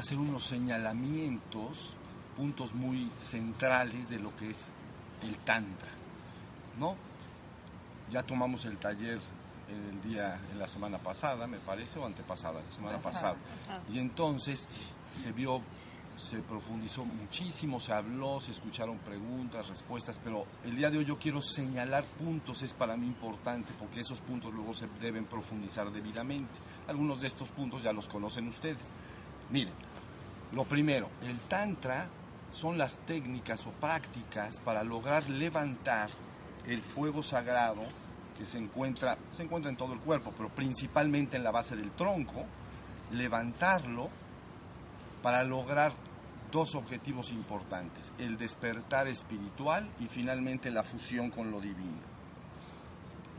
hacer 0.00 0.18
unos 0.18 0.44
señalamientos, 0.44 1.90
puntos 2.36 2.74
muy 2.74 3.10
centrales 3.16 4.08
de 4.08 4.18
lo 4.18 4.34
que 4.36 4.50
es 4.50 4.72
el 5.22 5.36
Tantra, 5.38 5.90
¿no? 6.78 6.96
Ya 8.10 8.22
tomamos 8.22 8.64
el 8.64 8.78
taller 8.78 9.20
el 9.68 10.02
día, 10.02 10.40
en 10.50 10.58
la 10.58 10.66
semana 10.66 10.98
pasada, 10.98 11.46
me 11.46 11.58
parece, 11.58 11.98
o 11.98 12.06
antepasada, 12.06 12.60
la 12.60 12.72
semana 12.72 12.98
pasada. 12.98 13.36
Y 13.92 13.98
entonces 13.98 14.68
se 15.14 15.30
vio, 15.32 15.60
se 16.16 16.38
profundizó 16.38 17.04
muchísimo, 17.04 17.78
se 17.78 17.92
habló, 17.92 18.40
se 18.40 18.50
escucharon 18.50 18.98
preguntas, 18.98 19.68
respuestas, 19.68 20.18
pero 20.22 20.44
el 20.64 20.76
día 20.76 20.90
de 20.90 20.98
hoy 20.98 21.04
yo 21.04 21.18
quiero 21.18 21.40
señalar 21.40 22.04
puntos, 22.04 22.62
es 22.62 22.74
para 22.74 22.96
mí 22.96 23.06
importante, 23.06 23.72
porque 23.78 24.00
esos 24.00 24.20
puntos 24.20 24.52
luego 24.52 24.74
se 24.74 24.88
deben 25.00 25.26
profundizar 25.26 25.90
debidamente. 25.92 26.54
Algunos 26.88 27.20
de 27.20 27.28
estos 27.28 27.48
puntos 27.50 27.82
ya 27.82 27.92
los 27.92 28.08
conocen 28.08 28.48
ustedes. 28.48 28.90
Miren, 29.50 29.74
lo 30.52 30.64
primero, 30.64 31.08
el 31.22 31.38
Tantra 31.40 32.08
son 32.50 32.76
las 32.76 32.98
técnicas 33.00 33.66
o 33.66 33.70
prácticas 33.70 34.58
para 34.60 34.82
lograr 34.82 35.28
levantar 35.28 36.10
el 36.66 36.82
fuego 36.82 37.22
sagrado 37.22 37.82
que 38.36 38.44
se 38.44 38.58
encuentra, 38.58 39.16
se 39.30 39.44
encuentra 39.44 39.70
en 39.70 39.76
todo 39.76 39.92
el 39.92 40.00
cuerpo, 40.00 40.32
pero 40.36 40.48
principalmente 40.48 41.36
en 41.36 41.44
la 41.44 41.50
base 41.50 41.76
del 41.76 41.92
tronco, 41.92 42.44
levantarlo 43.12 44.08
para 45.22 45.44
lograr 45.44 45.92
dos 46.50 46.74
objetivos 46.74 47.32
importantes, 47.32 48.12
el 48.18 48.36
despertar 48.36 49.06
espiritual 49.06 49.88
y 50.00 50.06
finalmente 50.06 50.70
la 50.70 50.82
fusión 50.82 51.30
con 51.30 51.50
lo 51.50 51.60
divino. 51.60 52.10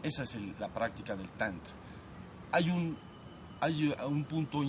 Esa 0.04 0.24
es 0.24 0.36
la 0.60 0.70
práctica 0.70 1.16
del 1.16 1.30
Tantra. 1.32 1.74
Hay 2.52 2.70
un, 2.70 2.98
hay 3.60 3.94
un 4.08 4.24
punto 4.26 4.64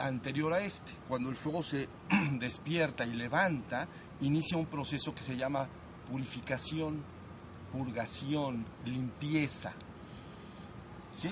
anterior 0.00 0.52
a 0.52 0.60
este, 0.60 0.92
cuando 1.08 1.30
el 1.30 1.36
fuego 1.36 1.62
se 1.62 1.88
despierta 2.32 3.04
y 3.04 3.12
levanta, 3.12 3.86
inicia 4.20 4.56
un 4.56 4.66
proceso 4.66 5.14
que 5.14 5.22
se 5.22 5.36
llama 5.36 5.68
purificación 6.10 7.02
purgación, 7.70 8.64
limpieza. 8.84 9.72
¿Sí? 11.12 11.30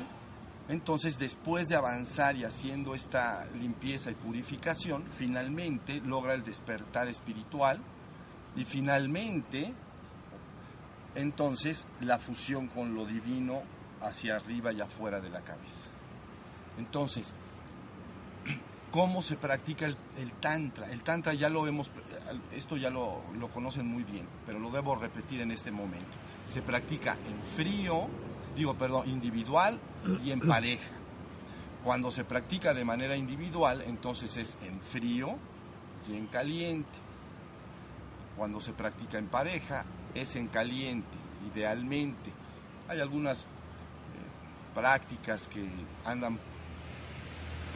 Entonces, 0.69 1.19
después 1.19 1.69
de 1.69 1.77
avanzar 1.77 2.37
y 2.37 2.45
haciendo 2.45 2.95
esta 2.95 3.47
limpieza 3.59 4.11
y 4.11 4.15
purificación, 4.15 5.05
finalmente 5.17 6.01
logra 6.01 6.35
el 6.35 6.45
despertar 6.45 7.09
espiritual 7.09 7.81
y 8.55 8.65
finalmente, 8.65 9.73
entonces, 11.15 11.87
la 12.01 12.19
fusión 12.19 12.69
con 12.69 12.95
lo 12.95 13.07
divino 13.07 13.63
hacia 14.03 14.37
arriba 14.37 14.73
y 14.73 14.81
afuera 14.81 15.21
de 15.21 15.31
la 15.31 15.41
cabeza. 15.41 15.89
Entonces, 16.77 17.35
¿cómo 18.91 19.23
se 19.23 19.37
practica 19.37 19.87
el, 19.87 19.97
tantra? 20.41 20.91
El 20.91 21.03
tantra 21.03 21.35
ya 21.35 21.49
lo 21.49 21.67
hemos, 21.67 21.91
esto 22.55 22.77
ya 22.77 22.91
lo, 22.91 23.23
lo 23.39 23.49
conocen 23.49 23.87
muy 23.87 24.05
bien, 24.05 24.27
pero 24.47 24.59
lo 24.59 24.71
debo 24.71 24.95
repetir 24.97 25.41
en 25.41 25.51
este 25.51 25.71
momento 25.71 26.29
se 26.49 26.63
practica 26.63 27.13
en 27.13 27.43
frío, 27.57 28.07
digo, 28.57 28.75
perdón, 28.75 29.09
individual 29.09 29.79
y 30.25 30.31
en 30.31 30.41
pareja. 30.49 30.91
Cuando 31.85 32.11
se 32.11 32.25
practica 32.25 32.75
de 32.75 32.85
manera 32.85 33.17
individual, 33.17 33.83
entonces 33.87 34.37
es 34.37 34.59
en 34.63 34.81
frío 34.81 35.37
y 36.09 36.17
en 36.17 36.27
caliente. 36.27 36.99
Cuando 38.37 38.61
se 38.61 38.73
practica 38.73 39.19
en 39.19 39.27
pareja, 39.27 39.85
es 40.15 40.37
en 40.37 40.49
caliente, 40.49 41.17
idealmente. 41.53 42.33
Hay 42.89 43.01
algunas 43.01 43.45
eh, 43.45 43.49
prácticas 44.75 45.49
que 45.49 45.69
andan, 46.05 46.39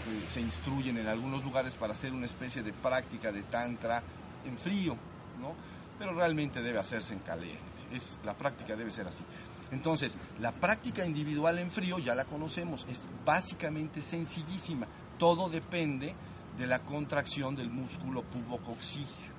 que 0.05 0.29
se 0.29 0.41
instruyen 0.41 0.99
en 0.99 1.09
algunos 1.09 1.45
lugares 1.45 1.77
para 1.77 1.93
hacer 1.93 2.13
una 2.13 2.27
especie 2.27 2.63
de 2.63 2.73
práctica 2.73 3.33
de 3.33 3.43
tantra 3.45 4.03
en 4.45 4.59
frío, 4.59 4.97
¿no? 5.41 5.55
Pero 5.99 6.15
realmente 6.15 6.63
debe 6.63 6.79
hacerse 6.79 7.15
en 7.15 7.21
caliente 7.21 7.73
es, 7.93 8.19
la 8.25 8.35
práctica 8.35 8.77
debe 8.77 8.91
ser 8.91 9.07
así. 9.07 9.25
Entonces, 9.71 10.17
la 10.41 10.53
práctica 10.53 11.05
individual 11.05 11.59
en 11.59 11.71
frío 11.71 11.99
ya 11.99 12.15
la 12.15 12.25
conocemos, 12.25 12.87
es 12.91 13.05
básicamente 13.25 14.01
sencillísima. 14.01 14.87
Todo 15.19 15.49
depende 15.49 16.15
de 16.59 16.67
la 16.67 16.81
contracción 16.81 17.57
del 17.57 17.71
músculo 17.71 18.23
pubococcigio 18.23 19.33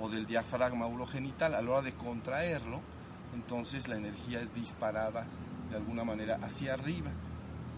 o 0.00 0.08
del 0.08 0.26
diafragma 0.26 0.86
urogenital. 0.86 1.54
A 1.54 1.62
la 1.62 1.70
hora 1.70 1.82
de 1.82 1.92
contraerlo, 1.92 2.80
entonces 3.34 3.86
la 3.86 3.96
energía 3.96 4.40
es 4.40 4.52
disparada 4.54 5.26
de 5.70 5.76
alguna 5.76 6.02
manera 6.02 6.38
hacia 6.42 6.74
arriba. 6.74 7.10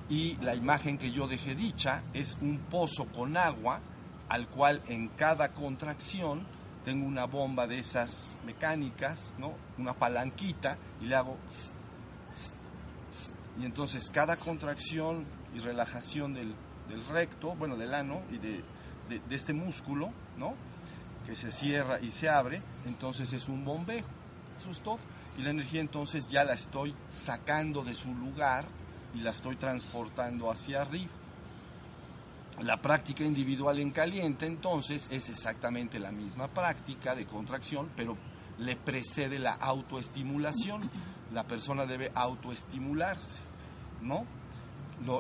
Y 0.09 0.37
la 0.37 0.55
imagen 0.55 0.99
que 0.99 1.11
yo 1.11 1.27
dejé 1.27 1.55
dicha 1.55 2.03
es 2.13 2.37
un 2.41 2.59
pozo 2.59 3.07
con 3.07 3.37
agua 3.37 3.81
al 4.29 4.49
cual 4.49 4.81
en 4.89 5.09
cada 5.09 5.53
contracción 5.53 6.47
tengo 6.85 7.07
una 7.07 7.27
bomba 7.27 7.67
de 7.67 7.79
esas 7.79 8.37
mecánicas, 8.45 9.35
¿no? 9.39 9.53
Una 9.79 9.95
palanquita 9.95 10.77
y 11.01 11.07
le 11.07 11.15
hago 11.15 11.37
y 13.61 13.67
entonces 13.67 14.11
cada 14.11 14.37
contracción 14.37 15.27
y 15.55 15.59
relajación 15.59 16.35
del, 16.35 16.55
recto, 17.11 17.55
bueno, 17.55 17.77
del 17.77 17.95
ano 17.95 18.23
y 18.31 18.39
de, 18.39 18.63
este 19.31 19.53
músculo, 19.53 20.11
¿no? 20.39 20.55
Que 21.27 21.37
se 21.37 21.53
cierra 21.53 22.01
y 22.01 22.11
se 22.11 22.29
abre, 22.29 22.63
entonces 22.87 23.33
es 23.33 23.49
un 23.49 23.65
bombeo. 23.65 24.05
Y 25.37 25.43
la 25.43 25.51
energía 25.51 25.81
entonces 25.81 26.29
ya 26.29 26.45
la 26.45 26.55
estoy 26.55 26.95
sacando 27.09 27.83
de 27.83 27.95
su 27.95 28.15
lugar 28.15 28.65
y 29.15 29.21
la 29.21 29.31
estoy 29.31 29.57
transportando 29.57 30.51
hacia 30.51 30.83
arriba. 30.83 31.13
La 32.61 32.81
práctica 32.81 33.25
individual 33.25 33.79
en 33.79 33.91
caliente 33.91 34.47
entonces 34.47 35.09
es 35.11 35.29
exactamente 35.31 35.99
la 35.99 36.13
misma 36.13 36.49
práctica 36.49 37.15
de 37.15 37.27
contracción, 37.27 37.91
pero 37.97 38.17
le 38.59 38.77
precede 38.77 39.39
la 39.39 39.55
autoestimulación. 39.55 40.91
La 41.33 41.45
persona 41.45 41.87
debe 41.87 42.13
autoestimularse, 42.15 43.41
¿no? 44.03 44.27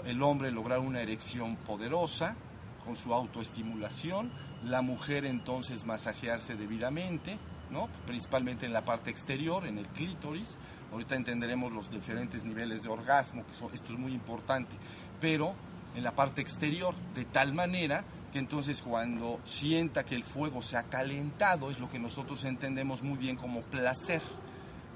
el 0.05 0.23
hombre 0.23 0.53
lograr 0.53 0.79
una 0.79 1.01
erección 1.01 1.57
poderosa 1.57 2.37
con 2.85 2.97
su 2.97 3.13
autoestimulación, 3.13 4.31
la 4.65 4.83
mujer 4.83 5.25
entonces 5.25 5.85
masajearse 5.87 6.55
debidamente, 6.55 7.39
¿no? 7.71 7.89
Principalmente 8.07 8.67
en 8.67 8.73
la 8.73 8.85
parte 8.85 9.11
exterior, 9.11 9.67
en 9.67 9.79
el 9.79 9.87
clítoris. 9.87 10.57
Ahorita 10.93 11.17
entenderemos 11.17 11.73
los 11.73 11.91
diferentes 11.91 12.45
niveles 12.45 12.83
de 12.83 12.89
orgasmo, 12.89 13.45
que 13.47 13.53
esto 13.75 13.93
es 13.93 13.99
muy 13.99 14.13
importante, 14.13 14.77
pero 15.21 15.55
en 15.97 16.05
la 16.05 16.13
parte 16.13 16.41
exterior, 16.41 16.95
de 17.15 17.25
tal 17.25 17.55
manera 17.55 18.05
que 18.33 18.39
entonces 18.39 18.83
cuando 18.83 19.41
sienta 19.45 20.05
que 20.05 20.15
el 20.15 20.25
fuego 20.25 20.63
se 20.63 20.77
ha 20.77 20.85
calentado, 20.85 21.71
es 21.71 21.81
lo 21.81 21.91
que 21.91 21.99
nosotros 21.99 22.45
entendemos 22.45 23.03
muy 23.03 23.19
bien 23.19 23.37
como 23.37 23.61
placer, 23.63 24.23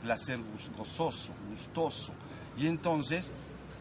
placer 0.03 0.39
gozoso, 0.77 1.33
gustoso. 1.51 2.13
Y 2.57 2.67
entonces 2.67 3.33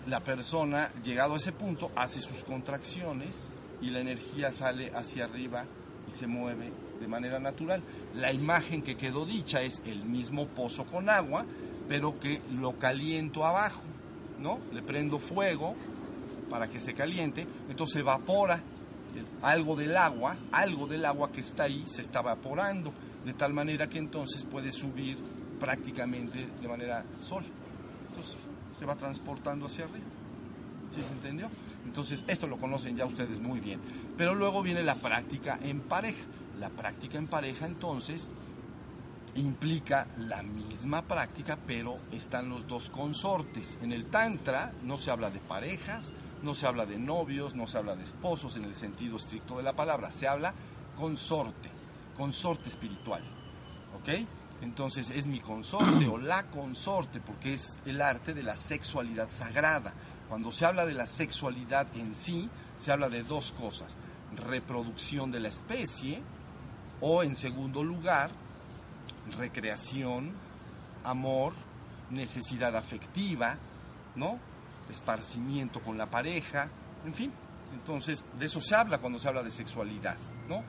la 0.08 0.20
persona, 0.20 0.92
llegado 1.04 1.34
a 1.34 1.38
ese 1.38 1.52
punto, 1.52 1.92
hace 1.96 2.20
sus 2.20 2.44
contracciones 2.44 3.48
y 3.82 3.90
la 3.90 4.00
energía 4.00 4.52
sale 4.52 4.92
hacia 4.94 5.26
arriba 5.26 5.66
y 6.08 6.12
se 6.12 6.28
mueve 6.28 6.72
de 7.00 7.08
manera 7.08 7.40
natural. 7.40 7.82
La 8.16 8.32
imagen 8.32 8.82
que 8.82 8.98
quedó 8.98 9.26
dicha 9.26 9.62
es 9.62 9.82
el 9.86 10.04
mismo 10.06 10.48
pozo 10.48 10.86
con 10.86 11.10
agua, 11.10 11.46
pero 11.88 12.20
que 12.20 12.42
lo 12.60 12.74
caliento 12.74 13.46
abajo, 13.46 13.82
¿no? 14.40 14.58
Le 14.74 14.82
prendo 14.82 15.20
fuego 15.20 15.76
para 16.50 16.68
que 16.68 16.80
se 16.80 16.94
caliente, 16.94 17.48
entonces 17.70 17.98
evapora 17.98 18.62
algo 19.42 19.76
del 19.76 19.96
agua, 19.96 20.36
algo 20.52 20.88
del 20.88 21.06
agua 21.06 21.32
que 21.32 21.42
está 21.42 21.64
ahí 21.64 21.84
se 21.86 22.02
está 22.02 22.20
evaporando, 22.20 22.92
de 23.24 23.34
tal 23.34 23.54
manera 23.54 23.88
que 23.88 23.98
entonces 23.98 24.44
puede 24.44 24.72
subir 24.72 25.18
prácticamente 25.60 26.48
de 26.62 26.68
manera 26.68 27.06
sola. 27.20 27.48
Entonces 28.10 28.38
se 28.78 28.86
va 28.86 28.96
transportando 28.96 29.66
hacia 29.66 29.86
arriba. 29.86 30.06
¿Sí 30.94 31.02
se 31.02 31.14
entendió? 31.14 31.48
Entonces 31.86 32.24
esto 32.28 32.48
lo 32.48 32.58
conocen 32.58 32.96
ya 32.96 33.06
ustedes 33.06 33.40
muy 33.40 33.60
bien. 33.60 33.80
Pero 34.18 34.36
luego 34.36 34.62
viene 34.62 34.84
la 34.84 34.96
práctica 34.96 35.60
en 35.62 35.82
pareja. 35.82 36.24
La 36.60 36.70
práctica 36.70 37.18
en 37.18 37.28
pareja 37.28 37.66
entonces 37.66 38.30
implica 39.36 40.08
la 40.18 40.44
misma 40.44 41.02
práctica, 41.02 41.58
pero 41.68 41.98
están 42.12 42.50
los 42.50 42.68
dos 42.68 42.90
consortes. 42.90 43.78
En 43.82 43.92
el 43.92 44.06
Tantra 44.06 44.72
no 44.84 44.98
se 44.98 45.12
habla 45.12 45.30
de 45.30 45.40
parejas, 45.40 46.14
no 46.42 46.54
se 46.54 46.68
habla 46.68 46.86
de 46.86 46.98
novios, 46.98 47.56
no 47.56 47.68
se 47.68 47.78
habla 47.78 47.96
de 47.96 48.04
esposos 48.04 48.56
en 48.58 48.64
el 48.66 48.74
sentido 48.74 49.18
estricto 49.18 49.58
de 49.58 49.64
la 49.64 49.74
palabra, 49.74 50.12
se 50.12 50.28
habla 50.28 50.54
consorte, 50.96 51.70
consorte 52.18 52.70
espiritual. 52.70 53.24
¿Ok? 54.00 54.26
Entonces 54.62 55.10
es 55.10 55.28
mi 55.28 55.40
consorte 55.40 56.08
o 56.08 56.18
la 56.18 56.44
consorte 56.48 57.20
porque 57.20 57.54
es 57.54 57.78
el 57.86 58.02
arte 58.02 58.34
de 58.34 58.44
la 58.44 58.56
sexualidad 58.56 59.30
sagrada. 59.32 59.94
Cuando 60.30 60.52
se 60.52 60.66
habla 60.66 60.86
de 60.86 60.94
la 60.94 61.06
sexualidad 61.06 61.88
en 61.96 62.16
sí, 62.16 62.50
se 62.78 62.92
habla 62.92 63.10
de 63.10 63.24
dos 63.24 63.52
cosas. 63.52 63.98
Reproducción 64.36 65.32
de 65.32 65.40
la 65.40 65.50
especie 65.50 66.22
o 67.02 67.24
en 67.24 67.36
segundo 67.36 67.84
lugar, 67.84 68.32
recreación, 69.38 70.34
amor, 71.04 71.54
necesidad 72.10 72.76
afectiva, 72.76 73.58
¿no? 74.16 74.40
esparcimiento 74.90 75.80
con 75.82 75.98
la 75.98 76.06
pareja, 76.06 76.68
en 77.06 77.14
fin. 77.14 77.32
Entonces, 77.74 78.24
de 78.38 78.46
eso 78.46 78.62
se 78.62 78.76
habla 78.76 79.00
cuando 79.00 79.20
se 79.20 79.28
habla 79.28 79.44
de 79.44 79.52
sexualidad, 79.52 80.16
¿no? 80.48 80.64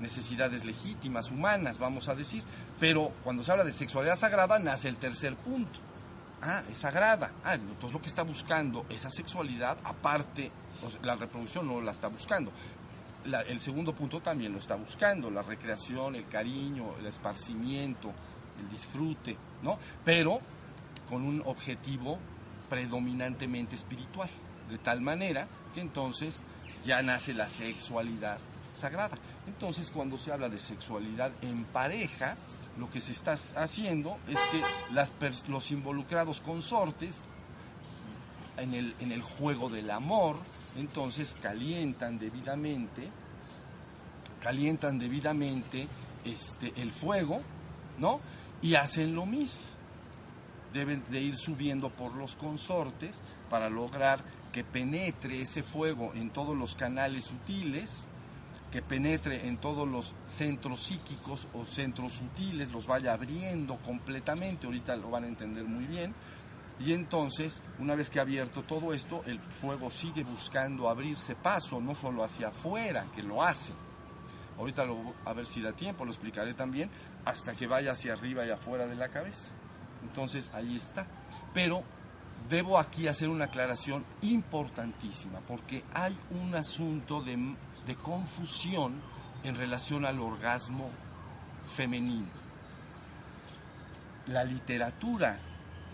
Necesidades 0.00 0.64
legítimas, 0.64 1.30
humanas, 1.30 1.78
vamos 1.78 2.08
a 2.08 2.14
decir. 2.14 2.42
Pero 2.78 3.12
cuando 3.24 3.42
se 3.42 3.52
habla 3.52 3.64
de 3.64 3.72
sexualidad 3.72 4.16
sagrada, 4.16 4.58
nace 4.58 4.88
el 4.88 4.96
tercer 4.96 5.34
punto. 5.36 5.80
Ah, 6.40 6.62
es 6.70 6.78
sagrada. 6.78 7.32
Ah, 7.44 7.54
entonces 7.54 7.92
lo 7.92 8.00
que 8.00 8.08
está 8.08 8.22
buscando 8.22 8.86
esa 8.88 9.10
sexualidad, 9.10 9.76
aparte, 9.84 10.52
la 11.02 11.16
reproducción 11.16 11.66
no 11.66 11.80
la 11.80 11.90
está 11.90 12.08
buscando. 12.08 12.52
El 13.34 13.60
segundo 13.60 13.94
punto 13.94 14.20
también 14.20 14.52
lo 14.52 14.58
está 14.58 14.74
buscando, 14.76 15.30
la 15.30 15.42
recreación, 15.42 16.16
el 16.16 16.28
cariño, 16.28 16.96
el 16.98 17.06
esparcimiento, 17.06 18.12
el 18.58 18.68
disfrute, 18.68 19.36
¿no? 19.62 19.78
Pero 20.04 20.40
con 21.08 21.22
un 21.22 21.42
objetivo 21.46 22.18
predominantemente 22.68 23.74
espiritual, 23.74 24.28
de 24.68 24.78
tal 24.78 25.00
manera 25.00 25.48
que 25.74 25.80
entonces 25.80 26.42
ya 26.84 27.02
nace 27.02 27.34
la 27.34 27.48
sexualidad 27.48 28.38
sagrada. 28.74 29.16
Entonces 29.46 29.90
cuando 29.90 30.18
se 30.18 30.32
habla 30.32 30.48
de 30.48 30.58
sexualidad 30.58 31.32
en 31.42 31.64
pareja, 31.64 32.34
lo 32.78 32.90
que 32.90 33.00
se 33.00 33.12
está 33.12 33.32
haciendo 33.56 34.18
es 34.28 34.38
que 34.52 34.62
los 35.48 35.70
involucrados 35.70 36.40
consortes 36.40 37.22
en 38.58 38.74
el, 38.74 38.94
en 39.00 39.12
el 39.12 39.22
juego 39.22 39.68
del 39.68 39.90
amor, 39.90 40.36
entonces 40.76 41.36
calientan 41.40 42.18
debidamente, 42.18 43.08
calientan 44.40 44.98
debidamente 44.98 45.88
este, 46.24 46.72
el 46.80 46.90
fuego, 46.90 47.40
¿no? 47.98 48.20
Y 48.62 48.74
hacen 48.74 49.14
lo 49.14 49.26
mismo 49.26 49.64
deben 50.72 51.02
de 51.10 51.20
ir 51.20 51.36
subiendo 51.36 51.90
por 51.90 52.14
los 52.14 52.36
consortes 52.36 53.20
para 53.50 53.70
lograr 53.70 54.20
que 54.52 54.64
penetre 54.64 55.40
ese 55.40 55.62
fuego 55.62 56.12
en 56.14 56.30
todos 56.30 56.56
los 56.56 56.74
canales 56.74 57.24
sutiles, 57.24 58.04
que 58.70 58.82
penetre 58.82 59.48
en 59.48 59.56
todos 59.56 59.88
los 59.88 60.14
centros 60.26 60.82
psíquicos 60.82 61.48
o 61.54 61.64
centros 61.64 62.14
sutiles, 62.14 62.70
los 62.70 62.86
vaya 62.86 63.14
abriendo 63.14 63.76
completamente, 63.78 64.66
ahorita 64.66 64.96
lo 64.96 65.10
van 65.10 65.24
a 65.24 65.28
entender 65.28 65.64
muy 65.64 65.86
bien, 65.86 66.14
y 66.80 66.92
entonces, 66.92 67.60
una 67.78 67.94
vez 67.96 68.08
que 68.08 68.20
ha 68.20 68.22
abierto 68.22 68.62
todo 68.62 68.92
esto, 68.92 69.22
el 69.26 69.40
fuego 69.40 69.90
sigue 69.90 70.22
buscando 70.22 70.88
abrirse 70.88 71.34
paso, 71.34 71.80
no 71.80 71.94
solo 71.94 72.22
hacia 72.22 72.48
afuera, 72.48 73.06
que 73.14 73.22
lo 73.22 73.42
hace. 73.42 73.72
Ahorita 74.56 74.86
a 75.24 75.32
ver 75.32 75.46
si 75.46 75.60
da 75.60 75.72
tiempo, 75.72 76.04
lo 76.04 76.12
explicaré 76.12 76.54
también, 76.54 76.90
hasta 77.24 77.54
que 77.54 77.66
vaya 77.66 77.92
hacia 77.92 78.12
arriba 78.12 78.46
y 78.46 78.50
afuera 78.50 78.86
de 78.86 78.94
la 78.94 79.08
cabeza. 79.08 79.48
Entonces 80.04 80.52
ahí 80.54 80.76
está. 80.76 81.06
Pero 81.52 81.82
debo 82.48 82.78
aquí 82.78 83.08
hacer 83.08 83.28
una 83.28 83.46
aclaración 83.46 84.04
importantísima, 84.22 85.40
porque 85.40 85.84
hay 85.94 86.16
un 86.30 86.54
asunto 86.54 87.22
de, 87.22 87.56
confusión 88.02 89.00
en 89.42 89.56
relación 89.56 90.04
al 90.04 90.20
orgasmo 90.20 90.90
femenino. 91.74 92.28
La 94.28 94.44
literatura 94.44 95.38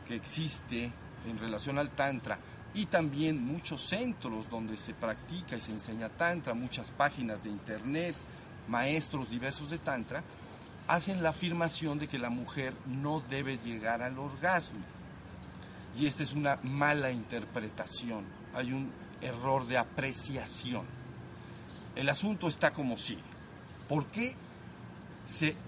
que 0.07 0.15
existe 0.15 0.91
en 1.27 1.39
relación 1.39 1.79
al 1.79 1.91
Tantra 1.91 2.39
y 2.75 2.87
también 2.87 3.45
muchos 3.45 3.87
centros 3.87 4.51
donde 4.51 4.77
se 4.77 4.95
practica 4.95 5.57
y 5.57 5.61
se 5.61 5.73
enseña 5.73 6.09
Tantra, 6.09 6.55
muchas 6.55 6.91
páginas 6.91 7.45
de 7.45 7.51
internet, 7.51 8.15
maestros 8.69 9.31
diversos 9.31 9.71
de 9.71 9.79
Tantra, 9.79 10.23
hacen 10.89 11.23
la 11.23 11.31
afirmación 11.31 11.99
de 11.99 12.09
que 12.09 12.19
la 12.19 12.31
mujer 12.31 12.75
no 12.87 13.23
debe 13.31 13.59
llegar 13.59 14.03
al 14.03 14.19
orgasmo. 14.19 14.81
Y 15.99 16.07
esta 16.07 16.25
es 16.25 16.33
una 16.33 16.59
mala 16.63 17.11
interpretación, 17.11 18.25
hay 18.55 18.73
un 18.73 18.91
error 19.21 19.67
de 19.67 19.79
apreciación. 19.79 20.85
El 21.95 22.09
asunto 22.09 22.49
está 22.49 22.73
como 22.73 22.99
sigue. 22.99 23.23
¿Por 23.89 24.07
qué 24.07 24.35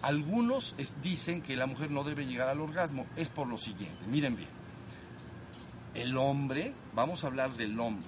algunos 0.03 0.75
dicen 1.03 1.43
que 1.43 1.56
la 1.56 1.67
mujer 1.67 1.91
no 1.91 2.05
debe 2.05 2.26
llegar 2.26 2.49
al 2.49 2.61
orgasmo? 2.61 3.06
Es 3.17 3.29
por 3.29 3.47
lo 3.47 3.56
siguiente, 3.56 4.06
miren 4.06 4.37
bien. 4.37 4.50
El 5.94 6.17
hombre, 6.19 6.75
vamos 6.94 7.25
a 7.25 7.29
hablar 7.29 7.50
del 7.53 7.79
hombre, 7.81 8.06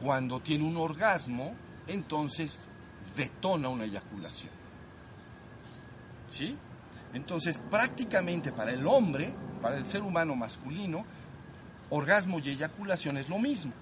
cuando 0.00 0.40
tiene 0.40 0.64
un 0.64 0.76
orgasmo, 0.76 1.54
entonces 1.86 2.68
detona 3.16 3.68
una 3.68 3.84
eyaculación. 3.84 4.52
¿Sí? 6.28 6.56
Entonces, 7.14 7.58
prácticamente 7.70 8.52
para 8.52 8.72
el 8.72 8.86
hombre, 8.86 9.32
para 9.62 9.76
el 9.78 9.86
ser 9.86 10.02
humano 10.02 10.34
masculino, 10.34 11.04
orgasmo 11.90 12.40
y 12.40 12.50
eyaculación 12.50 13.16
es 13.16 13.28
lo 13.28 13.38
mismo. 13.38 13.72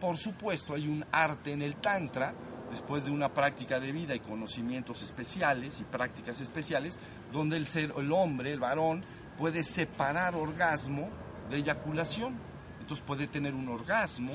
Por 0.00 0.16
supuesto, 0.16 0.74
hay 0.74 0.86
un 0.86 1.04
arte 1.10 1.52
en 1.52 1.62
el 1.62 1.76
Tantra, 1.76 2.32
después 2.70 3.04
de 3.04 3.10
una 3.10 3.28
práctica 3.28 3.80
de 3.80 3.92
vida 3.92 4.14
y 4.14 4.20
conocimientos 4.20 5.02
especiales 5.02 5.80
y 5.80 5.84
prácticas 5.84 6.40
especiales, 6.40 6.98
donde 7.32 7.56
el, 7.56 7.66
ser, 7.66 7.92
el 7.96 8.12
hombre, 8.12 8.52
el 8.52 8.60
varón, 8.60 9.02
puede 9.36 9.64
separar 9.64 10.34
orgasmo 10.34 11.08
de 11.50 11.58
eyaculación. 11.58 12.34
Entonces 12.80 13.04
puede 13.06 13.26
tener 13.26 13.54
un 13.54 13.68
orgasmo, 13.68 14.32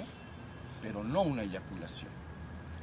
pero 0.82 1.04
no 1.04 1.22
una 1.22 1.44
eyaculación. 1.44 2.12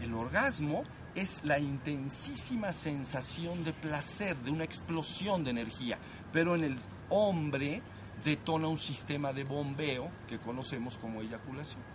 El 0.01 0.15
orgasmo 0.15 0.83
es 1.15 1.45
la 1.45 1.59
intensísima 1.59 2.73
sensación 2.73 3.65
de 3.65 3.73
placer, 3.73 4.37
de 4.39 4.51
una 4.51 4.65
explosión 4.65 5.45
de 5.45 5.51
energía, 5.51 5.99
pero 6.33 6.55
en 6.55 6.65
el 6.65 6.79
hombre 7.11 7.83
detona 8.25 8.69
un 8.69 8.79
sistema 8.79 9.33
de 9.33 9.45
bombeo 9.45 10.09
que 10.27 10.39
conocemos 10.39 10.99
como 10.99 11.21
eyaculación. 11.21 11.92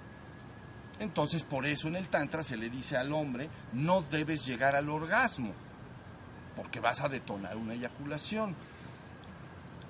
Entonces, 0.99 1.43
por 1.43 1.65
eso 1.65 1.87
en 1.87 1.95
el 1.95 2.07
Tantra 2.07 2.43
se 2.43 2.57
le 2.57 2.69
dice 2.69 2.97
al 2.97 3.13
hombre, 3.13 3.49
no 3.73 4.01
debes 4.01 4.45
llegar 4.45 4.75
al 4.75 4.89
orgasmo, 4.89 5.53
porque 6.55 6.79
vas 6.79 7.01
a 7.01 7.09
detonar 7.09 7.55
una 7.55 7.73
eyaculación. 7.73 8.55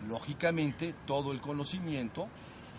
Lógicamente, 0.07 0.93
todo 1.05 1.31
el 1.31 1.39
conocimiento 1.39 2.27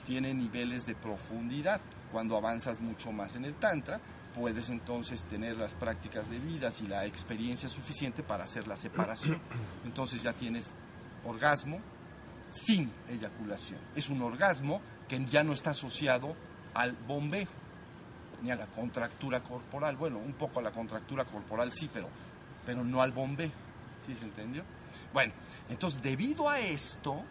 tiene 0.07 0.35
niveles 0.35 0.85
de 0.87 0.95
profundidad. 0.95 1.81
Cuando 2.13 2.37
avanzas 2.37 2.81
mucho 2.81 3.13
más 3.13 3.37
en 3.37 3.45
el 3.45 3.55
Tantra, 3.55 4.01
puedes 4.35 4.69
entonces 4.69 5.23
tener 5.25 5.57
las 5.57 5.75
prácticas 5.75 6.29
de 6.31 6.39
vidas 6.39 6.81
y 6.83 6.87
la 6.87 7.07
experiencia 7.07 7.69
suficiente 7.69 8.23
para 8.23 8.45
hacer 8.45 8.69
la 8.69 8.77
separación. 8.77 9.41
Entonces 9.85 10.23
ya 10.23 10.33
tienes 10.33 10.75
orgasmo 11.25 11.81
sin 12.51 12.91
eyaculación. 13.09 13.81
Es 13.95 14.09
un 14.09 14.23
orgasmo 14.23 14.81
que 15.09 15.23
ya 15.27 15.43
no 15.43 15.53
está 15.53 15.71
asociado 15.71 16.35
al 16.75 16.93
bombeo 16.93 17.58
ni 18.43 18.51
a 18.51 18.57
la 18.57 18.67
contractura 18.67 19.41
corporal. 19.41 19.97
Bueno, 19.97 20.19
un 20.19 20.35
poco 20.35 20.61
a 20.61 20.63
la 20.63 20.71
contractura 20.71 21.25
corporal 21.25 21.73
sí, 21.73 21.91
pero, 21.93 22.09
pero 22.65 22.85
no 22.85 23.03
al 23.03 23.13
bombeo. 23.13 23.51
¿Sí 24.07 24.15
se 24.15 24.25
entendió? 24.25 24.65
Bueno, 25.13 25.33
entonces 25.69 26.03
debido 26.03 26.49
a 26.49 26.59
esto, 26.59 27.23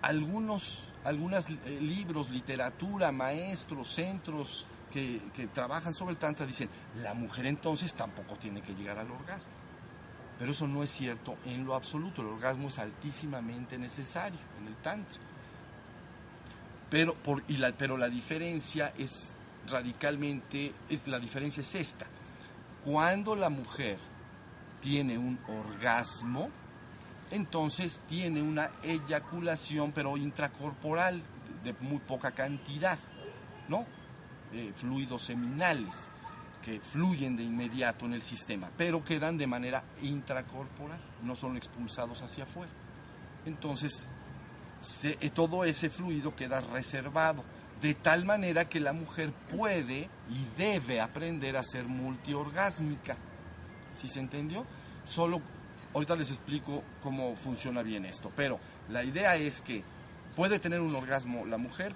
algunos 0.00 0.92
algunos 1.04 1.48
eh, 1.48 1.78
libros, 1.80 2.30
literatura, 2.30 3.12
maestros, 3.12 3.88
centros 3.88 4.66
que, 4.92 5.20
trabajan 5.52 5.94
sobre 5.94 6.12
el 6.12 6.18
Tantra 6.18 6.44
dicen, 6.44 6.68
la 7.02 7.14
mujer 7.14 7.46
entonces 7.46 7.94
tampoco 7.94 8.36
tiene 8.36 8.60
que 8.60 8.74
llegar 8.74 8.98
al 8.98 9.10
orgasmo. 9.10 9.54
Pero 10.38 10.50
eso 10.50 10.66
no 10.66 10.82
es 10.82 10.90
cierto 10.90 11.36
en 11.46 11.64
lo 11.64 11.74
absoluto. 11.74 12.20
El 12.20 12.28
orgasmo 12.28 12.68
es 12.68 12.78
altísimamente 12.78 13.78
necesario 13.78 14.38
en 14.60 14.66
el 14.66 14.76
Tantra. 14.76 15.20
Pero, 16.90 17.14
por, 17.14 17.42
y 17.48 17.56
la, 17.56 17.72
pero 17.72 17.96
la 17.96 18.08
diferencia 18.08 18.92
es 18.98 19.32
radicalmente, 19.68 20.72
es, 20.88 21.06
la 21.06 21.18
diferencia 21.18 21.60
es 21.60 21.74
esta. 21.74 22.06
Cuando 22.84 23.36
la 23.36 23.48
mujer 23.48 23.98
tiene 24.80 25.16
un 25.16 25.38
orgasmo, 25.48 26.50
entonces 27.30 28.02
tiene 28.08 28.42
una 28.42 28.70
eyaculación, 28.82 29.92
pero 29.92 30.16
intracorporal, 30.16 31.22
de 31.62 31.72
muy 31.80 31.98
poca 31.98 32.32
cantidad, 32.32 32.98
¿no? 33.68 33.86
Eh, 34.52 34.72
fluidos 34.76 35.22
seminales 35.22 36.10
que 36.62 36.80
fluyen 36.80 37.36
de 37.36 37.42
inmediato 37.42 38.06
en 38.06 38.14
el 38.14 38.22
sistema, 38.22 38.70
pero 38.76 39.04
quedan 39.04 39.36
de 39.36 39.46
manera 39.46 39.82
intracorporal, 40.02 41.00
no 41.22 41.34
son 41.34 41.56
expulsados 41.56 42.22
hacia 42.22 42.44
afuera. 42.44 42.70
Entonces, 43.44 44.06
eh, 45.04 45.30
todo 45.30 45.64
ese 45.64 45.90
fluido 45.90 46.34
queda 46.34 46.60
reservado, 46.60 47.44
de 47.82 47.94
tal 47.94 48.24
manera 48.24 48.68
que 48.68 48.78
la 48.78 48.92
mujer 48.92 49.32
puede 49.32 50.08
y 50.30 50.56
debe 50.56 51.00
aprender 51.00 51.56
a 51.56 51.64
ser 51.64 51.84
multiorgásmica. 51.84 53.16
¿Sí 54.00 54.08
se 54.08 54.20
entendió? 54.20 54.64
Solo, 55.04 55.42
ahorita 55.92 56.14
les 56.14 56.30
explico 56.30 56.84
cómo 57.02 57.34
funciona 57.34 57.82
bien 57.82 58.04
esto, 58.04 58.30
pero 58.36 58.60
la 58.88 59.02
idea 59.02 59.34
es 59.34 59.60
que 59.60 59.82
puede 60.36 60.60
tener 60.60 60.80
un 60.80 60.94
orgasmo 60.94 61.44
la 61.44 61.58
mujer 61.58 61.92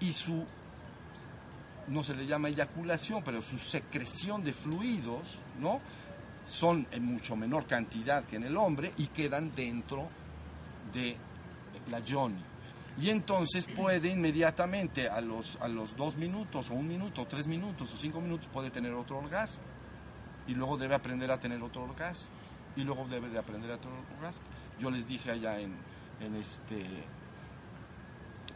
y 0.00 0.12
su 0.12 0.44
no 1.86 2.02
se 2.02 2.14
le 2.14 2.26
llama 2.26 2.48
eyaculación, 2.48 3.22
pero 3.24 3.40
su 3.40 3.56
secreción 3.58 4.44
de 4.44 4.52
fluidos, 4.52 5.38
¿no? 5.58 5.80
Son 6.44 6.86
en 6.90 7.04
mucho 7.04 7.36
menor 7.36 7.66
cantidad 7.66 8.24
que 8.24 8.36
en 8.36 8.44
el 8.44 8.56
hombre 8.56 8.92
y 8.98 9.06
quedan 9.06 9.54
dentro 9.54 10.08
de 10.92 11.16
la 11.90 12.00
yoni. 12.00 12.42
Y 13.00 13.10
entonces 13.10 13.66
puede 13.66 14.08
inmediatamente, 14.08 15.08
a 15.08 15.20
los, 15.20 15.56
a 15.60 15.68
los 15.68 15.96
dos 15.96 16.16
minutos, 16.16 16.70
o 16.70 16.74
un 16.74 16.88
minuto, 16.88 17.22
o 17.22 17.26
tres 17.26 17.46
minutos, 17.46 17.94
o 17.94 17.96
cinco 17.96 18.20
minutos, 18.20 18.48
puede 18.52 18.70
tener 18.70 18.92
otro 18.92 19.18
orgasmo. 19.18 19.62
Y 20.48 20.54
luego 20.54 20.76
debe 20.76 20.94
aprender 20.94 21.30
a 21.30 21.38
tener 21.38 21.62
otro 21.62 21.84
orgasmo. 21.84 22.28
Y 22.74 22.82
luego 22.82 23.06
debe 23.08 23.28
de 23.28 23.38
aprender 23.38 23.70
a 23.70 23.78
tener 23.78 23.96
otro 23.98 24.16
orgasmo. 24.16 24.42
Yo 24.80 24.90
les 24.90 25.06
dije 25.06 25.30
allá 25.30 25.60
en, 25.60 25.76
en 26.20 26.34
este 26.36 26.84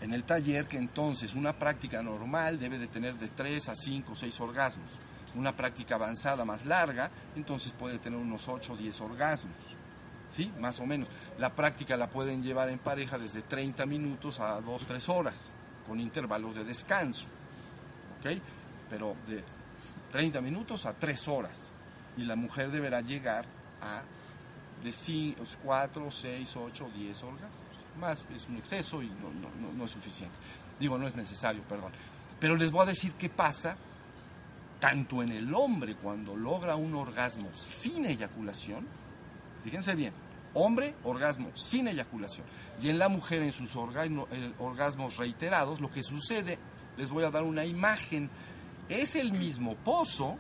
en 0.01 0.13
el 0.13 0.25
taller 0.25 0.67
que 0.67 0.79
entonces 0.79 1.33
una 1.35 1.53
práctica 1.53 2.03
normal 2.03 2.59
debe 2.59 2.77
de 2.77 2.89
tener 2.89 3.15
de 3.15 3.29
3 3.29 3.69
a 3.69 3.77
5 3.77 4.13
o 4.13 4.17
6 4.17 4.41
orgasmos. 4.41 4.91
Una 5.37 5.57
práctica 5.57 5.95
avanzada 5.95 6.45
más 6.45 6.67
larga, 6.67 7.09
entonces 7.37 7.73
puede 7.73 8.01
tener 8.01 8.19
unos 8.19 8.49
8 8.49 8.73
o 8.73 8.77
10 8.77 9.01
orgasmos. 9.01 9.82
¿Sí? 10.33 10.51
Más 10.59 10.81
o 10.81 10.87
menos. 10.87 11.09
La 11.39 11.55
práctica 11.55 11.95
la 11.99 12.09
pueden 12.09 12.43
llevar 12.43 12.71
en 12.71 12.79
pareja 12.79 13.19
desde 13.19 13.43
30 13.43 13.85
minutos 13.85 14.41
a 14.41 14.63
2, 14.63 14.87
3 14.87 15.09
horas, 15.11 15.53
con 15.87 16.01
intervalos 16.01 16.55
de 16.55 16.65
descanso. 16.65 17.27
¿Ok? 18.19 18.41
Pero 18.89 19.15
de 19.29 19.45
30 20.11 20.41
minutos 20.41 20.87
a 20.87 20.95
3 20.95 21.29
horas. 21.29 21.73
Y 22.17 22.25
la 22.25 22.35
mujer 22.35 22.71
deberá 22.71 23.03
llegar 23.03 23.45
a 23.83 24.03
de 24.83 25.37
4, 25.63 26.11
6, 26.11 26.57
8, 26.57 26.91
10 26.95 27.23
orgasmos. 27.23 27.77
Más 27.99 28.27
es 28.35 28.49
un 28.49 28.57
exceso 28.57 29.03
y 29.03 29.09
no, 29.09 29.31
no, 29.77 29.85
es 29.85 29.91
suficiente. 29.91 30.35
Digo, 30.81 30.97
no 30.97 31.07
es 31.07 31.15
necesario, 31.15 31.63
perdón. 31.63 31.93
Pero 32.41 32.57
les 32.57 32.71
voy 32.71 32.83
a 32.83 32.87
decir 32.87 33.13
qué 33.15 33.29
pasa 33.29 33.77
tanto 34.81 35.23
en 35.23 35.31
el 35.31 35.55
hombre 35.55 35.95
cuando 35.95 36.35
logra 36.35 36.75
un 36.75 36.95
orgasmo 36.95 37.51
sin 37.55 38.07
eyaculación. 38.07 38.87
Fíjense 39.63 39.95
bien, 39.95 40.13
hombre, 40.55 40.95
orgasmo 41.05 41.51
sin 41.55 41.89
eyaculación. 41.89 42.47
Y 42.83 42.89
en 42.89 42.99
la 42.99 43.09
mujer, 43.09 43.43
en 43.43 43.53
sus 43.53 43.77
orgasmos 43.77 45.17
reiterados, 45.17 45.81
lo 45.81 45.91
que 45.91 46.03
sucede, 46.03 46.59
les 46.97 47.11
voy 47.11 47.25
a 47.25 47.31
dar 47.31 47.43
una 47.43 47.65
imagen, 47.65 48.31
es 48.89 49.17
el 49.17 49.33
mismo 49.33 49.77
pozo 49.77 50.37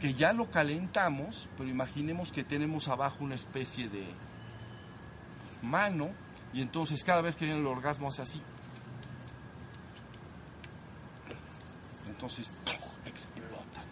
que 0.00 0.14
ya 0.14 0.32
lo 0.32 0.50
calentamos, 0.50 1.48
pero 1.56 1.68
imaginemos 1.68 2.32
que 2.32 2.44
tenemos 2.44 2.88
abajo 2.88 3.24
una 3.24 3.34
especie 3.34 3.88
de 3.88 4.04
mano 5.62 6.10
y 6.52 6.60
entonces 6.60 7.02
cada 7.04 7.22
vez 7.22 7.36
que 7.36 7.46
viene 7.46 7.60
el 7.60 7.66
orgasmo 7.66 8.08
hace 8.08 8.22
así. 8.22 8.42
Entonces 12.08 12.50
explota. 13.06 13.82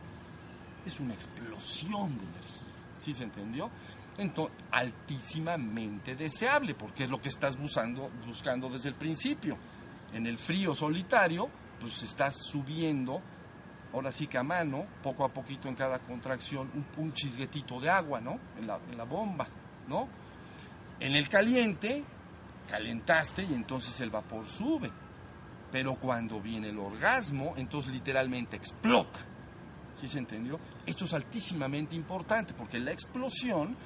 Es 0.85 1.00
una 1.00 1.14
explosión 1.14 2.19
de 2.19 2.25
energía. 2.25 2.62
¿Sí 2.99 3.12
se 3.12 3.25
entendió? 3.25 3.71
Entonces, 4.19 4.57
altísimamente 4.71 6.14
deseable, 6.14 6.75
porque 6.75 7.04
es 7.04 7.11
lo 7.11 7.21
que 7.21 7.28
estás 7.28 7.59
buscando, 7.59 8.11
buscando 8.26 8.69
desde 8.69 8.88
el 8.88 8.95
principio. 8.95 9.57
En 10.12 10.26
el 10.26 10.37
frío 10.37 10.75
solitario, 10.75 11.49
pues 11.81 12.02
estás 12.02 12.37
subiendo 12.37 13.23
ahora 13.92 14.11
sí 14.11 14.26
que 14.26 14.38
a 14.38 14.42
mano, 14.42 14.87
poco 15.02 15.25
a 15.25 15.28
poquito 15.28 15.69
en 15.69 15.75
cada 15.75 15.99
contracción, 15.99 16.71
un, 16.97 17.12
chisguetito 17.12 17.78
de 17.81 17.90
agua, 17.90 18.21
¿no? 18.21 18.38
En 18.59 18.66
la, 18.66 18.78
en 18.90 18.97
la, 18.97 19.04
bomba, 19.04 19.47
¿no? 19.88 20.09
En 20.99 21.14
el 21.14 21.28
caliente, 21.28 22.02
calentaste 22.69 23.45
y 23.45 23.52
entonces 23.52 23.99
el 24.00 24.11
vapor 24.11 24.47
sube. 24.47 24.90
Pero 25.71 25.95
cuando 25.95 26.40
viene 26.40 26.69
el 26.69 26.78
orgasmo, 26.78 27.54
entonces 27.57 27.92
literalmente 27.92 28.57
explota. 28.57 29.21
¿Sí 30.00 30.09
se 30.09 30.19
entendió? 30.19 30.59
Esto 30.85 31.04
es 31.04 31.14
altísimamente 31.14 31.95
importante 31.95 32.54
porque 32.54 32.78
la 32.78 32.92
explosión 32.92 33.76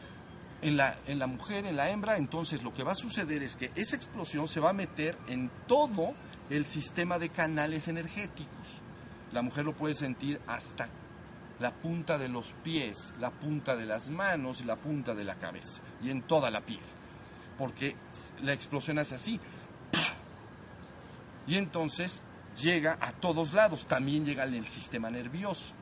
en 0.63 0.77
la, 0.77 0.99
en 1.07 1.19
la 1.19 1.27
mujer, 1.27 1.67
en 1.67 1.77
la 1.77 1.91
hembra, 1.91 2.17
entonces 2.17 2.63
lo 2.63 2.73
que 2.73 2.83
va 2.83 2.93
a 2.93 2.97
suceder 2.97 3.43
es 3.43 3.57
que 3.57 3.71
esa 3.75 3.97
explosión 3.97 4.49
se 4.49 4.61
va 4.61 4.71
a 4.71 4.73
meter 4.73 5.17
en 5.29 5.51
todo 5.67 6.15
el 6.51 6.65
sistema 6.65 7.19
de 7.19 7.29
canales 7.29 7.89
energéticos 7.89 8.83
la 9.33 9.43
mujer 9.43 9.65
lo 9.65 9.75
puede 9.75 9.95
sentir 9.95 10.41
hasta 10.47 10.89
la 11.59 11.75
punta 11.75 12.19
de 12.19 12.29
los 12.29 12.55
pies, 12.63 13.13
la 13.19 13.31
punta 13.31 13.77
de 13.77 13.87
las 13.87 14.11
manos 14.11 14.61
y 14.61 14.65
la 14.65 14.77
punta 14.77 15.15
de 15.15 15.25
la 15.25 15.37
cabeza 15.37 15.81
y 16.03 16.11
en 16.11 16.23
toda 16.23 16.51
la 16.51 16.61
piel. 16.61 16.81
Porque 17.59 17.97
la 18.43 18.53
explosión 18.53 18.99
hace 18.99 19.15
así. 19.15 19.41
Y 21.47 21.57
entonces 21.57 22.23
llega 22.61 22.99
a 23.01 23.13
todos 23.13 23.53
lados, 23.53 23.87
también 23.87 24.25
llega 24.25 24.45
en 24.45 24.55
el 24.55 24.67
sistema 24.67 25.11
nervioso. 25.11 25.75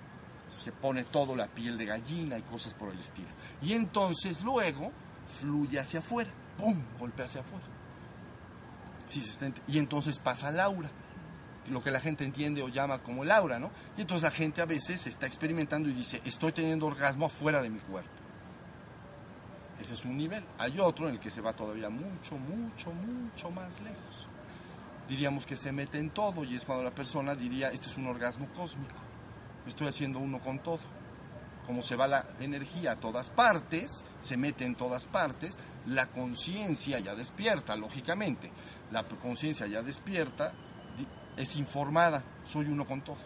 Se 0.49 0.73
pone 0.73 1.05
todo 1.05 1.35
la 1.35 1.49
piel 1.49 1.77
de 1.79 1.87
gallina 1.87 2.39
y 2.39 2.43
cosas 2.43 2.75
por 2.75 2.93
el 2.93 2.99
estilo. 2.99 3.29
Y 3.63 3.73
entonces 3.73 4.43
luego 4.43 4.93
fluye 5.41 5.79
hacia 5.79 6.01
afuera, 6.01 6.31
¡pum! 6.59 6.81
golpea 6.99 7.27
hacia 7.27 7.41
afuera. 7.41 7.65
y 9.67 9.79
entonces 9.79 10.19
pasa 10.19 10.51
Laura 10.51 10.91
lo 11.71 11.83
que 11.83 11.91
la 11.91 12.01
gente 12.01 12.25
entiende 12.25 12.63
o 12.63 12.69
llama 12.69 12.99
como 12.99 13.25
Laura, 13.25 13.59
¿no? 13.59 13.71
Y 13.97 14.03
entonces 14.03 14.23
la 14.23 14.31
gente 14.31 14.61
a 14.61 14.67
veces 14.67 15.07
está 15.07 15.27
experimentando 15.27 15.89
y 15.89 15.93
dice, 15.93 16.21
estoy 16.25 16.53
teniendo 16.53 16.87
orgasmo 16.87 17.27
afuera 17.27 17.63
de 17.63 17.71
mi 17.71 17.79
cuerpo. 17.81 18.11
Ese 19.81 19.95
es 19.95 20.05
un 20.05 20.17
nivel. 20.17 20.45
Hay 20.59 20.79
otro 20.79 21.09
en 21.09 21.15
el 21.15 21.21
que 21.21 21.31
se 21.31 21.41
va 21.41 21.53
todavía 21.53 21.91
mucho, 21.91 22.37
mucho, 22.37 22.93
mucho 22.93 23.51
más 23.51 23.81
lejos. 23.81 24.29
Diríamos 25.09 25.47
que 25.47 25.57
se 25.57 25.73
mete 25.73 25.99
en 25.99 26.11
todo 26.11 26.45
y 26.45 26.55
es 26.55 26.65
cuando 26.65 26.85
la 26.85 26.95
persona 26.95 27.35
diría, 27.35 27.71
esto 27.71 27.89
es 27.89 27.97
un 27.97 28.07
orgasmo 28.07 28.47
cósmico. 28.55 28.95
Estoy 29.67 29.89
haciendo 29.89 30.19
uno 30.19 30.41
con 30.41 30.59
todo. 30.59 30.81
Como 31.67 31.83
se 31.83 31.97
va 31.97 32.07
la 32.07 32.27
energía 32.41 32.93
a 32.93 32.97
todas 32.97 33.31
partes, 33.31 34.05
se 34.21 34.37
mete 34.37 34.67
en 34.67 34.75
todas 34.75 35.07
partes, 35.07 35.59
la 35.87 36.07
conciencia 36.07 36.99
ya 36.99 37.15
despierta, 37.15 37.75
lógicamente. 37.75 38.51
La 38.91 39.03
conciencia 39.03 39.67
ya 39.67 39.83
despierta, 39.83 40.53
es 41.37 41.57
informada, 41.57 42.23
soy 42.45 42.67
uno 42.67 42.85
con 42.85 43.01
todo. 43.03 43.17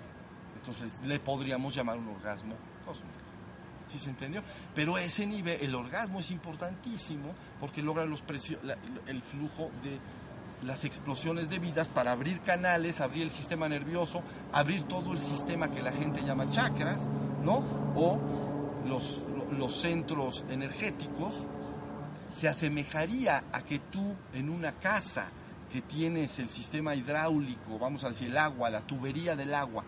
Entonces 0.56 0.92
le 1.04 1.18
podríamos 1.20 1.74
llamar 1.74 1.98
un 1.98 2.08
orgasmo 2.08 2.54
cósmico. 2.84 3.16
¿Sí 3.88 3.98
se 3.98 4.10
entendió? 4.10 4.42
Pero 4.74 4.98
ese 4.98 5.26
nivel, 5.26 5.60
el 5.62 5.74
orgasmo 5.74 6.20
es 6.20 6.30
importantísimo 6.30 7.34
porque 7.58 7.82
logra 7.82 8.04
los 8.04 8.22
el 9.06 9.22
flujo 9.22 9.70
de 9.82 9.98
las 10.62 10.84
explosiones 10.84 11.50
de 11.50 11.58
vidas 11.58 11.88
para 11.88 12.12
abrir 12.12 12.40
canales, 12.40 13.00
abrir 13.00 13.22
el 13.22 13.30
sistema 13.30 13.68
nervioso, 13.68 14.22
abrir 14.52 14.82
todo 14.84 15.12
el 15.12 15.20
sistema 15.20 15.70
que 15.70 15.82
la 15.82 15.92
gente 15.92 16.22
llama 16.22 16.50
chakras, 16.50 17.08
¿no? 17.42 17.62
O 17.94 18.18
los, 18.86 19.22
los 19.56 19.80
centros 19.80 20.44
energéticos. 20.48 21.46
Se 22.32 22.48
asemejaría 22.48 23.44
a 23.52 23.62
que 23.62 23.78
tú 23.78 24.14
en 24.34 24.50
una 24.50 24.72
casa 24.72 25.28
que 25.72 25.82
tienes 25.82 26.38
el 26.38 26.48
sistema 26.48 26.94
hidráulico, 26.94 27.78
vamos 27.78 28.04
a 28.04 28.08
decir 28.08 28.28
el 28.28 28.38
agua, 28.38 28.70
la 28.70 28.80
tubería 28.80 29.36
del 29.36 29.54
agua, 29.54 29.84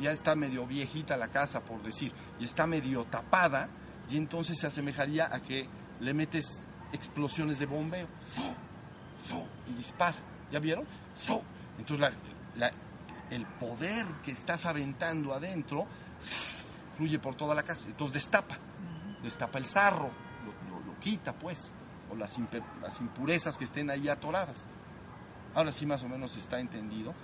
ya 0.00 0.12
está 0.12 0.34
medio 0.34 0.66
viejita 0.66 1.16
la 1.16 1.28
casa, 1.28 1.60
por 1.60 1.82
decir, 1.82 2.12
y 2.38 2.44
está 2.44 2.66
medio 2.66 3.04
tapada, 3.04 3.68
y 4.10 4.16
entonces 4.16 4.58
se 4.58 4.66
asemejaría 4.66 5.32
a 5.32 5.40
que 5.40 5.68
le 6.00 6.14
metes 6.14 6.62
explosiones 6.92 7.58
de 7.58 7.66
bombeo, 7.66 8.06
y 9.68 9.72
dispara. 9.74 10.16
¿Ya 10.50 10.58
vieron? 10.58 10.86
Entonces 11.78 12.12
el 13.30 13.46
poder 13.46 14.06
que 14.22 14.32
estás 14.32 14.66
aventando 14.66 15.32
adentro 15.32 15.86
fluye 16.96 17.18
por 17.18 17.34
toda 17.34 17.54
la 17.54 17.62
casa, 17.62 17.86
entonces 17.86 18.14
destapa, 18.14 18.56
destapa 19.22 19.58
el 19.58 19.64
sarro, 19.64 20.10
lo, 20.86 21.00
quita 21.00 21.32
pues, 21.32 21.72
o 22.10 22.14
las, 22.14 22.38
las 22.80 23.00
impurezas 23.00 23.58
que 23.58 23.64
estén 23.64 23.90
ahí 23.90 24.08
atoradas. 24.08 24.66
Ahora 25.54 25.72
sí 25.72 25.86
más 25.86 26.02
o 26.04 26.08
menos 26.08 26.36
está 26.36 26.58
entendido. 26.58 27.14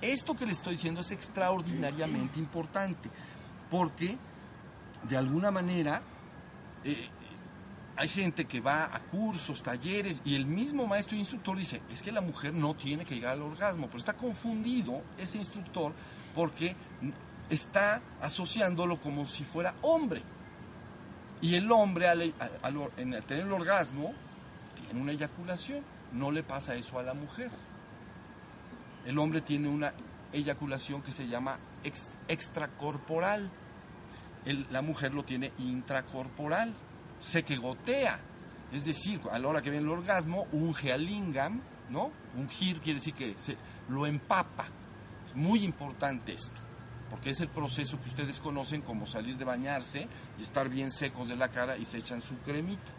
Esto 0.00 0.34
que 0.34 0.46
le 0.46 0.52
estoy 0.52 0.72
diciendo 0.72 1.00
es 1.00 1.12
extraordinariamente 1.12 2.38
importante, 2.38 3.08
porque 3.70 4.16
de 5.04 5.16
alguna 5.16 5.50
manera 5.50 6.02
eh, 6.84 7.08
hay 7.96 8.08
gente 8.08 8.46
que 8.46 8.60
va 8.60 8.84
a 8.84 9.00
cursos, 9.00 9.62
talleres, 9.62 10.22
y 10.24 10.34
el 10.34 10.46
mismo 10.46 10.86
maestro 10.86 11.16
instructor 11.16 11.56
dice, 11.56 11.82
es 11.90 12.02
que 12.02 12.12
la 12.12 12.20
mujer 12.20 12.54
no 12.54 12.74
tiene 12.74 13.04
que 13.04 13.14
llegar 13.14 13.32
al 13.32 13.42
orgasmo, 13.42 13.86
pero 13.86 13.98
está 13.98 14.14
confundido 14.14 15.02
ese 15.18 15.38
instructor 15.38 15.92
porque 16.34 16.74
está 17.50 18.00
asociándolo 18.20 18.98
como 18.98 19.26
si 19.26 19.44
fuera 19.44 19.74
hombre. 19.82 20.22
Y 21.40 21.54
el 21.56 21.70
hombre, 21.72 22.08
al 22.08 22.32
tener 23.26 23.46
el 23.46 23.52
orgasmo, 23.52 24.14
tiene 24.76 25.00
una 25.00 25.12
eyaculación. 25.12 25.82
No 26.12 26.30
le 26.30 26.42
pasa 26.42 26.76
eso 26.76 26.98
a 26.98 27.02
la 27.02 27.14
mujer 27.14 27.50
el 29.04 29.18
hombre 29.18 29.40
tiene 29.40 29.68
una 29.68 29.92
eyaculación 30.32 31.02
que 31.02 31.12
se 31.12 31.26
llama 31.26 31.58
extracorporal. 32.28 33.50
la 34.70 34.82
mujer 34.82 35.14
lo 35.14 35.24
tiene 35.24 35.52
intracorporal. 35.58 36.74
Se 37.22 37.44
que 37.44 37.56
gotea. 37.56 38.18
Es 38.72 38.84
decir, 38.84 39.20
a 39.30 39.38
la 39.38 39.46
hora 39.46 39.62
que 39.62 39.70
viene 39.70 39.84
el 39.84 39.92
orgasmo, 39.92 40.48
unge 40.50 40.92
al 40.92 41.06
lingam, 41.06 41.60
¿no? 41.88 42.10
Ungir 42.36 42.80
quiere 42.80 42.98
decir 42.98 43.14
que 43.14 43.36
se, 43.38 43.56
lo 43.88 44.06
empapa. 44.06 44.64
Es 45.24 45.36
muy 45.36 45.62
importante 45.64 46.32
esto, 46.32 46.60
porque 47.10 47.30
es 47.30 47.40
el 47.40 47.48
proceso 47.48 48.00
que 48.00 48.08
ustedes 48.08 48.40
conocen 48.40 48.82
como 48.82 49.06
salir 49.06 49.36
de 49.36 49.44
bañarse 49.44 50.08
y 50.36 50.42
estar 50.42 50.68
bien 50.68 50.90
secos 50.90 51.28
de 51.28 51.36
la 51.36 51.48
cara 51.48 51.76
y 51.76 51.84
se 51.84 51.98
echan 51.98 52.20
su 52.20 52.36
cremita. 52.38 52.90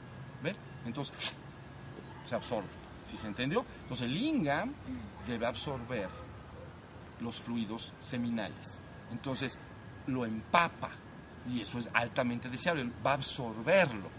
¿Ven? 0.42 0.56
Entonces, 0.86 1.36
se 2.26 2.36
absorbe. 2.36 2.70
¿Sí 3.06 3.18
se 3.18 3.28
entendió? 3.28 3.66
Entonces 3.82 4.06
el 4.06 4.14
lingam 4.14 4.74
debe 5.28 5.46
absorber 5.46 6.08
los 7.20 7.42
fluidos 7.42 7.94
seminales. 8.00 8.82
Entonces 9.12 9.60
lo 10.08 10.26
empapa 10.26 10.92
y 11.52 11.62
eso 11.62 11.80
es 11.80 11.90
altamente 11.94 12.50
deseable, 12.50 12.90
va 13.06 13.12
a 13.12 13.16
absorberlo. 13.16 14.10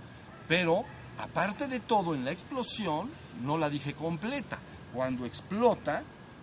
Pero 0.49 0.85
aparte 1.19 1.67
de 1.67 1.81
todo, 1.81 2.15
en 2.15 2.25
la 2.25 2.33
explosión, 2.33 3.11
no 3.43 3.57
la 3.57 3.71
dije 3.71 3.95
completa, 3.95 4.59
cuando 4.93 5.25
explota, 5.25 6.03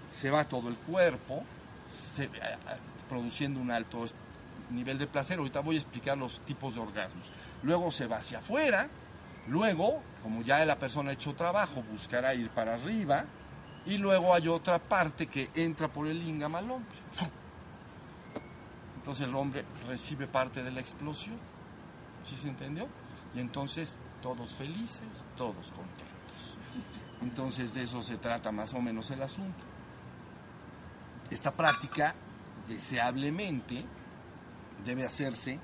se 0.09 0.29
va 0.29 0.43
todo 0.45 0.69
el 0.69 0.75
cuerpo, 0.75 1.43
se, 1.87 2.29
produciendo 3.09 3.59
un 3.59 3.71
alto 3.71 4.05
nivel 4.69 4.97
de 4.97 5.07
placer. 5.07 5.39
Ahorita 5.39 5.61
voy 5.61 5.75
a 5.75 5.79
explicar 5.79 6.17
los 6.17 6.39
tipos 6.41 6.75
de 6.75 6.81
orgasmos. 6.81 7.31
Luego 7.63 7.91
se 7.91 8.07
va 8.07 8.17
hacia 8.17 8.39
afuera, 8.39 8.87
luego, 9.47 10.01
como 10.23 10.41
ya 10.41 10.63
la 10.65 10.77
persona 10.77 11.11
ha 11.11 11.13
hecho 11.13 11.33
trabajo, 11.33 11.83
buscará 11.91 12.33
ir 12.33 12.49
para 12.49 12.75
arriba, 12.75 13.25
y 13.85 13.97
luego 13.97 14.33
hay 14.33 14.47
otra 14.47 14.79
parte 14.79 15.27
que 15.27 15.49
entra 15.55 15.87
por 15.87 16.07
el 16.07 16.19
lingam 16.19 16.55
al 16.55 16.69
hombre. 16.71 16.97
Entonces 19.01 19.27
el 19.27 19.33
hombre 19.33 19.65
recibe 19.87 20.27
parte 20.27 20.61
de 20.61 20.69
la 20.69 20.79
explosión. 20.79 21.39
¿Sí 22.23 22.35
se 22.35 22.49
entendió? 22.49 22.87
Y 23.33 23.39
entonces 23.39 23.97
todos 24.21 24.53
felices, 24.53 25.25
todos 25.35 25.71
contentos. 25.71 26.57
Entonces 27.19 27.73
de 27.73 27.81
eso 27.81 28.03
se 28.03 28.17
trata 28.17 28.51
más 28.51 28.75
o 28.75 28.79
menos 28.79 29.09
el 29.09 29.23
asunto. 29.23 29.63
Esta 31.31 31.49
práctica, 31.49 32.13
deseablemente, 32.67 33.83
debe 34.85 35.03
hacerse 35.03 35.59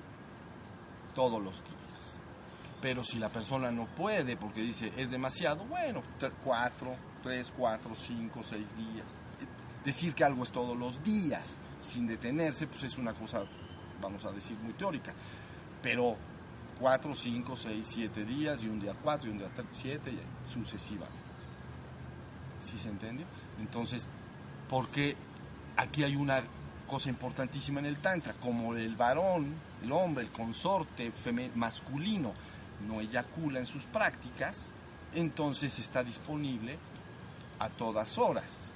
todos 1.13 1.39
los 1.39 1.63
días. 1.63 2.17
Pero 2.81 3.03
si 3.03 3.19
la 3.19 3.29
persona 3.29 3.69
no 3.69 3.85
puede 3.85 4.35
porque 4.35 4.61
dice 4.61 4.91
es 4.97 5.11
demasiado, 5.11 5.63
bueno, 5.65 6.01
cuatro, 6.43 6.95
tres, 7.21 7.53
cuatro, 7.55 7.93
cinco, 7.93 8.41
seis 8.43 8.75
días. 8.75 9.15
Decir 9.85 10.15
que 10.15 10.23
algo 10.23 10.41
es 10.41 10.51
todos 10.51 10.75
los 10.75 11.03
días, 11.03 11.55
sin 11.79 12.07
detenerse, 12.07 12.67
pues 12.67 12.83
es 12.83 12.97
una 12.97 13.13
cosa, 13.13 13.43
vamos 14.01 14.25
a 14.25 14.31
decir, 14.31 14.57
muy 14.59 14.73
teórica. 14.73 15.13
Pero 15.81 16.15
cuatro, 16.79 17.15
cinco, 17.15 17.55
seis, 17.55 17.87
siete 17.87 18.25
días 18.25 18.63
y 18.63 18.67
un 18.67 18.79
día 18.79 18.93
cuatro 19.01 19.29
y 19.29 19.31
un 19.33 19.39
día 19.39 19.49
siete 19.71 20.11
y 20.11 20.19
sucesivamente. 20.47 21.17
¿Sí 22.65 22.77
se 22.77 22.89
entendió? 22.89 23.25
Entonces, 23.59 24.07
porque 24.69 25.15
aquí 25.75 26.03
hay 26.03 26.15
una 26.15 26.43
cosa 26.87 27.09
importantísima 27.09 27.79
en 27.79 27.85
el 27.85 27.97
Tantra, 27.97 28.33
como 28.33 28.75
el 28.75 28.95
varón, 28.95 29.53
el 29.83 29.91
hombre, 29.91 30.23
el 30.23 30.31
consorte 30.31 31.11
masculino 31.55 32.33
no 32.87 33.01
eyacula 33.01 33.59
en 33.59 33.65
sus 33.65 33.85
prácticas, 33.85 34.71
entonces 35.13 35.79
está 35.79 36.03
disponible 36.03 36.77
a 37.59 37.69
todas 37.69 38.17
horas, 38.17 38.73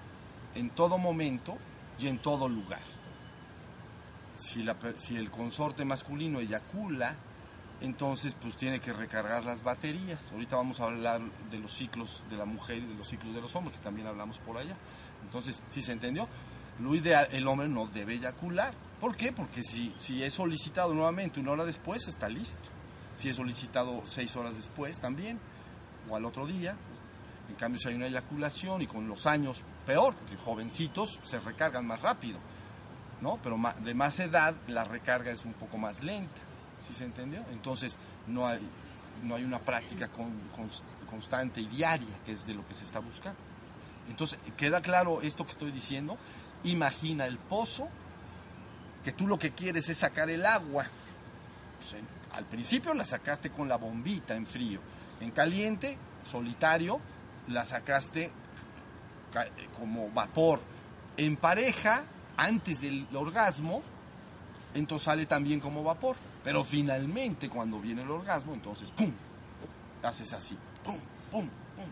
en 0.55 0.70
todo 0.72 0.98
momento 0.98 1.58
y 2.00 2.07
en 2.07 2.19
todo 2.19 2.48
lugar. 2.50 2.81
Si, 4.36 4.63
la, 4.63 4.75
si 4.95 5.15
el 5.15 5.29
consorte 5.29 5.86
masculino 5.86 6.39
eyacula, 6.39 7.15
entonces 7.81 8.36
pues 8.39 8.55
tiene 8.55 8.79
que 8.79 8.93
recargar 8.93 9.43
las 9.43 9.63
baterías. 9.63 10.31
Ahorita 10.31 10.55
vamos 10.55 10.79
a 10.79 10.86
hablar 10.86 11.21
de 11.50 11.60
los 11.60 11.74
ciclos 11.74 12.24
de 12.29 12.38
la 12.38 12.45
mujer 12.45 12.77
y 12.77 12.86
de 12.86 12.95
los 12.95 13.07
ciclos 13.07 13.33
de 13.33 13.41
los 13.41 13.55
hombres, 13.55 13.77
que 13.77 13.83
también 13.83 14.07
hablamos 14.07 14.39
por 14.39 14.57
allá. 14.57 14.75
Entonces, 15.24 15.62
si 15.69 15.81
se 15.81 15.91
entendió, 15.91 16.27
lo 16.79 16.95
ideal, 16.95 17.27
el 17.31 17.48
hombre 17.48 17.67
no 17.67 17.88
debe 17.88 18.13
eyacular. 18.13 18.74
¿Por 19.00 19.15
qué? 19.15 19.31
Porque 19.31 19.62
si, 19.63 19.93
si 19.98 20.24
es 20.24 20.33
solicitado 20.33 20.93
nuevamente 20.93 21.39
una 21.39 21.51
hora 21.51 21.65
después, 21.65 22.07
está 22.07 22.29
listo. 22.29 22.69
Si 23.13 23.29
es 23.29 23.36
solicitado 23.36 24.03
seis 24.07 24.36
horas 24.36 24.55
después, 24.55 25.00
también. 25.00 25.39
O 26.10 26.15
al 26.15 26.25
otro 26.25 26.48
día. 26.48 26.75
En 27.50 27.55
cambio, 27.55 27.79
si 27.79 27.89
hay 27.89 27.96
una 27.96 28.07
eyaculación 28.07 28.81
y 28.81 28.87
con 28.87 29.07
los 29.07 29.25
años, 29.27 29.61
peor, 29.81 30.15
porque 30.15 30.37
jovencitos 30.37 31.20
se 31.24 31.39
recargan 31.39 31.85
más 31.85 32.01
rápido. 32.01 32.39
¿no? 33.22 33.39
Pero 33.44 33.57
de 33.83 33.94
más 33.94 34.20
edad, 34.20 34.55
la 34.67 34.83
recarga 34.83 35.31
es 35.31 35.46
un 35.46 35.53
poco 35.53 35.77
más 35.77 36.03
lenta. 36.03 36.41
¿Sí 36.85 36.94
se 36.94 37.05
entendió? 37.05 37.44
Entonces, 37.51 37.98
no 38.27 38.48
hay, 38.48 38.59
no 39.24 39.35
hay 39.35 39.44
una 39.44 39.59
práctica 39.59 40.09
constante 41.09 41.61
y 41.61 41.67
diaria, 41.67 42.17
que 42.25 42.31
es 42.31 42.46
de 42.46 42.55
lo 42.55 42.67
que 42.67 42.74
se 42.74 42.85
está 42.85 43.00
buscando. 43.00 43.39
Entonces, 44.09 44.39
¿queda 44.57 44.81
claro 44.81 45.22
esto 45.22 45.46
que 45.46 45.51
estoy 45.51 45.72
diciendo? 45.72 46.17
Imagina 46.63 47.27
el 47.27 47.37
pozo, 47.37 47.87
que 49.03 49.11
tú 49.11 49.27
lo 49.27 49.37
que 49.37 49.51
quieres 49.51 49.87
es 49.89 50.00
sacar 50.00 50.29
el 50.29 50.46
agua. 50.46 50.85
Pues, 51.79 52.01
al 52.33 52.46
principio 52.46 52.94
la 52.94 53.05
sacaste 53.05 53.51
con 53.51 53.70
la 53.70 53.77
bombita 53.77 54.33
en 54.35 54.48
frío. 54.48 54.79
En 55.20 55.29
caliente, 55.29 55.98
solitario, 56.24 57.00
la 57.48 57.63
sacaste 57.63 58.31
como 59.77 60.09
vapor. 60.11 60.59
En 61.17 61.37
pareja, 61.37 62.03
antes 62.37 62.81
del 62.81 63.07
orgasmo, 63.13 63.81
entonces 64.74 65.05
sale 65.05 65.25
también 65.25 65.59
como 65.59 65.83
vapor. 65.83 66.15
Pero 66.44 66.63
finalmente, 66.63 67.50
cuando 67.50 67.79
viene 67.79 68.01
el 68.01 68.09
orgasmo, 68.09 68.53
entonces, 68.53 68.91
¡pum! 68.91 69.11
Haces 70.01 70.33
así, 70.33 70.57
¡pum! 70.83 70.98
¡pum! 71.29 71.48
¡pum! 71.75 71.87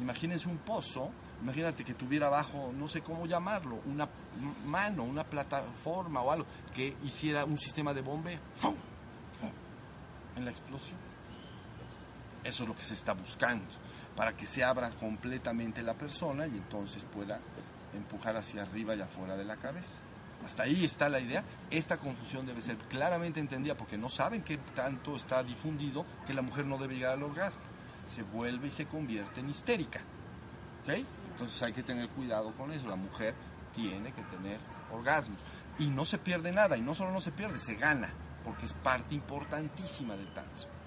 Imagínense 0.00 0.48
un 0.48 0.58
pozo 0.58 1.10
Imagínate 1.42 1.84
que 1.84 1.94
tuviera 1.94 2.26
abajo, 2.26 2.72
no 2.74 2.88
sé 2.88 3.00
cómo 3.00 3.24
llamarlo, 3.26 3.78
una 3.86 4.08
mano, 4.64 5.04
una 5.04 5.22
plataforma 5.22 6.20
o 6.20 6.32
algo 6.32 6.46
que 6.74 6.96
hiciera 7.04 7.44
un 7.44 7.56
sistema 7.58 7.94
de 7.94 8.00
bombeo 8.00 8.40
en 10.36 10.44
la 10.44 10.50
explosión. 10.50 10.98
Eso 12.42 12.62
es 12.64 12.68
lo 12.68 12.74
que 12.74 12.82
se 12.82 12.94
está 12.94 13.12
buscando, 13.12 13.66
para 14.18 14.36
que 14.36 14.46
se 14.46 14.64
abra 14.64 14.90
completamente 14.90 15.80
la 15.80 15.94
persona 15.94 16.44
y 16.48 16.50
entonces 16.50 17.04
pueda 17.04 17.38
empujar 17.94 18.36
hacia 18.36 18.62
arriba 18.62 18.96
y 18.96 19.00
afuera 19.00 19.36
de 19.36 19.44
la 19.44 19.54
cabeza. 19.58 20.00
Hasta 20.44 20.64
ahí 20.64 20.84
está 20.84 21.08
la 21.08 21.20
idea. 21.20 21.44
Esta 21.70 21.98
confusión 21.98 22.44
debe 22.44 22.60
ser 22.60 22.76
claramente 22.88 23.38
entendida 23.38 23.76
porque 23.76 23.96
no 23.96 24.08
saben 24.08 24.42
que 24.42 24.56
tanto 24.74 25.14
está 25.14 25.44
difundido 25.44 26.04
que 26.26 26.34
la 26.34 26.42
mujer 26.42 26.66
no 26.66 26.78
debe 26.78 26.96
llegar 26.96 27.12
al 27.12 27.22
orgasmo. 27.22 27.62
Se 28.08 28.24
vuelve 28.24 28.66
y 28.66 28.70
se 28.72 28.86
convierte 28.86 29.38
en 29.38 29.50
histérica. 29.50 30.00
¿Okay? 30.82 31.06
Entonces 31.30 31.62
hay 31.62 31.72
que 31.72 31.84
tener 31.84 32.08
cuidado 32.08 32.50
con 32.54 32.72
eso. 32.72 32.88
La 32.88 32.96
mujer 32.96 33.36
tiene 33.72 34.12
que 34.12 34.22
tener 34.22 34.58
orgasmos. 34.90 35.38
Y 35.78 35.90
no 35.90 36.04
se 36.04 36.18
pierde 36.18 36.50
nada. 36.50 36.76
Y 36.76 36.80
no 36.80 36.92
solo 36.92 37.12
no 37.12 37.20
se 37.20 37.30
pierde, 37.30 37.56
se 37.58 37.76
gana. 37.76 38.12
Porque 38.44 38.66
es 38.66 38.72
parte 38.72 39.14
importantísima 39.14 40.16
del 40.16 40.34
tantra. 40.34 40.77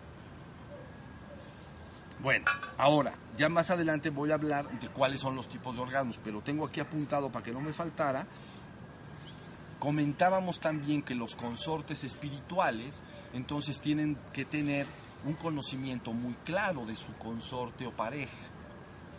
Bueno, 2.21 2.45
ahora, 2.77 3.15
ya 3.35 3.49
más 3.49 3.71
adelante 3.71 4.11
voy 4.11 4.29
a 4.29 4.35
hablar 4.35 4.69
de 4.79 4.89
cuáles 4.89 5.21
son 5.21 5.35
los 5.35 5.49
tipos 5.49 5.75
de 5.75 5.81
orgasmos, 5.81 6.19
pero 6.23 6.41
tengo 6.41 6.67
aquí 6.67 6.79
apuntado 6.79 7.31
para 7.31 7.43
que 7.43 7.51
no 7.51 7.61
me 7.61 7.73
faltara. 7.73 8.27
Comentábamos 9.79 10.59
también 10.59 11.01
que 11.01 11.15
los 11.15 11.35
consortes 11.35 12.03
espirituales 12.03 13.01
entonces 13.33 13.81
tienen 13.81 14.19
que 14.33 14.45
tener 14.45 14.85
un 15.25 15.33
conocimiento 15.33 16.13
muy 16.13 16.35
claro 16.45 16.85
de 16.85 16.95
su 16.95 17.11
consorte 17.15 17.87
o 17.87 17.91
pareja, 17.91 18.37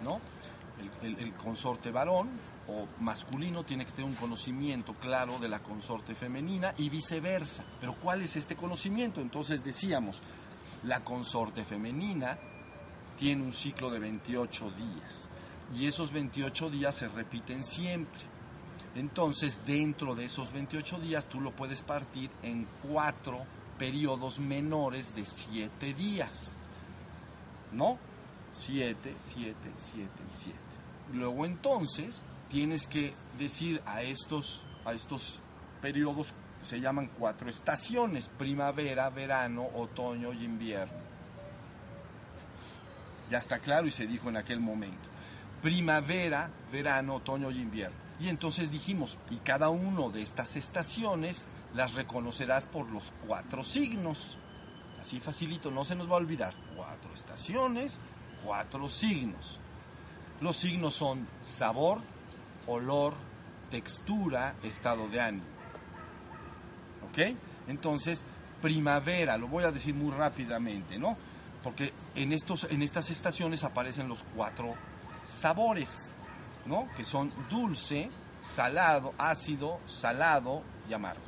¿no? 0.05 0.21
el, 1.03 1.33
consorte 1.35 1.91
varón 1.91 2.29
o 2.69 2.87
masculino 3.01 3.65
tiene 3.65 3.85
que 3.85 3.91
tener 3.91 4.09
un 4.09 4.17
conocimiento 4.17 4.95
claro 4.95 5.41
de 5.41 5.49
la 5.49 5.59
consorte 5.59 6.15
femenina 6.15 6.73
y 6.79 6.88
viceversa. 6.88 7.65
Pero 7.81 7.97
¿cuál 7.97 8.23
es 8.23 8.37
este 8.37 8.55
conocimiento? 8.55 9.21
Entonces 9.21 9.65
decíamos, 9.65 10.23
la 10.85 11.01
consorte 11.01 11.65
femenina 11.65 12.38
tiene 13.18 13.42
un 13.42 13.53
ciclo 13.53 13.90
de 13.90 13.98
28 13.98 14.70
días 14.70 15.29
y 15.75 15.87
esos 15.87 16.12
28 16.12 16.70
días 16.70 16.94
se 16.94 17.09
repiten 17.09 17.64
siempre. 17.64 18.20
Entonces, 18.94 19.61
dentro 19.66 20.14
de 20.14 20.25
esos 20.25 20.53
28 20.53 21.01
días 21.01 21.27
tú 21.27 21.40
lo 21.40 21.51
puedes 21.53 21.83
partir 21.83 22.31
en 22.42 22.66
cuatro 22.83 23.40
periodos 23.79 24.38
menores 24.38 25.14
de 25.14 25.25
7 25.25 25.94
días. 25.94 26.55
¿No? 27.72 27.98
7, 28.53 29.14
7, 29.18 29.57
7 29.77 30.03
y 30.05 30.38
7. 30.42 30.59
Luego 31.14 31.46
entonces 31.46 32.22
tienes 32.51 32.87
que 32.87 33.14
decir 33.38 33.83
a 33.87 34.03
estos, 34.03 34.66
a 34.85 34.92
estos 34.92 35.40
periodos, 35.81 36.35
se 36.61 36.81
llaman 36.81 37.11
cuatro 37.18 37.48
estaciones, 37.48 38.29
primavera, 38.29 39.09
verano, 39.11 39.68
otoño 39.75 40.33
y 40.33 40.44
invierno. 40.44 41.02
Ya 43.33 43.38
está 43.38 43.61
claro 43.61 43.87
y 43.87 43.90
se 43.90 44.07
dijo 44.07 44.29
en 44.29 44.37
aquel 44.37 44.61
momento. 44.61 45.09
Primavera, 45.62 46.51
verano, 46.71 47.14
otoño 47.14 47.51
y 47.51 47.62
invierno. 47.62 47.97
Y 48.21 48.29
entonces 48.29 48.71
dijimos, 48.71 49.16
y 49.31 49.37
cada 49.37 49.71
uno 49.71 50.11
de 50.11 50.21
estas 50.21 50.55
estaciones 50.57 51.47
las 51.75 51.95
reconocerás 51.95 52.66
por 52.66 52.90
los 52.90 53.11
cuatro 53.27 53.64
signos. 53.64 54.37
Así 55.01 55.18
facilito, 55.18 55.71
no 55.71 55.83
se 55.87 55.95
nos 55.95 56.11
va 56.11 56.12
a 56.12 56.16
olvidar. 56.16 56.53
Cuatro 56.77 57.14
estaciones, 57.14 58.01
cuatro 58.45 58.87
signos. 58.87 59.59
Los 60.42 60.59
signos 60.59 60.92
son 60.92 61.27
sabor, 61.40 62.03
olor, 62.66 63.14
textura, 63.71 64.57
estado 64.62 65.09
de 65.09 65.23
ánimo. 65.23 65.47
¿Ok? 67.09 67.35
Entonces, 67.66 68.27
primavera, 68.61 69.38
lo 69.38 69.49
voy 69.49 69.64
a 69.64 69.73
decir 69.73 69.95
muy 69.95 70.11
rápidamente, 70.11 70.99
¿no? 70.99 71.16
Porque 71.62 71.92
en, 72.14 72.33
estos, 72.33 72.64
en 72.64 72.83
estas 72.83 73.11
estaciones 73.11 73.64
aparecen 73.64 74.09
los 74.09 74.25
cuatro 74.35 74.75
sabores, 75.27 76.11
¿no? 76.66 76.88
Que 76.96 77.05
son 77.05 77.33
dulce, 77.48 78.11
salado, 78.42 79.12
ácido, 79.18 79.81
salado 79.87 80.62
y 80.88 80.92
amargo. 80.92 81.22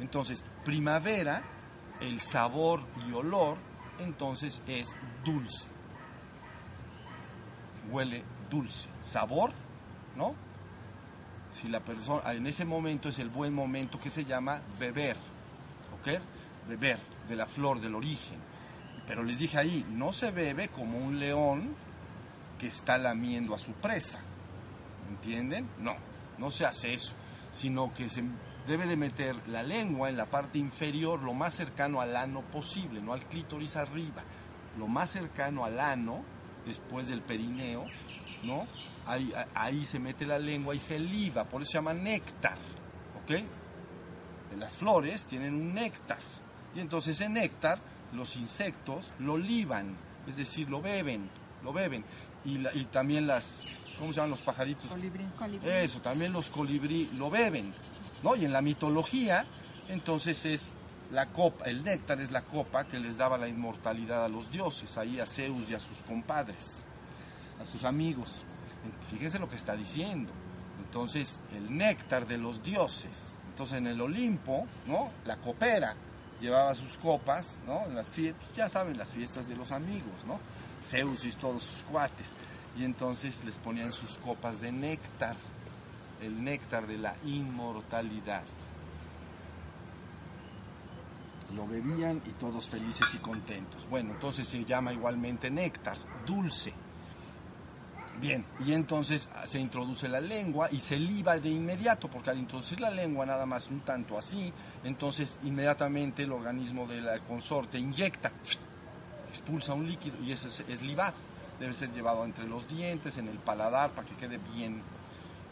Entonces, 0.00 0.44
primavera, 0.64 1.42
el 2.00 2.20
sabor 2.20 2.80
y 3.08 3.12
olor, 3.12 3.56
entonces 3.98 4.62
es 4.66 4.94
dulce. 5.24 5.66
Huele 7.90 8.22
dulce. 8.50 8.88
Sabor, 9.00 9.52
¿no? 10.16 10.34
Si 11.52 11.68
la 11.68 11.80
persona, 11.80 12.32
en 12.32 12.46
ese 12.46 12.64
momento 12.64 13.08
es 13.08 13.18
el 13.18 13.28
buen 13.28 13.52
momento 13.52 14.00
que 14.00 14.10
se 14.10 14.24
llama 14.24 14.62
beber, 14.78 15.16
¿ok? 16.00 16.20
Beber 16.68 16.98
de 17.28 17.36
la 17.36 17.46
flor 17.46 17.80
del 17.80 17.94
origen. 17.94 18.51
Pero 19.12 19.24
les 19.24 19.38
dije 19.38 19.58
ahí, 19.58 19.84
no 19.90 20.10
se 20.10 20.30
bebe 20.30 20.68
como 20.68 20.96
un 20.96 21.20
león 21.20 21.76
que 22.58 22.68
está 22.68 22.96
lamiendo 22.96 23.54
a 23.54 23.58
su 23.58 23.72
presa. 23.72 24.20
¿Entienden? 25.10 25.68
No, 25.80 25.92
no 26.38 26.50
se 26.50 26.64
hace 26.64 26.94
eso, 26.94 27.12
sino 27.50 27.92
que 27.92 28.08
se 28.08 28.24
debe 28.66 28.86
de 28.86 28.96
meter 28.96 29.36
la 29.48 29.62
lengua 29.62 30.08
en 30.08 30.16
la 30.16 30.24
parte 30.24 30.56
inferior 30.56 31.20
lo 31.20 31.34
más 31.34 31.52
cercano 31.52 32.00
al 32.00 32.16
ano 32.16 32.40
posible, 32.40 33.02
no 33.02 33.12
al 33.12 33.26
clítoris 33.26 33.76
arriba, 33.76 34.22
lo 34.78 34.88
más 34.88 35.10
cercano 35.10 35.66
al 35.66 35.78
ano, 35.78 36.24
después 36.64 37.06
del 37.06 37.20
perineo, 37.20 37.84
¿no? 38.44 38.64
Ahí, 39.04 39.30
ahí 39.54 39.84
se 39.84 39.98
mete 39.98 40.24
la 40.24 40.38
lengua 40.38 40.74
y 40.74 40.78
se 40.78 40.98
liba, 40.98 41.44
por 41.44 41.60
eso 41.60 41.72
se 41.72 41.76
llama 41.76 41.92
néctar, 41.92 42.56
¿ok? 43.22 44.56
Las 44.56 44.74
flores 44.74 45.26
tienen 45.26 45.54
un 45.54 45.74
néctar, 45.74 46.20
y 46.74 46.80
entonces 46.80 47.16
ese 47.16 47.28
néctar 47.28 47.91
los 48.12 48.36
insectos 48.36 49.12
lo 49.18 49.36
liban, 49.36 49.96
es 50.26 50.36
decir, 50.36 50.68
lo 50.68 50.80
beben, 50.80 51.28
lo 51.62 51.72
beben. 51.72 52.04
Y, 52.44 52.66
y 52.76 52.84
también 52.90 53.26
las, 53.26 53.70
¿cómo 53.98 54.12
se 54.12 54.16
llaman 54.16 54.30
los 54.30 54.40
pajaritos? 54.40 54.86
Colibrí. 54.90 55.24
Eso, 55.64 56.00
también 56.00 56.32
los 56.32 56.50
colibrí 56.50 57.10
lo 57.14 57.30
beben, 57.30 57.72
¿no? 58.22 58.34
Y 58.36 58.44
en 58.44 58.52
la 58.52 58.62
mitología, 58.62 59.46
entonces 59.88 60.44
es 60.44 60.72
la 61.12 61.26
copa, 61.26 61.66
el 61.66 61.84
néctar 61.84 62.20
es 62.20 62.30
la 62.30 62.42
copa 62.42 62.84
que 62.84 62.98
les 62.98 63.16
daba 63.16 63.38
la 63.38 63.48
inmortalidad 63.48 64.24
a 64.24 64.28
los 64.28 64.50
dioses, 64.50 64.96
ahí 64.98 65.20
a 65.20 65.26
Zeus 65.26 65.68
y 65.68 65.74
a 65.74 65.80
sus 65.80 65.98
compadres, 65.98 66.82
a 67.60 67.64
sus 67.64 67.84
amigos. 67.84 68.42
Fíjense 69.10 69.38
lo 69.38 69.48
que 69.48 69.56
está 69.56 69.76
diciendo. 69.76 70.32
Entonces, 70.84 71.38
el 71.54 71.76
néctar 71.76 72.26
de 72.26 72.38
los 72.38 72.62
dioses. 72.62 73.36
Entonces, 73.50 73.78
en 73.78 73.86
el 73.86 74.00
Olimpo, 74.00 74.66
¿no? 74.86 75.10
La 75.24 75.36
copera 75.36 75.94
llevaba 76.42 76.74
sus 76.74 76.98
copas, 76.98 77.54
¿no? 77.66 77.86
Las 77.94 78.10
fiestas, 78.10 78.50
ya 78.54 78.68
saben, 78.68 78.98
las 78.98 79.12
fiestas 79.12 79.48
de 79.48 79.56
los 79.56 79.70
amigos, 79.70 80.24
¿no? 80.26 80.38
Zeus 80.82 81.24
y 81.24 81.30
todos 81.30 81.62
sus 81.62 81.84
cuates. 81.84 82.34
Y 82.76 82.84
entonces 82.84 83.44
les 83.44 83.56
ponían 83.58 83.92
sus 83.92 84.18
copas 84.18 84.60
de 84.60 84.72
néctar, 84.72 85.36
el 86.20 86.42
néctar 86.42 86.86
de 86.86 86.98
la 86.98 87.14
inmortalidad. 87.24 88.42
Lo 91.54 91.66
bebían 91.66 92.20
y 92.26 92.30
todos 92.30 92.68
felices 92.68 93.06
y 93.14 93.18
contentos. 93.18 93.88
Bueno, 93.88 94.12
entonces 94.12 94.48
se 94.48 94.64
llama 94.64 94.92
igualmente 94.92 95.50
néctar, 95.50 95.98
dulce. 96.26 96.72
Bien, 98.20 98.44
y 98.64 98.72
entonces 98.72 99.28
se 99.46 99.58
introduce 99.58 100.08
la 100.08 100.20
lengua 100.20 100.68
y 100.70 100.78
se 100.78 100.98
liba 100.98 101.38
de 101.38 101.48
inmediato, 101.48 102.08
porque 102.08 102.30
al 102.30 102.38
introducir 102.38 102.80
la 102.80 102.90
lengua 102.90 103.26
nada 103.26 103.46
más 103.46 103.68
un 103.68 103.80
tanto 103.80 104.16
así, 104.16 104.52
entonces 104.84 105.38
inmediatamente 105.42 106.22
el 106.22 106.32
organismo 106.32 106.86
de 106.86 107.00
la 107.00 107.18
consorte 107.20 107.78
inyecta, 107.78 108.30
expulsa 109.28 109.74
un 109.74 109.88
líquido 109.88 110.22
y 110.22 110.32
ese 110.32 110.48
es, 110.48 110.60
es 110.68 110.82
libado. 110.82 111.14
Debe 111.58 111.74
ser 111.74 111.92
llevado 111.92 112.24
entre 112.24 112.46
los 112.46 112.68
dientes, 112.68 113.18
en 113.18 113.28
el 113.28 113.38
paladar, 113.38 113.90
para 113.90 114.06
que 114.06 114.14
quede 114.16 114.38
bien, 114.54 114.82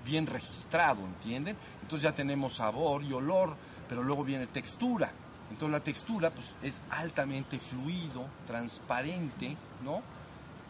bien 0.05 0.27
registrado, 0.27 1.05
¿entienden? 1.05 1.57
Entonces 1.83 2.03
ya 2.03 2.15
tenemos 2.15 2.55
sabor 2.55 3.03
y 3.03 3.13
olor, 3.13 3.57
pero 3.89 4.03
luego 4.03 4.25
viene 4.25 4.47
textura. 4.47 5.11
Entonces 5.51 5.73
la 5.73 5.81
textura 5.81 6.31
pues, 6.31 6.55
es 6.63 6.83
altamente 6.91 7.59
fluido, 7.59 8.27
transparente, 8.47 9.57
¿no? 9.85 10.03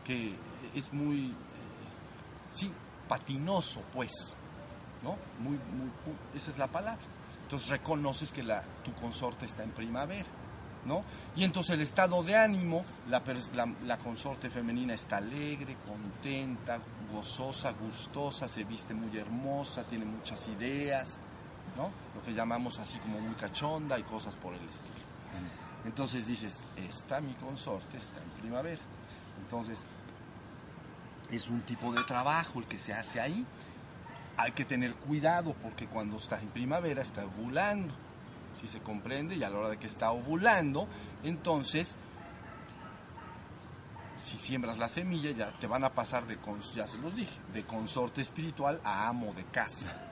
Que 0.04 0.32
es 0.74 0.92
muy 0.92 1.34
sí, 2.52 2.72
patinoso, 3.08 3.82
pues, 3.92 4.12
¿no? 5.02 5.16
Muy, 5.38 5.56
muy, 5.56 5.90
esa 6.34 6.50
es 6.50 6.58
la 6.58 6.66
palabra. 6.66 7.02
Entonces 7.42 7.68
reconoces 7.68 8.32
que 8.32 8.42
la, 8.42 8.62
tu 8.84 8.94
consorte 8.94 9.44
está 9.44 9.64
en 9.64 9.70
primavera, 9.70 10.28
¿no? 10.84 11.02
Y 11.34 11.44
entonces 11.44 11.74
el 11.74 11.80
estado 11.80 12.22
de 12.22 12.36
ánimo, 12.36 12.84
la, 13.08 13.22
la, 13.54 13.66
la, 13.84 13.96
consorte 13.96 14.48
femenina 14.48 14.94
está 14.94 15.16
alegre, 15.16 15.76
contenta, 15.86 16.78
gozosa, 17.12 17.72
gustosa, 17.72 18.48
se 18.48 18.64
viste 18.64 18.94
muy 18.94 19.16
hermosa, 19.18 19.82
tiene 19.82 20.04
muchas 20.04 20.46
ideas, 20.48 21.16
¿no? 21.76 21.90
Lo 22.14 22.24
que 22.24 22.32
llamamos 22.32 22.78
así 22.78 22.98
como 22.98 23.18
muy 23.20 23.34
cachonda 23.34 23.98
y 23.98 24.02
cosas 24.04 24.36
por 24.36 24.54
el 24.54 24.68
estilo. 24.68 25.10
Entonces 25.84 26.26
dices, 26.26 26.60
esta 26.76 27.20
mi 27.20 27.34
consorte 27.34 27.96
está 27.96 28.22
en 28.22 28.30
primavera. 28.40 28.80
Entonces, 29.42 29.78
es 31.30 31.48
un 31.48 31.62
tipo 31.62 31.92
de 31.92 32.02
trabajo 32.04 32.58
el 32.58 32.66
que 32.66 32.78
se 32.78 32.92
hace 32.92 33.20
ahí. 33.20 33.46
Hay 34.36 34.52
que 34.52 34.64
tener 34.64 34.94
cuidado 34.94 35.54
porque 35.62 35.86
cuando 35.86 36.16
estás 36.16 36.42
en 36.42 36.48
primavera 36.48 37.02
está 37.02 37.24
ovulando, 37.24 37.94
si 38.60 38.66
se 38.66 38.80
comprende, 38.80 39.36
y 39.36 39.42
a 39.42 39.50
la 39.50 39.58
hora 39.58 39.68
de 39.70 39.78
que 39.78 39.86
está 39.86 40.10
ovulando, 40.12 40.88
entonces, 41.22 41.96
si 44.16 44.36
siembras 44.36 44.78
la 44.78 44.88
semilla, 44.88 45.30
ya 45.30 45.52
te 45.52 45.66
van 45.66 45.84
a 45.84 45.90
pasar 45.90 46.26
de, 46.26 46.38
ya 46.74 46.86
se 46.86 46.98
los 46.98 47.14
dije, 47.14 47.38
de 47.52 47.64
consorte 47.64 48.20
espiritual 48.20 48.80
a 48.84 49.08
amo 49.08 49.32
de 49.34 49.44
casa. 49.44 50.06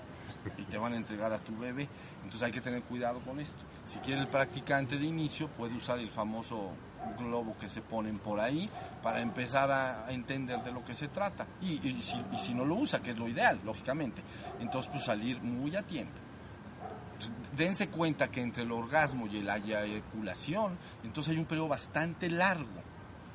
Y 0.56 0.64
te 0.64 0.78
van 0.78 0.92
a 0.92 0.96
entregar 0.96 1.32
a 1.32 1.38
tu 1.38 1.56
bebé. 1.58 1.88
Entonces 2.22 2.42
hay 2.42 2.52
que 2.52 2.60
tener 2.60 2.82
cuidado 2.82 3.18
con 3.20 3.40
esto. 3.40 3.62
Si 3.86 3.98
quiere 3.98 4.20
el 4.20 4.28
practicante 4.28 4.96
de 4.96 5.04
inicio, 5.04 5.48
puede 5.48 5.74
usar 5.74 5.98
el 5.98 6.10
famoso 6.10 6.72
globo 7.18 7.56
que 7.58 7.68
se 7.68 7.82
ponen 7.82 8.18
por 8.18 8.40
ahí 8.40 8.68
para 9.02 9.20
empezar 9.20 9.70
a 9.70 10.10
entender 10.10 10.62
de 10.62 10.72
lo 10.72 10.84
que 10.84 10.94
se 10.94 11.08
trata. 11.08 11.46
Y, 11.60 11.86
y, 11.86 12.02
si, 12.02 12.16
y, 12.32 12.38
si, 12.38 12.54
no 12.54 12.64
lo 12.64 12.76
usa, 12.76 13.00
que 13.00 13.10
es 13.10 13.18
lo 13.18 13.28
ideal, 13.28 13.60
lógicamente, 13.64 14.22
entonces 14.60 14.90
pues 14.90 15.04
salir 15.04 15.40
muy 15.42 15.74
a 15.76 15.82
tiempo. 15.82 16.14
Dense 17.56 17.88
cuenta 17.88 18.30
que 18.30 18.40
entre 18.40 18.62
el 18.62 18.70
orgasmo 18.70 19.26
y 19.26 19.42
la 19.42 19.56
eyaculación, 19.56 20.78
entonces 21.02 21.32
hay 21.32 21.38
un 21.38 21.46
periodo 21.46 21.68
bastante 21.68 22.30
largo. 22.30 22.82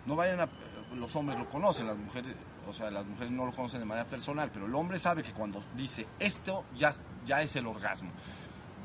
No 0.05 0.15
vayan 0.15 0.41
a... 0.41 0.49
Los 0.95 1.15
hombres 1.15 1.39
lo 1.39 1.47
conocen, 1.47 1.87
las 1.87 1.97
mujeres, 1.97 2.35
o 2.69 2.73
sea, 2.73 2.91
las 2.91 3.05
mujeres 3.05 3.31
no 3.31 3.45
lo 3.47 3.51
conocen 3.51 3.79
de 3.79 3.85
manera 3.85 4.07
personal, 4.07 4.51
pero 4.53 4.67
el 4.67 4.75
hombre 4.75 4.99
sabe 4.99 5.23
que 5.23 5.33
cuando 5.33 5.59
dice 5.75 6.05
esto 6.19 6.65
ya, 6.77 6.93
ya 7.25 7.41
es 7.41 7.55
el 7.55 7.65
orgasmo. 7.65 8.11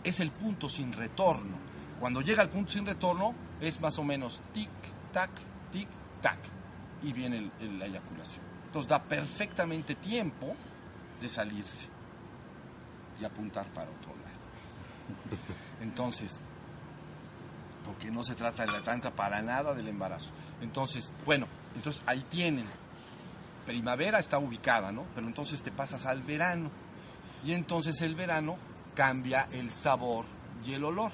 Es 0.03 0.21
el 0.21 0.31
punto 0.31 0.69
sin 0.69 0.93
retorno. 0.93 1.57
Cuando 2.01 2.21
llega 2.21 2.43
al 2.43 2.49
punto 2.49 2.73
sin 2.73 2.87
retorno, 2.87 3.35
es 3.61 3.81
más 3.81 3.99
o 3.99 4.05
menos 4.05 4.41
tic, 4.53 4.71
tac, 5.13 5.31
tic, 5.73 5.89
tac. 6.23 6.39
Y 7.03 7.13
viene 7.13 7.51
la 7.61 7.87
eyaculación. 7.87 8.45
Entonces 8.67 8.89
da 8.89 9.03
perfectamente 9.03 9.95
tiempo 9.95 10.55
de 11.21 11.29
salirse 11.29 11.89
y 13.21 13.25
apuntar 13.25 13.67
para 13.73 13.91
otro 13.91 14.11
lado. 14.11 15.39
Entonces, 15.81 16.39
porque 17.85 18.11
no 18.11 18.23
se 18.23 18.35
trata 18.35 18.67
de 18.67 18.73
la 18.73 18.83
tanta 18.83 19.11
para 19.11 19.41
nada 19.43 19.75
del 19.75 19.89
embarazo. 19.89 20.31
Entonces, 20.61 21.13
bueno, 21.25 21.47
entonces 21.75 22.03
ahí 22.07 22.25
tienen. 22.29 22.67
Primavera 23.67 24.19
está 24.19 24.39
ubicada, 24.39 24.93
¿no? 24.93 25.05
Pero 25.15 25.27
entonces 25.27 25.63
te 25.63 25.71
pasas 25.71 26.07
al 26.07 26.23
verano. 26.23 26.71
Y 27.45 27.53
entonces 27.53 28.01
el 28.03 28.15
verano 28.15 28.59
cambia 28.95 29.49
el 29.53 29.71
sabor 29.71 30.27
y 30.67 30.75
el 30.75 30.85
olor. 30.85 31.13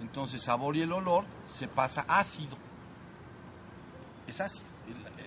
Entonces, 0.00 0.42
sabor 0.42 0.76
y 0.76 0.82
el 0.82 0.92
olor 0.92 1.24
se 1.44 1.68
pasa 1.68 2.04
ácido. 2.08 2.56
Es 4.26 4.40
ácido. 4.40 4.64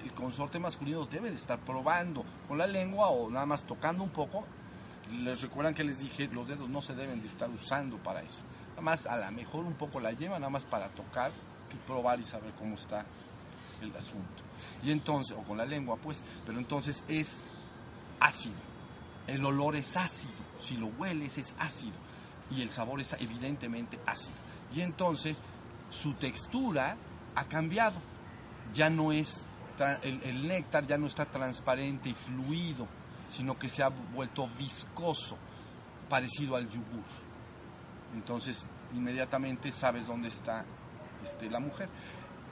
El, 0.03 0.11
consorte 0.11 0.59
masculino 0.59 1.05
debe 1.05 1.29
de 1.29 1.35
estar 1.35 1.57
probando 1.59 2.23
con 2.47 2.57
la 2.57 2.67
lengua 2.67 3.07
o 3.09 3.29
nada 3.29 3.45
más 3.45 3.65
tocando 3.65 4.03
un 4.03 4.09
poco. 4.09 4.45
Les 5.11 5.41
recuerdan 5.41 5.73
que 5.73 5.83
les 5.83 5.99
dije, 5.99 6.27
los 6.27 6.47
dedos 6.47 6.69
no 6.69 6.81
se 6.81 6.93
deben 6.93 7.21
de 7.21 7.27
estar 7.27 7.49
usando 7.49 7.97
para 7.97 8.21
eso. 8.21 8.39
Nada 8.69 8.81
más 8.81 9.05
a 9.05 9.17
lo 9.17 9.31
mejor 9.31 9.65
un 9.65 9.73
poco 9.73 9.99
la 9.99 10.11
lleva, 10.11 10.39
nada 10.39 10.49
más 10.49 10.65
para 10.65 10.89
tocar 10.89 11.31
y 11.73 11.75
probar 11.87 12.19
y 12.19 12.23
saber 12.23 12.51
cómo 12.53 12.75
está 12.75 13.05
el 13.81 13.95
asunto. 13.95 14.43
Y 14.83 14.91
entonces, 14.91 15.35
o 15.37 15.41
con 15.43 15.57
la 15.57 15.65
lengua 15.65 15.97
pues, 15.97 16.21
pero 16.45 16.57
entonces 16.59 17.03
es 17.07 17.43
ácido. 18.19 18.55
El 19.27 19.45
olor 19.45 19.75
es 19.75 19.97
ácido. 19.97 20.33
Si 20.59 20.77
lo 20.77 20.87
hueles 20.87 21.37
es 21.37 21.55
ácido. 21.59 21.95
Y 22.51 22.61
el 22.61 22.69
sabor 22.69 23.01
es 23.01 23.13
evidentemente 23.19 23.99
ácido 24.05 24.35
y 24.73 24.81
entonces 24.81 25.41
su 25.89 26.13
textura 26.13 26.97
ha 27.35 27.45
cambiado. 27.45 27.95
Ya 28.73 28.89
no 28.89 29.11
es, 29.11 29.45
el, 30.03 30.47
néctar 30.47 30.87
ya 30.87 30.97
no 30.97 31.07
está 31.07 31.25
transparente 31.25 32.09
y 32.09 32.13
fluido, 32.13 32.87
sino 33.29 33.57
que 33.57 33.69
se 33.69 33.83
ha 33.83 33.89
vuelto 33.89 34.49
viscoso, 34.57 35.37
parecido 36.09 36.55
al 36.55 36.69
yogur. 36.69 37.03
Entonces, 38.15 38.67
inmediatamente 38.93 39.71
sabes 39.71 40.07
dónde 40.07 40.29
está 40.29 40.65
este, 41.23 41.49
la 41.49 41.59
mujer. 41.59 41.89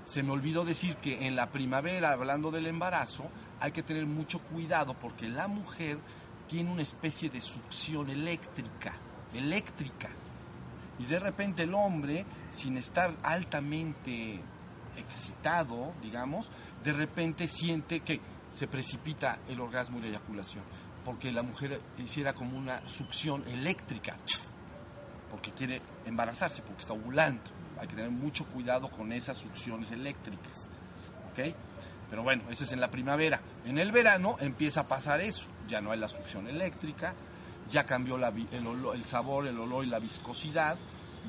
se 0.05 0.23
me 0.23 0.31
olvidó 0.31 0.65
decir 0.65 0.95
que 0.97 1.27
en 1.27 1.35
la 1.35 1.49
primavera, 1.49 2.11
hablando 2.11 2.51
del 2.51 2.67
embarazo, 2.67 3.25
hay 3.59 3.71
que 3.71 3.83
tener 3.83 4.05
mucho 4.05 4.39
cuidado 4.39 4.95
porque 4.95 5.27
la 5.27 5.47
mujer 5.47 5.99
tiene 6.47 6.71
una 6.71 6.81
especie 6.81 7.29
de 7.29 7.39
succión 7.39 8.09
eléctrica, 8.09 8.93
eléctrica. 9.33 10.09
Y 11.01 11.05
de 11.05 11.19
repente 11.19 11.63
el 11.63 11.73
hombre, 11.73 12.25
sin 12.51 12.77
estar 12.77 13.11
altamente 13.23 14.39
excitado, 14.97 15.93
digamos, 16.01 16.47
de 16.83 16.93
repente 16.93 17.47
siente 17.47 18.01
que 18.01 18.19
se 18.51 18.67
precipita 18.67 19.39
el 19.47 19.59
orgasmo 19.59 19.97
y 19.97 20.01
la 20.01 20.07
eyaculación, 20.09 20.63
porque 21.03 21.31
la 21.31 21.41
mujer 21.41 21.81
hiciera 21.97 22.33
como 22.33 22.55
una 22.55 22.87
succión 22.87 23.47
eléctrica, 23.47 24.15
porque 25.31 25.51
quiere 25.51 25.81
embarazarse, 26.05 26.61
porque 26.61 26.81
está 26.81 26.93
ovulando. 26.93 27.41
Hay 27.79 27.87
que 27.87 27.95
tener 27.95 28.11
mucho 28.11 28.45
cuidado 28.45 28.91
con 28.91 29.11
esas 29.11 29.37
succiones 29.37 29.89
eléctricas. 29.91 30.69
¿Ok? 31.31 31.55
Pero 32.11 32.21
bueno, 32.21 32.43
eso 32.51 32.63
es 32.63 32.71
en 32.73 32.81
la 32.81 32.91
primavera. 32.91 33.39
En 33.65 33.79
el 33.79 33.91
verano 33.91 34.35
empieza 34.39 34.81
a 34.81 34.87
pasar 34.87 35.21
eso. 35.21 35.45
Ya 35.67 35.81
no 35.81 35.91
hay 35.91 35.97
la 35.97 36.09
succión 36.09 36.47
eléctrica, 36.47 37.15
ya 37.71 37.85
cambió 37.85 38.17
el, 38.17 38.47
el 38.93 39.05
sabor, 39.05 39.47
el 39.47 39.57
olor 39.57 39.85
y 39.85 39.87
la 39.87 39.97
viscosidad 39.97 40.77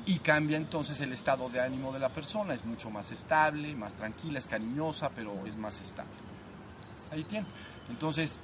y 0.05 0.19
cambia 0.19 0.57
entonces 0.57 0.99
el 0.99 1.13
estado 1.13 1.49
de 1.49 1.61
ánimo 1.61 1.93
de 1.93 1.99
la 1.99 2.09
persona. 2.09 2.53
Es 2.53 2.65
mucho 2.65 2.89
más 2.89 3.11
estable, 3.11 3.75
más 3.75 3.95
tranquila, 3.95 4.39
es 4.39 4.47
cariñosa, 4.47 5.09
pero 5.09 5.45
es 5.45 5.57
más 5.57 5.79
estable. 5.79 6.11
Ahí 7.11 7.23
tiene. 7.23 7.47
Entonces 7.89 8.39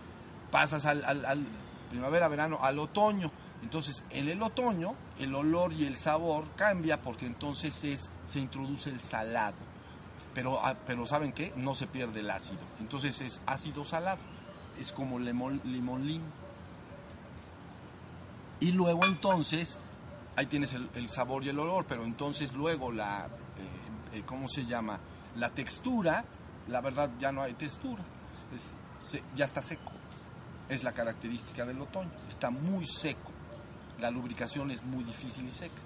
pasas 0.52 0.86
al, 0.86 1.04
al 1.04 1.46
primavera, 1.90 2.28
verano, 2.28 2.60
al 2.62 2.80
otoño. 2.80 3.32
Entonces 3.62 4.04
en 4.10 4.30
el 4.30 4.42
otoño 4.42 4.96
el 5.20 5.36
olor 5.36 5.74
y 5.74 5.86
el 5.86 5.98
sabor 5.98 6.46
cambia 6.56 7.02
porque 7.02 7.26
entonces 7.26 7.84
es, 7.84 8.10
se 8.26 8.40
introduce 8.40 8.90
el 8.90 9.00
salado. 9.00 9.58
Pero, 10.34 10.64
ah, 10.64 10.76
pero 10.86 11.06
¿saben 11.06 11.34
qué? 11.34 11.52
No 11.58 11.76
se 11.76 11.88
pierde 11.88 12.22
el 12.22 12.30
ácido. 12.30 12.62
Entonces 12.80 13.20
es 13.20 13.42
ácido 13.46 13.84
salado. 13.84 14.22
Es 14.80 14.94
como 14.94 15.20
limón, 15.20 15.60
limón 15.66 16.08
Y 18.62 18.72
luego 18.72 19.04
entonces 19.04 19.80
ahí 20.40 20.46
tienes 20.46 20.74
el, 20.74 21.10
sabor 21.10 21.44
y 21.44 21.50
el 21.50 21.60
olor, 21.60 21.86
pero 21.86 22.06
entonces 22.06 22.54
luego 22.54 22.94
la, 22.94 23.26
eh, 23.26 24.18
eh, 24.18 24.24
¿cómo 24.26 24.48
se 24.48 24.66
llama? 24.66 24.98
La 25.36 25.50
textura, 25.50 26.24
la 26.70 26.80
verdad 26.80 27.12
ya 27.20 27.34
no 27.34 27.42
hay 27.42 27.56
textura, 27.56 28.02
ya 29.36 29.46
está 29.46 29.62
seco. 29.62 29.92
Es 30.70 30.86
la 30.86 30.94
característica 30.94 31.66
del 31.66 31.82
otoño, 31.82 32.12
está 32.30 32.52
muy 32.52 32.86
seco. 32.86 33.32
La 34.00 34.10
lubricación 34.12 34.72
es 34.72 34.82
muy 34.82 35.04
difícil 35.04 35.46
y 35.46 35.52
seca. 35.52 35.82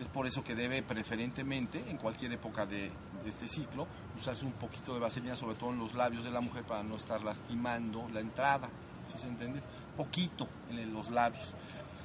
Es 0.00 0.08
por 0.08 0.26
eso 0.26 0.42
que 0.42 0.56
debe 0.56 0.82
preferentemente, 0.82 1.88
en 1.88 1.96
cualquier 1.96 2.32
época 2.32 2.66
de, 2.66 2.90
este 3.24 3.46
ciclo, 3.46 3.86
usarse 4.16 4.44
un 4.44 4.52
poquito 4.52 4.94
de 4.94 4.98
vaselina, 4.98 5.36
sobre 5.36 5.54
todo 5.54 5.70
en 5.70 5.78
los 5.78 5.94
labios 5.94 6.24
de 6.24 6.32
la 6.32 6.40
mujer, 6.40 6.64
para 6.64 6.82
no 6.82 6.96
estar 6.96 7.22
lastimando 7.22 8.08
la 8.12 8.18
entrada, 8.18 8.68
¿sí 9.06 9.16
se 9.16 9.28
entiende? 9.28 9.62
Poquito 9.96 10.48
en 10.70 10.92
los 10.92 11.08
labios. 11.12 11.54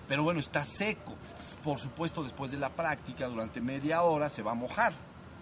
Pero 0.07 0.23
bueno, 0.23 0.39
está 0.39 0.63
seco. 0.63 1.15
Por 1.63 1.79
supuesto, 1.79 2.23
después 2.23 2.51
de 2.51 2.57
la 2.57 2.69
práctica, 2.69 3.27
durante 3.27 3.59
media 3.61 4.03
hora 4.03 4.29
se 4.29 4.41
va 4.41 4.51
a 4.51 4.55
mojar, 4.55 4.93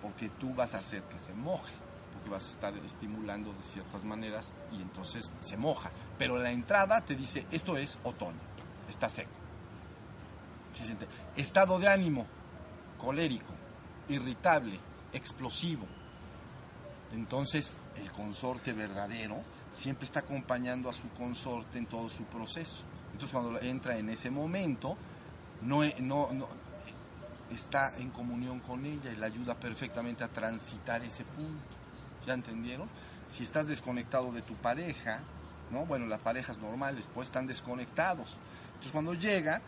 porque 0.01 0.29
tú 0.29 0.53
vas 0.53 0.73
a 0.73 0.79
hacer 0.79 1.03
que 1.03 1.19
se 1.19 1.33
moje, 1.33 1.73
porque 2.13 2.29
vas 2.29 2.47
a 2.47 2.51
estar 2.51 2.73
estimulando 2.77 3.53
de 3.53 3.63
ciertas 3.63 4.03
maneras 4.03 4.51
y 4.71 4.81
entonces 4.81 5.31
se 5.41 5.57
moja. 5.57 5.91
Pero 6.17 6.37
la 6.37 6.51
entrada 6.51 7.01
te 7.01 7.15
dice, 7.15 7.45
esto 7.51 7.77
es 7.77 7.99
otoño, 8.03 8.39
está 8.89 9.07
seco. 9.07 9.31
Estado 11.37 11.79
de 11.79 11.87
ánimo, 11.87 12.25
colérico, 12.97 13.53
irritable, 14.09 14.79
explosivo. 15.13 15.85
Entonces, 17.13 17.77
el 17.95 18.11
consorte 18.11 18.73
verdadero 18.73 19.37
siempre 19.71 20.05
está 20.05 20.21
acompañando 20.21 20.89
a 20.89 20.93
su 20.93 21.07
consorte 21.11 21.77
en 21.77 21.85
todo 21.85 22.09
su 22.09 22.23
proceso. 22.25 22.83
Entonces 23.15 23.31
cuando 23.31 23.61
entra 23.61 23.97
en 23.97 24.09
ese 24.09 24.29
momento, 24.29 24.97
no, 25.61 25.83
no, 26.01 26.47
está 27.49 27.95
en 27.97 28.09
comunión 28.09 28.59
con 28.59 28.85
ella 28.85 29.09
y 29.09 29.15
la 29.15 29.27
ayuda 29.27 29.55
perfectamente 29.55 30.25
a 30.25 30.27
transitar 30.27 31.01
ese 31.01 31.23
punto. 31.23 31.63
¿Ya 32.27 32.33
entendieron? 32.33 32.89
Si 33.25 33.43
estás 33.43 33.69
desconectado 33.69 34.33
de 34.33 34.41
tu 34.41 34.53
pareja, 34.55 35.21
¿no? 35.71 35.85
Bueno, 35.85 36.07
las 36.07 36.19
parejas 36.19 36.57
normales 36.57 37.07
pues 37.13 37.29
están 37.29 37.47
desconectados. 37.47 38.35
Entonces 38.67 38.91
cuando 38.91 39.13
llega, 39.13 39.61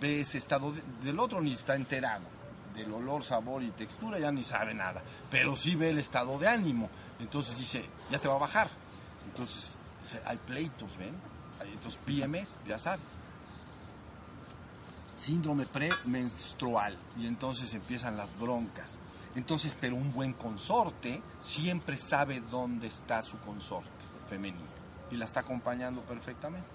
ve 0.00 0.20
ese 0.20 0.38
estado 0.38 0.72
del 1.02 1.18
otro 1.18 1.40
ni 1.40 1.54
está 1.54 1.74
enterado 1.74 2.22
del 2.72 2.92
olor, 2.92 3.24
sabor 3.24 3.64
y 3.64 3.70
textura, 3.72 4.20
ya 4.20 4.30
ni 4.30 4.44
sabe 4.44 4.74
nada, 4.74 5.02
pero 5.28 5.56
sí 5.56 5.74
ve 5.74 5.90
el 5.90 5.98
estado 5.98 6.38
de 6.38 6.46
ánimo. 6.46 6.88
Entonces 7.18 7.58
dice, 7.58 7.84
ya 8.12 8.20
te 8.20 8.28
va 8.28 8.36
a 8.36 8.38
bajar. 8.38 8.68
Entonces 9.26 9.76
hay 10.24 10.36
pleitos, 10.36 10.96
¿ven? 10.96 11.29
Entonces, 11.64 12.00
PMS, 12.04 12.58
ya 12.66 12.78
saben. 12.78 13.04
Síndrome 15.14 15.66
premenstrual. 15.66 16.96
Y 17.18 17.26
entonces 17.26 17.74
empiezan 17.74 18.16
las 18.16 18.38
broncas. 18.38 18.98
Entonces, 19.34 19.76
pero 19.80 19.96
un 19.96 20.12
buen 20.12 20.32
consorte 20.32 21.22
siempre 21.38 21.96
sabe 21.96 22.40
dónde 22.40 22.88
está 22.88 23.22
su 23.22 23.38
consorte 23.38 23.90
femenino 24.28 24.80
y 25.10 25.16
la 25.16 25.24
está 25.24 25.40
acompañando 25.40 26.00
perfectamente. 26.02 26.68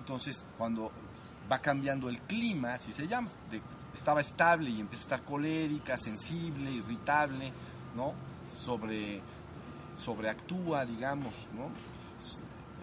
Entonces, 0.00 0.44
cuando 0.56 0.90
va 1.50 1.58
cambiando 1.60 2.08
el 2.08 2.20
clima, 2.20 2.74
así 2.74 2.92
se 2.92 3.06
llama, 3.06 3.28
estaba 3.94 4.20
estable 4.20 4.70
y 4.70 4.80
empieza 4.80 5.04
a 5.04 5.06
estar 5.16 5.22
colérica, 5.22 5.96
sensible, 5.96 6.70
irritable, 6.70 7.52
¿no? 7.94 8.14
Sobre, 8.48 9.20
sobreactúa, 9.96 10.84
digamos, 10.84 11.34
¿no? 11.54 11.70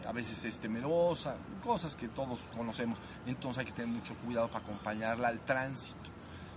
A 0.07 0.11
veces 0.11 0.43
es 0.45 0.59
temerosa, 0.59 1.35
cosas 1.63 1.95
que 1.95 2.07
todos 2.09 2.39
conocemos. 2.55 2.99
Entonces 3.25 3.59
hay 3.59 3.65
que 3.65 3.71
tener 3.71 3.89
mucho 3.89 4.15
cuidado 4.15 4.47
para 4.47 4.63
acompañarla 4.63 5.29
al 5.29 5.39
tránsito. 5.39 6.09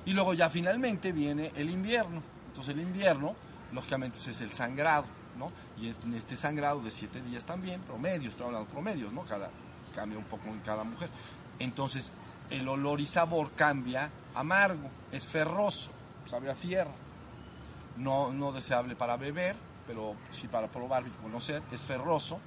Y 0.04 0.12
luego 0.12 0.34
ya 0.34 0.50
finalmente 0.50 1.12
viene 1.12 1.52
el 1.56 1.70
invierno. 1.70 2.22
Entonces 2.48 2.74
el 2.74 2.80
invierno, 2.80 3.34
lógicamente, 3.72 4.18
es 4.18 4.40
el 4.40 4.52
sangrado, 4.52 5.06
¿no? 5.37 5.52
Y 5.80 5.88
en 5.88 6.14
este 6.14 6.37
sangrado 6.37 6.80
de 6.80 6.90
siete 6.90 7.20
días 7.22 7.44
también, 7.44 7.80
promedio, 7.82 8.30
estoy 8.30 8.46
hablando 8.46 8.66
de 8.66 8.72
promedios, 8.72 9.12
¿no? 9.12 9.22
Cada, 9.22 9.50
cambia 9.94 10.18
un 10.18 10.24
poco 10.24 10.48
en 10.48 10.61
cada 10.61 10.84
mujer. 10.84 11.08
Entonces 11.58 12.12
el 12.50 12.66
olor 12.68 13.00
y 13.00 13.06
sabor 13.06 13.50
cambia 13.52 14.11
amargo, 14.34 14.88
es 15.12 15.26
ferroso, 15.26 15.90
sabe 16.26 16.50
a 16.50 16.54
fierro. 16.54 16.92
No, 17.96 18.32
no 18.32 18.52
deseable 18.52 18.94
para 18.94 19.16
beber, 19.16 19.56
pero 19.87 20.14
sí 20.30 20.46
para 20.46 20.68
probar 20.68 21.04
y 21.06 21.11
conocer, 21.22 21.62
es 21.72 21.82
ferroso 21.82 22.38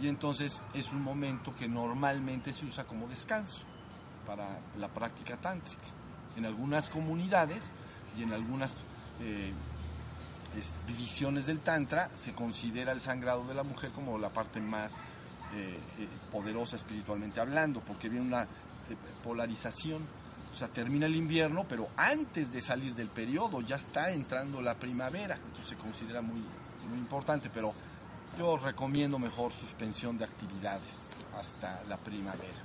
y 0.00 0.08
entonces 0.08 0.64
es 0.74 0.92
un 0.92 1.02
momento 1.02 1.54
que 1.54 1.68
normalmente 1.68 2.52
se 2.52 2.66
usa 2.66 2.84
como 2.84 3.08
descanso 3.08 3.64
para 4.26 4.60
la 4.78 4.88
práctica 4.88 5.36
tántrica. 5.36 5.82
En 6.36 6.46
algunas 6.46 6.88
comunidades 6.88 7.72
y 8.16 8.22
en 8.22 8.32
algunas 8.32 8.74
eh, 9.20 9.52
divisiones 10.86 11.46
del 11.46 11.60
tantra 11.60 12.10
se 12.14 12.32
considera 12.32 12.92
el 12.92 13.00
sangrado 13.00 13.44
de 13.46 13.54
la 13.54 13.64
mujer 13.64 13.90
como 13.90 14.18
la 14.18 14.28
parte 14.28 14.60
más 14.60 14.98
eh, 15.54 15.78
eh, 15.98 16.08
poderosa 16.30 16.76
espiritualmente 16.76 17.40
hablando, 17.40 17.80
porque 17.80 18.08
viene 18.08 18.26
una 18.26 18.46
polarización. 19.24 20.02
O 20.52 20.56
sea, 20.56 20.68
termina 20.68 21.06
el 21.06 21.14
invierno, 21.14 21.66
pero 21.68 21.88
antes 21.96 22.50
de 22.50 22.60
salir 22.60 22.94
del 22.94 23.08
periodo 23.08 23.60
ya 23.60 23.76
está 23.76 24.10
entrando 24.10 24.62
la 24.62 24.74
primavera. 24.74 25.36
Entonces 25.36 25.66
se 25.66 25.76
considera 25.76 26.22
muy, 26.22 26.40
muy 26.88 26.98
importante, 26.98 27.50
pero 27.52 27.74
yo 28.38 28.56
recomiendo 28.56 29.18
mejor 29.18 29.52
suspensión 29.52 30.16
de 30.16 30.24
actividades 30.24 31.08
hasta 31.36 31.82
la 31.88 31.96
primavera. 31.96 32.62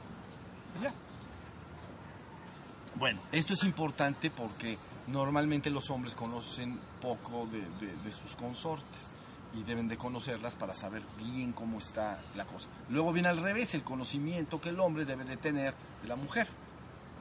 Bueno, 2.96 3.20
esto 3.32 3.54
es 3.54 3.64
importante 3.64 4.30
porque 4.30 4.78
normalmente 5.08 5.72
los 5.72 5.90
hombres 5.90 6.14
conocen 6.14 6.80
poco 7.02 7.48
de, 7.48 8.12
sus 8.12 8.36
consortes 8.36 9.12
y 9.56 9.64
deben 9.64 9.88
de 9.88 9.98
conocerlas 9.98 10.56
para 10.56 10.74
saber 10.74 11.02
bien 11.18 11.54
cómo 11.54 11.80
está 11.80 12.20
la 12.36 12.46
cosa. 12.46 12.70
Luego 12.90 13.12
viene 13.12 13.30
al 13.30 13.42
revés, 13.42 13.74
el 13.74 13.84
conocimiento 13.84 14.62
que 14.62 14.70
el 14.70 14.80
hombre 14.80 15.06
debe 15.06 15.26
de 15.26 15.38
tener 15.38 15.74
de 16.02 16.08
la 16.08 16.16
mujer, 16.16 16.48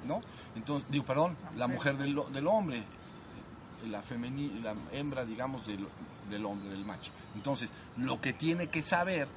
¿no? 0.07 0.21
Entonces, 0.55 0.89
digo, 0.91 1.05
perdón, 1.05 1.37
la 1.57 1.69
mujer 1.69 1.97
del, 1.97 2.15
del 2.33 2.47
hombre, 2.47 2.83
la, 3.87 4.03
la 4.63 4.75
hembra, 4.93 5.25
digamos, 5.25 5.67
del, 5.67 5.87
del 6.31 6.45
hombre, 6.47 6.71
del 6.71 6.85
macho. 6.85 7.13
Entonces, 7.35 7.71
lo 7.97 8.21
que 8.21 8.33
tiene 8.33 8.69
que 8.69 8.83
saber 8.83 9.29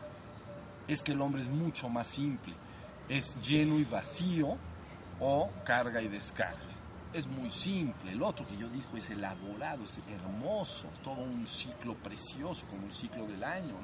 es 0.87 1.01
que 1.01 1.13
el 1.13 1.21
hombre 1.21 1.41
es 1.41 1.49
mucho 1.49 1.89
más 1.89 2.07
simple. 2.07 2.53
Es 3.09 3.37
lleno 3.41 3.77
y 3.79 3.85
vacío 3.85 4.57
o 5.19 5.49
carga 5.63 6.01
y 6.01 6.07
descarga. 6.07 6.59
Es 7.13 7.27
muy 7.27 7.49
simple. 7.49 8.11
El 8.11 8.21
otro 8.21 8.45
que 8.47 8.57
yo 8.57 8.67
digo 8.69 8.97
es 8.97 9.09
elaborado, 9.09 9.83
es 9.85 9.99
hermoso, 10.09 10.87
es 10.93 10.99
todo 10.99 11.21
un 11.21 11.47
ciclo 11.47 11.95
precioso, 11.95 12.65
como 12.67 12.85
el 12.85 12.93
ciclo 12.93 13.25
del 13.25 13.43
año. 13.43 13.75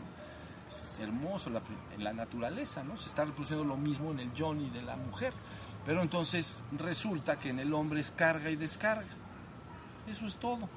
Es 0.69 0.99
hermoso 0.99 1.49
en 1.95 2.03
la 2.03 2.13
naturaleza, 2.13 2.83
¿no? 2.83 2.97
Se 2.97 3.07
está 3.07 3.25
reproduciendo 3.25 3.63
lo 3.65 3.77
mismo 3.77 4.11
en 4.11 4.19
el 4.19 4.31
Johnny 4.37 4.69
de 4.69 4.81
la 4.81 4.95
mujer. 4.95 5.33
Pero 5.85 6.01
entonces 6.01 6.63
resulta 6.73 7.39
que 7.39 7.49
en 7.49 7.59
el 7.59 7.73
hombre 7.73 8.01
es 8.01 8.11
carga 8.11 8.49
y 8.49 8.55
descarga. 8.55 9.09
Eso 10.07 10.25
es 10.25 10.35
todo 10.37 10.67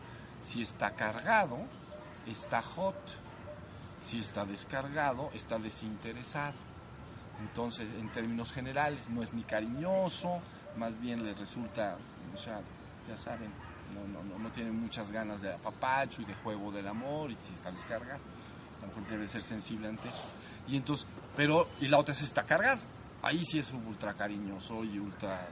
Si 0.43 0.63
está 0.63 0.95
cargado, 0.95 1.59
está 2.27 2.63
hot. 2.63 2.97
Si 4.01 4.19
está 4.19 4.45
descargado, 4.45 5.31
está 5.35 5.59
desinteresado. 5.59 6.55
Entonces, 7.41 7.89
en 7.99 8.11
términos 8.13 8.53
generales, 8.53 9.09
no 9.09 9.23
es 9.23 9.33
ni 9.33 9.43
cariñoso, 9.43 10.41
más 10.77 10.99
bien 11.01 11.25
le 11.25 11.35
resulta, 11.35 11.97
o 12.33 12.37
sea, 12.37 12.61
ya 13.09 13.17
saben, 13.17 13.51
no, 13.95 14.07
no, 14.07 14.23
no, 14.25 14.39
no 14.39 14.51
tiene 14.51 14.71
muchas 14.71 15.11
ganas 15.11 15.43
de 15.43 15.53
apapacho 15.53 16.23
y 16.23 16.25
de 16.25 16.35
juego 16.35 16.71
del 16.71 16.87
amor 16.87 17.31
y 17.31 17.37
si 17.41 17.55
está 17.55 17.71
descargado. 17.71 18.21
Tampoco 18.81 19.07
debe 19.11 19.27
ser 19.29 19.43
sensible 19.43 19.89
ante 19.89 20.09
eso. 20.09 20.23
Y 20.69 20.77
entonces, 20.77 21.07
pero, 21.37 21.67
y 21.81 21.89
la 21.89 21.99
otra 21.99 22.15
se 22.15 22.25
está 22.25 22.43
cargado. 22.43 22.81
Ahí 23.23 23.43
sí 23.45 23.59
es 23.59 23.73
ultra 23.73 24.15
cariñoso 24.15 24.85
y 24.85 24.99
ultra 24.99 25.49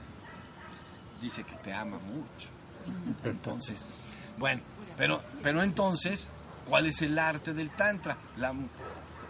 dice 1.21 1.43
que 1.43 1.55
te 1.55 1.73
ama 1.73 1.97
mucho. 1.97 2.49
Entonces, 3.23 3.85
bueno, 4.37 4.61
pero, 4.97 5.21
pero 5.41 5.61
entonces, 5.61 6.29
¿cuál 6.67 6.87
es 6.87 7.01
el 7.01 7.17
arte 7.17 7.53
del 7.53 7.69
tantra? 7.71 8.17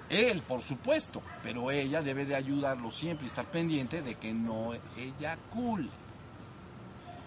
Él, 0.10 0.41
por 0.41 0.62
supuesto, 0.62 1.22
pero 1.41 1.72
ella 1.72 2.02
debe 2.02 2.26
de 2.26 2.36
ayudarlo 2.36 2.91
siempre 2.91 3.26
y 3.26 3.30
estar 3.30 3.46
pendiente 3.46 4.02
de 4.02 4.15
que 4.15 4.34
no 4.34 4.74
eyacule. 4.98 5.89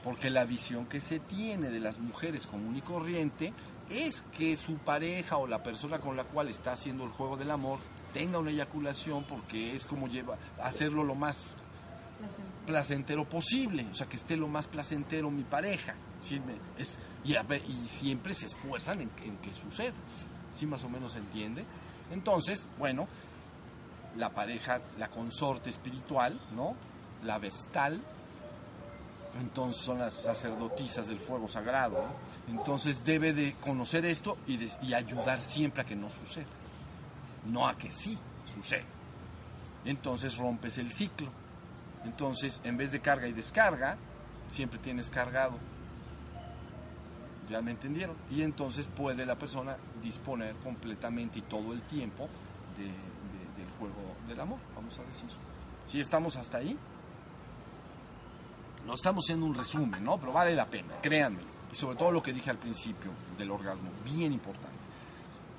Porque 0.04 0.30
la 0.30 0.44
visión 0.44 0.86
que 0.86 1.00
se 1.00 1.18
tiene 1.18 1.68
de 1.68 1.80
las 1.80 1.98
mujeres 1.98 2.46
común 2.46 2.76
y 2.76 2.82
corriente 2.82 3.52
es 3.90 4.22
que 4.36 4.56
su 4.56 4.78
pareja 4.78 5.36
o 5.36 5.46
la 5.46 5.62
persona 5.62 5.98
con 5.98 6.16
la 6.16 6.24
cual 6.24 6.48
está 6.48 6.72
haciendo 6.72 7.04
el 7.04 7.10
juego 7.10 7.36
del 7.36 7.50
amor 7.50 7.78
tenga 8.12 8.38
una 8.38 8.50
eyaculación 8.50 9.24
porque 9.24 9.74
es 9.74 9.86
como 9.86 10.08
lleva 10.08 10.38
hacerlo 10.60 11.04
lo 11.04 11.14
más 11.14 11.44
placentero 12.66 13.24
posible, 13.24 13.86
o 13.90 13.94
sea, 13.94 14.06
que 14.08 14.16
esté 14.16 14.36
lo 14.36 14.48
más 14.48 14.66
placentero 14.66 15.30
mi 15.30 15.44
pareja. 15.44 15.94
Es, 16.76 16.98
y, 17.24 17.34
y, 17.34 17.88
siempre 17.88 18.34
se 18.34 18.46
esfuerzan 18.46 19.00
en, 19.00 19.10
que 19.10 19.52
suceda. 19.52 19.94
¿Sí 20.52 20.66
más 20.66 20.82
o 20.84 20.90
menos 20.90 21.12
se 21.12 21.18
entiende? 21.18 21.64
Entonces, 22.10 22.68
bueno, 22.78 23.06
la 24.16 24.30
pareja, 24.30 24.80
la 24.98 25.08
consorte 25.08 25.70
espiritual, 25.70 26.38
¿no? 26.54 26.74
La 27.24 27.38
vestal, 27.38 28.02
entonces 29.40 29.82
son 29.82 29.98
las 29.98 30.14
sacerdotisas 30.14 31.08
del 31.08 31.18
fuego 31.18 31.46
sagrado, 31.48 32.04
entonces 32.48 33.04
debe 33.04 33.32
de 33.32 33.54
conocer 33.60 34.04
esto 34.06 34.38
y, 34.46 34.58
y, 34.82 34.94
ayudar 34.94 35.40
siempre 35.40 35.82
a 35.82 35.84
que 35.84 35.96
no 35.96 36.08
suceda, 36.08 36.46
no 37.46 37.68
a 37.68 37.76
que 37.76 37.90
sí 37.90 38.18
suceda. 38.54 38.84
Entonces 39.84 40.36
rompes 40.36 40.78
el 40.78 40.92
ciclo. 40.92 41.28
Entonces, 42.06 42.60
en 42.64 42.76
vez 42.76 42.92
de 42.92 43.00
carga 43.00 43.26
y 43.26 43.32
descarga, 43.32 43.98
siempre 44.48 44.78
tienes 44.78 45.10
cargado. 45.10 45.58
¿Ya 47.50 47.60
me 47.60 47.72
entendieron? 47.72 48.16
Y 48.30 48.42
entonces 48.42 48.86
puede 48.86 49.26
la 49.26 49.36
persona 49.36 49.76
disponer 50.02 50.54
completamente 50.56 51.40
y 51.40 51.42
todo 51.42 51.72
el 51.72 51.82
tiempo 51.82 52.28
de, 52.76 52.84
de, 52.84 53.62
del 53.62 53.70
juego 53.78 54.16
del 54.26 54.40
amor, 54.40 54.58
vamos 54.74 54.98
a 54.98 55.02
decir. 55.02 55.28
Si 55.84 56.00
estamos 56.00 56.36
hasta 56.36 56.58
ahí, 56.58 56.76
no 58.86 58.94
estamos 58.94 59.24
haciendo 59.24 59.46
un 59.46 59.54
resumen, 59.54 60.02
¿no? 60.04 60.16
Pero 60.16 60.32
vale 60.32 60.54
la 60.54 60.66
pena, 60.66 60.94
créanme. 61.02 61.42
Y 61.72 61.74
sobre 61.74 61.96
todo 61.96 62.12
lo 62.12 62.22
que 62.22 62.32
dije 62.32 62.50
al 62.50 62.58
principio 62.58 63.10
del 63.36 63.50
orgasmo, 63.50 63.90
bien 64.04 64.32
importante. 64.32 64.76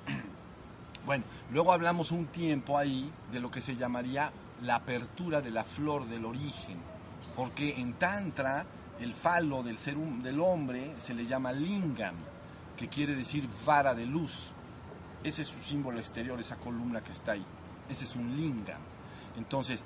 Bueno, 1.06 1.24
luego 1.52 1.72
hablamos 1.72 2.12
un 2.12 2.26
tiempo 2.26 2.76
ahí 2.76 3.10
de 3.32 3.40
lo 3.40 3.50
que 3.50 3.62
se 3.62 3.76
llamaría 3.76 4.30
la 4.62 4.76
apertura 4.76 5.40
de 5.40 5.50
la 5.50 5.64
flor 5.64 6.06
del 6.06 6.24
origen, 6.24 6.78
porque 7.36 7.80
en 7.80 7.94
Tantra 7.94 8.64
el 9.00 9.14
falo 9.14 9.62
del 9.62 9.78
ser 9.78 9.96
del 9.96 10.40
hombre 10.40 10.94
se 10.98 11.14
le 11.14 11.26
llama 11.26 11.52
lingam, 11.52 12.14
que 12.76 12.88
quiere 12.88 13.14
decir 13.14 13.48
vara 13.64 13.94
de 13.94 14.06
luz. 14.06 14.50
Ese 15.22 15.42
es 15.42 15.48
su 15.48 15.60
símbolo 15.60 15.98
exterior, 15.98 16.38
esa 16.38 16.56
columna 16.56 17.00
que 17.00 17.10
está 17.10 17.32
ahí. 17.32 17.44
Ese 17.88 18.04
es 18.04 18.16
un 18.16 18.36
lingam. 18.36 18.80
Entonces, 19.36 19.80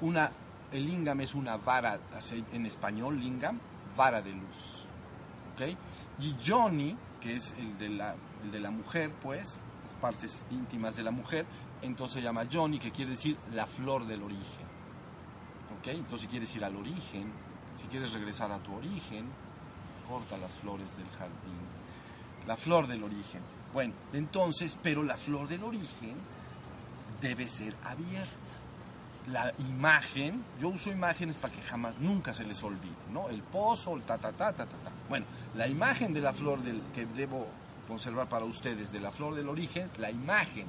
una, 0.00 0.30
el 0.72 0.86
lingam 0.86 1.20
es 1.20 1.34
una 1.34 1.56
vara, 1.56 1.98
en 2.52 2.66
español 2.66 3.18
lingam, 3.18 3.58
vara 3.96 4.22
de 4.22 4.32
luz. 4.32 4.86
¿Ok? 5.54 5.76
Y 6.20 6.36
Johnny, 6.44 6.96
que 7.20 7.34
es 7.34 7.54
el 7.58 7.78
de 7.78 7.88
la, 7.88 8.14
el 8.44 8.50
de 8.50 8.60
la 8.60 8.70
mujer, 8.70 9.12
pues, 9.20 9.58
las 9.86 9.94
partes 10.00 10.44
íntimas 10.50 10.96
de 10.96 11.02
la 11.02 11.10
mujer, 11.10 11.46
entonces 11.82 12.14
se 12.16 12.22
llama 12.22 12.46
Johnny, 12.50 12.78
que 12.78 12.90
quiere 12.90 13.12
decir 13.12 13.36
la 13.52 13.66
flor 13.66 14.06
del 14.06 14.22
origen. 14.22 14.66
¿Ok? 15.78 15.88
Entonces 15.88 16.28
quiere 16.28 16.46
decir 16.46 16.64
al 16.64 16.76
origen, 16.76 17.32
si 17.76 17.86
quieres 17.86 18.12
regresar 18.12 18.50
a 18.52 18.58
tu 18.58 18.74
origen, 18.74 19.26
corta 20.08 20.36
las 20.36 20.54
flores 20.56 20.96
del 20.96 21.08
jardín. 21.10 21.60
La 22.46 22.56
flor 22.56 22.86
del 22.86 23.02
origen. 23.02 23.40
Bueno, 23.72 23.94
entonces, 24.12 24.76
pero 24.82 25.02
la 25.02 25.16
flor 25.16 25.48
del 25.48 25.62
origen 25.62 26.14
debe 27.20 27.46
ser 27.48 27.74
abierta. 27.84 28.28
La 29.28 29.52
imagen, 29.58 30.42
yo 30.60 30.68
uso 30.68 30.90
imágenes 30.90 31.36
para 31.36 31.54
que 31.54 31.62
jamás, 31.62 32.00
nunca 32.00 32.34
se 32.34 32.44
les 32.44 32.62
olvide, 32.64 32.94
¿no? 33.12 33.28
El 33.28 33.42
pozo, 33.42 33.94
el 33.94 34.02
ta, 34.02 34.18
ta, 34.18 34.32
ta, 34.32 34.52
ta, 34.52 34.66
ta, 34.66 34.76
ta. 34.76 34.90
Bueno, 35.08 35.26
la 35.54 35.68
imagen 35.68 36.12
de 36.12 36.20
la 36.20 36.32
flor 36.32 36.62
del, 36.62 36.82
que 36.94 37.06
debo 37.06 37.46
conservar 37.86 38.28
para 38.28 38.44
ustedes 38.44 38.90
de 38.92 39.00
la 39.00 39.10
flor 39.10 39.34
del 39.34 39.48
origen, 39.48 39.90
la 39.98 40.10
imagen 40.10 40.66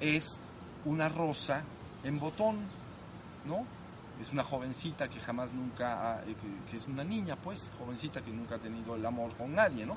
es 0.00 0.38
una 0.84 1.08
rosa 1.08 1.64
en 2.04 2.18
botón, 2.18 2.58
¿no? 3.46 3.64
Es 4.20 4.32
una 4.32 4.44
jovencita 4.44 5.08
que 5.08 5.20
jamás 5.20 5.52
nunca, 5.52 6.14
ha, 6.14 6.22
que, 6.22 6.34
que, 6.70 6.76
es 6.76 6.86
una 6.86 7.04
niña, 7.04 7.36
pues, 7.36 7.68
jovencita 7.78 8.22
que 8.22 8.30
nunca 8.30 8.54
ha 8.54 8.58
tenido 8.58 8.94
el 8.94 9.04
amor 9.04 9.34
con 9.36 9.54
nadie, 9.54 9.84
¿no? 9.84 9.96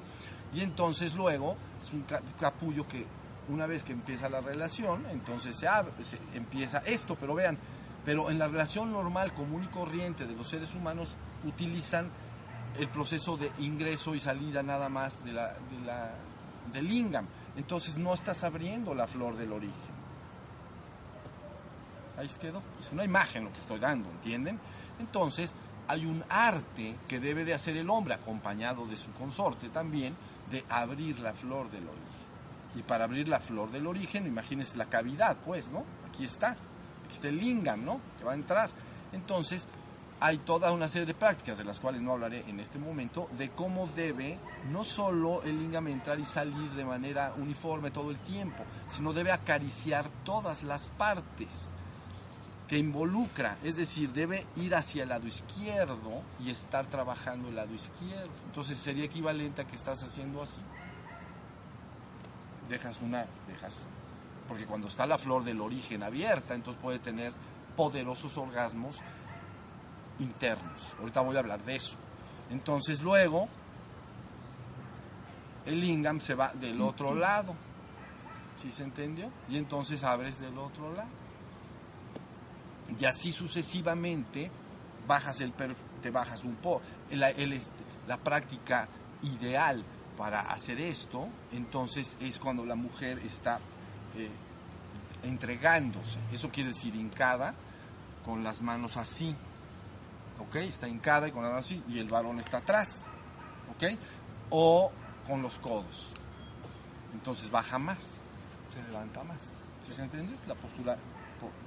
Y 0.54 0.62
entonces 0.62 1.14
luego 1.14 1.56
es 1.82 1.94
un 1.94 2.06
capullo 2.40 2.88
que 2.88 3.06
una 3.50 3.66
vez 3.66 3.84
que 3.84 3.94
empieza 3.94 4.30
la 4.30 4.42
relación, 4.42 5.06
entonces 5.10 5.56
se, 5.56 5.68
abre, 5.68 5.92
se 6.04 6.18
empieza 6.34 6.80
esto, 6.80 7.16
pero 7.16 7.34
vean, 7.36 7.58
pero 8.06 8.30
en 8.30 8.40
la 8.40 8.48
relación 8.48 8.92
normal, 8.92 9.34
común 9.34 9.64
y 9.64 9.68
corriente 9.68 10.26
de 10.26 10.36
los 10.36 10.48
seres 10.48 10.74
humanos 10.76 11.16
utilizan 11.46 12.10
el 12.78 12.88
proceso 12.90 13.38
de 13.38 13.52
ingreso 13.60 14.16
y 14.16 14.20
salida 14.20 14.64
nada 14.64 14.90
más 14.90 15.24
de 15.24 15.34
la, 15.34 15.56
del 16.72 16.88
lingam. 16.88 17.26
Entonces 17.56 17.98
no 17.98 18.14
estás 18.14 18.44
abriendo 18.44 18.94
la 18.94 19.08
flor 19.08 19.36
del 19.36 19.52
origen. 19.52 20.00
Ahí 22.18 22.30
quedó. 22.40 22.62
Es 22.80 22.92
una 22.92 23.06
imagen 23.06 23.46
lo 23.46 23.54
que 23.54 23.60
estoy 23.60 23.80
dando, 23.80 24.10
¿entienden? 24.10 24.60
Entonces 25.00 25.56
hay 25.88 26.06
un 26.06 26.24
arte 26.30 26.98
que 27.08 27.20
debe 27.20 27.46
de 27.46 27.54
hacer 27.54 27.76
el 27.78 27.90
hombre, 27.90 28.14
acompañado 28.14 28.86
de 28.86 28.98
su 28.98 29.12
consorte 29.14 29.70
también, 29.70 30.16
de 30.52 30.64
abrir 30.70 31.20
la 31.20 31.34
flor 31.34 31.72
del 31.72 31.88
origen. 31.88 32.30
Y 32.76 32.84
para 32.84 33.06
abrir 33.06 33.28
la 33.28 33.40
flor 33.40 33.72
del 33.72 33.88
origen, 33.88 34.28
imagínense 34.28 34.78
la 34.78 34.86
cavidad, 34.86 35.38
pues, 35.46 35.70
¿no? 35.70 35.84
Aquí 36.08 36.26
está. 36.26 36.50
Aquí 36.50 37.14
está 37.14 37.30
el 37.30 37.40
lingam, 37.40 37.84
¿no? 37.84 38.00
Que 38.20 38.26
va 38.26 38.34
a 38.34 38.36
entrar. 38.36 38.70
Entonces, 39.12 39.68
hay 40.22 40.38
toda 40.40 40.72
una 40.72 40.88
serie 40.88 41.06
de 41.06 41.14
prácticas, 41.14 41.58
de 41.58 41.64
las 41.64 41.80
cuales 41.80 42.02
no 42.02 42.12
hablaré 42.12 42.44
en 42.48 42.60
este 42.60 42.78
momento, 42.78 43.30
de 43.38 43.50
cómo 43.52 43.88
debe 43.88 44.38
no 44.70 44.84
solo 44.84 45.42
el 45.44 45.58
lingam 45.58 45.88
entrar 45.88 46.20
y 46.20 46.26
salir 46.26 46.70
de 46.72 46.84
manera 46.84 47.34
uniforme 47.38 47.92
todo 47.92 48.12
el 48.12 48.18
tiempo, 48.20 48.64
sino 48.90 49.14
debe 49.14 49.32
acariciar 49.32 50.10
todas 50.26 50.64
las 50.64 50.90
partes 50.90 51.70
que 52.68 52.78
involucra, 52.78 53.58
es 53.64 53.78
decir, 53.78 54.12
debe 54.12 54.46
ir 54.58 54.76
hacia 54.76 55.04
el 55.04 55.10
lado 55.10 55.26
izquierdo 55.26 56.22
y 56.40 56.52
estar 56.52 56.86
trabajando 56.86 57.50
el 57.50 57.56
lado 57.56 57.74
izquierdo. 57.74 58.30
Entonces 58.46 58.78
sería 58.78 59.06
equivalente 59.06 59.62
a 59.62 59.66
que 59.66 59.76
estás 59.76 60.04
haciendo 60.04 60.44
así. 60.44 60.62
Dejas 62.68 63.02
una, 63.02 63.26
dejas, 63.48 63.88
porque 64.48 64.66
cuando 64.66 64.88
está 64.88 65.08
la 65.08 65.18
flor 65.18 65.44
del 65.44 65.62
origen 65.62 66.04
abierta, 66.04 66.54
entonces 66.54 66.80
puede 66.80 67.00
tener 67.00 67.34
poderosos 67.76 68.38
orgasmos 68.38 68.98
internos. 70.20 70.96
Ahorita 71.00 71.22
voy 71.22 71.36
a 71.36 71.40
hablar 71.40 71.64
de 71.64 71.76
eso. 71.76 71.96
Entonces 72.50 73.02
luego 73.02 73.48
el 75.66 75.80
lingam 75.80 76.20
se 76.20 76.36
va 76.36 76.52
del 76.54 76.82
otro 76.82 77.14
lado. 77.14 77.56
¿Sí 78.62 78.72
se 78.72 78.84
entendió? 78.84 79.30
Y 79.48 79.58
entonces 79.58 80.04
abres 80.04 80.40
del 80.40 80.58
otro 80.58 80.94
lado. 80.94 81.10
Y 83.00 83.06
así 83.06 83.32
sucesivamente 83.32 84.52
bajas 85.08 85.40
el 85.42 85.54
te 86.02 86.12
bajas 86.12 86.44
un 86.44 86.56
poco. 86.56 86.82
La 87.12 88.18
práctica 88.18 88.88
ideal 89.22 89.84
para 90.18 90.42
hacer 90.42 90.82
esto, 90.82 91.28
entonces 91.54 92.18
es 92.20 92.40
cuando 92.40 92.66
la 92.66 92.76
mujer 92.76 93.20
está 93.20 93.60
eh, 94.18 94.30
entregándose. 95.24 96.20
Eso 96.34 96.50
quiere 96.50 96.70
decir 96.70 96.94
hincada, 96.96 97.54
con 98.26 98.44
las 98.44 98.62
manos 98.62 98.98
así. 98.98 99.34
¿Ok? 100.40 100.56
Está 100.56 100.88
hincada 100.88 101.28
y 101.28 101.32
con 101.32 101.42
las 101.44 101.52
manos 101.52 101.66
así, 101.66 101.84
y 101.88 102.00
el 102.00 102.08
varón 102.08 102.40
está 102.40 102.58
atrás. 102.58 103.06
¿Ok? 103.76 104.00
O 104.50 104.92
con 105.28 105.42
los 105.42 105.60
codos. 105.60 106.08
Entonces 107.14 107.50
baja 107.52 107.78
más, 107.78 108.18
se 108.74 108.84
levanta 108.90 109.24
más. 109.24 109.54
¿Sí 109.86 109.94
se 109.94 110.04
entiende? 110.04 110.36
La 110.48 110.56
postura 110.56 110.98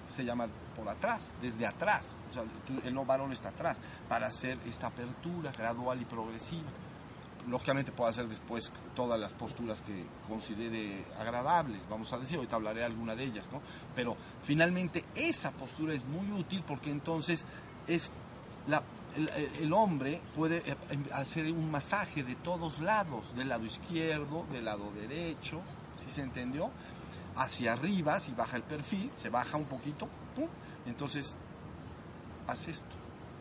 se 0.09 0.25
llama 0.25 0.47
por 0.77 0.89
atrás, 0.89 1.31
desde 1.41 1.67
atrás. 1.67 2.15
O 2.29 2.33
sea, 2.33 2.45
el 2.85 2.95
varón 2.95 3.33
está 3.33 3.49
atrás, 3.49 3.79
para 4.09 4.27
hacer 4.27 4.59
esta 4.67 4.89
apertura 4.89 5.51
gradual 5.53 6.01
y 6.01 6.05
progresiva. 6.05 6.69
lógicamente 7.49 7.93
puede 7.93 8.11
hacer 8.11 8.29
después 8.29 8.73
todas 8.95 9.19
las 9.19 9.33
posturas 9.33 9.83
que 9.83 10.07
considere 10.29 11.05
agradables, 11.19 11.83
vamos 11.89 12.13
a 12.13 12.19
decir, 12.19 12.37
ahorita 12.37 12.57
hablaré 12.57 12.85
alguna 12.85 13.17
de 13.17 13.25
ellas, 13.25 13.51
¿no? 13.51 13.61
Pero 13.95 14.17
finalmente 14.43 15.05
esa 15.15 15.51
postura 15.51 15.95
es 15.95 16.05
muy 16.05 16.31
útil 16.33 16.63
porque 16.67 16.91
entonces 16.91 17.45
es 17.87 18.11
la, 18.67 18.83
el, 19.61 19.73
hombre 19.73 20.21
puede 20.35 20.59
eh, 20.59 20.77
em, 20.91 21.05
hacer 21.13 21.51
un 21.53 21.71
masaje 21.71 22.23
de 22.23 22.35
todos 22.37 22.81
lados, 22.81 23.35
del 23.37 23.49
lado 23.49 23.65
izquierdo, 23.65 24.47
del 24.53 24.65
lado 24.65 24.91
derecho, 24.93 25.61
¿sí 26.03 26.11
se 26.11 26.23
entendió? 26.23 26.71
Hacia 27.37 27.73
arriba, 27.73 28.21
si 28.21 28.33
baja 28.33 28.57
el 28.57 28.63
perfil, 28.63 29.11
se 29.15 29.29
baja 29.29 29.57
un 29.57 29.65
poquito, 29.65 30.09
entonces 30.87 31.35
haz 32.47 32.69
esto. 32.69 32.95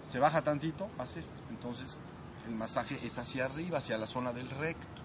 Se 0.09 0.19
baja 0.19 0.41
tantito, 0.41 0.89
haz 0.97 1.17
esto. 1.17 1.41
Entonces 1.49 1.97
el 2.47 2.55
masaje 2.55 2.95
es 2.95 3.17
hacia 3.17 3.45
arriba, 3.45 3.77
hacia 3.77 3.97
la 3.97 4.07
zona 4.07 4.31
del 4.31 4.49
recto. 4.49 5.01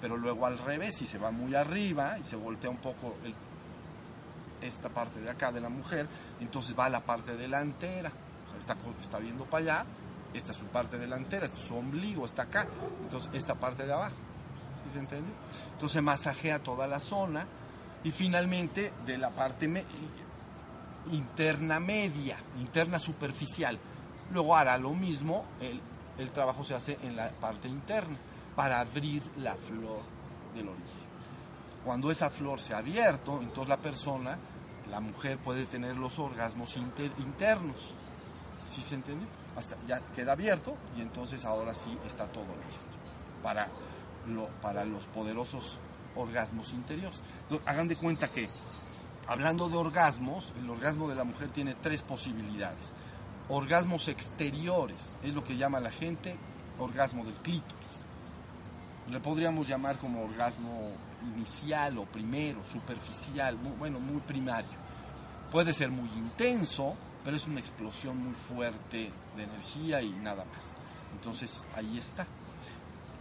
Pero 0.00 0.16
luego 0.16 0.46
al 0.46 0.58
revés, 0.58 0.96
si 0.96 1.06
se 1.06 1.18
va 1.18 1.30
muy 1.30 1.54
arriba 1.54 2.18
y 2.18 2.24
se 2.24 2.36
voltea 2.36 2.70
un 2.70 2.78
poco 2.78 3.16
esta 4.62 4.88
parte 4.88 5.20
de 5.20 5.30
acá 5.30 5.52
de 5.52 5.60
la 5.60 5.68
mujer, 5.68 6.08
entonces 6.40 6.78
va 6.78 6.86
a 6.86 6.90
la 6.90 7.00
parte 7.00 7.36
delantera. 7.36 8.12
Está, 8.58 9.18
viendo 9.18 9.44
para 9.44 9.62
allá, 9.62 9.86
esta 10.34 10.52
es 10.52 10.58
su 10.58 10.66
parte 10.66 10.98
delantera, 10.98 11.46
este 11.46 11.58
es 11.58 11.66
su 11.66 11.76
ombligo, 11.76 12.24
está 12.24 12.42
acá. 12.42 12.66
Entonces 13.02 13.30
esta 13.32 13.54
parte 13.54 13.86
de 13.86 13.92
abajo. 13.92 14.14
¿Sí 14.84 14.92
se 14.92 14.98
entiende? 15.00 15.30
Entonces 15.72 16.02
masajea 16.02 16.62
toda 16.62 16.86
la 16.86 17.00
zona 17.00 17.46
y 18.04 18.10
finalmente 18.10 18.92
de 19.04 19.18
la 19.18 19.30
parte 19.30 19.84
interna 21.10 21.80
media, 21.80 22.36
interna 22.58 22.98
superficial. 22.98 23.78
Luego 24.32 24.56
hará 24.56 24.78
lo 24.78 24.90
mismo 24.90 25.44
el 26.18 26.30
trabajo 26.30 26.64
se 26.64 26.74
hace 26.74 26.98
en 27.02 27.16
la 27.16 27.30
parte 27.30 27.68
interna 27.68 28.16
para 28.56 28.80
abrir 28.80 29.22
la 29.38 29.54
flor 29.54 30.00
del 30.54 30.68
origen. 30.68 31.08
Cuando 31.84 32.10
esa 32.10 32.28
flor 32.28 32.60
se 32.60 32.74
ha 32.74 32.78
abierto, 32.78 33.38
entonces 33.40 33.68
la 33.68 33.76
persona, 33.76 34.36
la 34.90 35.00
mujer 35.00 35.38
puede 35.38 35.64
tener 35.64 35.96
los 35.96 36.18
orgasmos 36.18 36.76
internos. 36.76 37.92
¿Sí 38.68 38.82
se 38.82 38.94
entiende? 38.94 39.26
Hasta 39.56 39.76
ya 39.86 40.00
queda 40.14 40.32
abierto 40.32 40.76
y 40.96 41.00
entonces 41.00 41.44
ahora 41.44 41.74
sí 41.74 41.96
está 42.06 42.26
todo 42.26 42.46
listo 42.68 42.96
para, 43.42 43.68
lo, 44.26 44.46
para 44.62 44.84
los 44.84 45.04
poderosos 45.06 45.78
orgasmos 46.14 46.72
interiores. 46.72 47.22
hagan 47.66 47.88
de 47.88 47.96
cuenta 47.96 48.28
que 48.28 48.46
hablando 49.26 49.68
de 49.68 49.76
orgasmos, 49.76 50.52
el 50.60 50.68
orgasmo 50.70 51.08
de 51.08 51.14
la 51.14 51.24
mujer 51.24 51.48
tiene 51.48 51.74
tres 51.74 52.02
posibilidades 52.02 52.94
orgasmos 53.48 54.08
exteriores, 54.08 55.16
es 55.22 55.34
lo 55.34 55.42
que 55.42 55.56
llama 55.56 55.80
la 55.80 55.90
gente 55.90 56.36
orgasmo 56.78 57.24
del 57.24 57.34
clítoris. 57.34 57.76
Le 59.10 59.20
podríamos 59.20 59.66
llamar 59.66 59.96
como 59.96 60.22
orgasmo 60.22 60.90
inicial 61.34 61.98
o 61.98 62.04
primero, 62.04 62.60
superficial, 62.70 63.56
bueno, 63.78 63.98
muy 64.00 64.20
primario. 64.20 64.68
Puede 65.50 65.72
ser 65.72 65.90
muy 65.90 66.08
intenso, 66.10 66.94
pero 67.24 67.36
es 67.36 67.46
una 67.46 67.60
explosión 67.60 68.16
muy 68.16 68.34
fuerte 68.34 69.10
de 69.36 69.42
energía 69.42 70.02
y 70.02 70.10
nada 70.10 70.44
más. 70.44 70.70
Entonces, 71.14 71.64
ahí 71.74 71.98
está. 71.98 72.26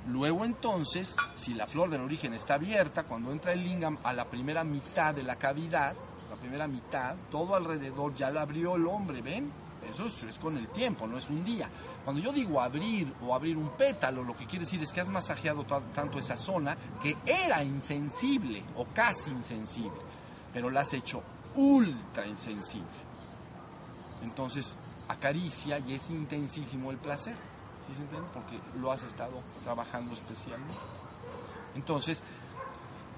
Luego 0.07 0.45
entonces, 0.45 1.15
si 1.35 1.53
la 1.53 1.67
flor 1.67 1.89
del 1.89 2.01
origen 2.01 2.33
está 2.33 2.53
abierta, 2.53 3.03
cuando 3.03 3.31
entra 3.31 3.51
el 3.51 3.63
lingam 3.63 3.97
a 4.03 4.13
la 4.13 4.25
primera 4.25 4.63
mitad 4.63 5.13
de 5.13 5.23
la 5.23 5.35
cavidad, 5.35 5.93
la 6.29 6.35
primera 6.37 6.67
mitad, 6.67 7.15
todo 7.29 7.55
alrededor 7.55 8.15
ya 8.15 8.29
la 8.29 8.43
abrió 8.43 8.75
el 8.75 8.87
hombre, 8.87 9.21
¿ven? 9.21 9.51
Eso 9.87 10.05
es, 10.05 10.37
con 10.39 10.57
el 10.57 10.67
tiempo, 10.69 11.07
no 11.07 11.17
es 11.17 11.29
un 11.29 11.43
día. 11.43 11.69
Cuando 12.03 12.21
yo 12.21 12.31
digo 12.31 12.61
abrir 12.61 13.13
o 13.21 13.33
abrir 13.33 13.57
un 13.57 13.69
pétalo, 13.71 14.23
lo 14.23 14.35
que 14.35 14.45
quiere 14.45 14.65
decir 14.65 14.81
es 14.81 14.91
que 14.91 15.01
has 15.01 15.07
masajeado 15.07 15.65
tanto 15.65 16.19
esa 16.19 16.35
zona 16.35 16.77
que 17.01 17.17
era 17.25 17.63
insensible 17.63 18.63
o 18.75 18.85
casi 18.85 19.29
insensible, 19.31 19.99
pero 20.53 20.69
la 20.69 20.81
has 20.81 20.93
hecho 20.93 21.21
ultra 21.55 22.27
insensible. 22.27 22.87
Entonces 24.23 24.77
acaricia 25.07 25.79
y 25.79 25.93
es 25.93 26.09
intensísimo 26.09 26.91
el 26.91 26.97
placer, 26.97 27.35
¿sí 27.87 27.93
se 27.95 28.01
entiende? 28.01 28.27
Porque 28.33 28.59
lo 28.79 28.91
has 28.91 29.03
estado 29.03 29.41
trabajando 29.63 30.13
especialmente. 30.13 30.81
Entonces 31.75 32.23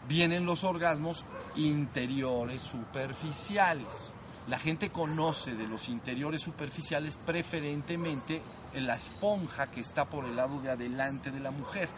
vienen 0.08 0.46
los 0.46 0.64
orgasmos 0.64 1.26
interiores 1.56 2.62
superficiales. 2.62 4.14
La 4.48 4.60
gente 4.60 4.90
conoce 4.90 5.56
de 5.56 5.68
los 5.68 5.90
interiores 5.90 6.42
superficiales 6.42 7.18
preferentemente 7.18 8.42
la 8.74 8.96
esponja 8.96 9.68
que 9.72 9.80
está 9.80 10.06
por 10.06 10.26
el 10.26 10.36
lado 10.36 10.60
de 10.62 10.72
adelante 10.72 11.32
de 11.32 11.40
la 11.40 11.52
mujer, 11.52 11.90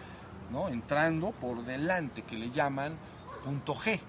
¿no? 0.51 0.69
entrando 0.69 1.31
por 1.31 1.63
delante, 1.63 2.23
que 2.23 2.37
le 2.37 2.51
llaman 2.51 2.93
punto 3.43 3.75
G. 3.75 3.99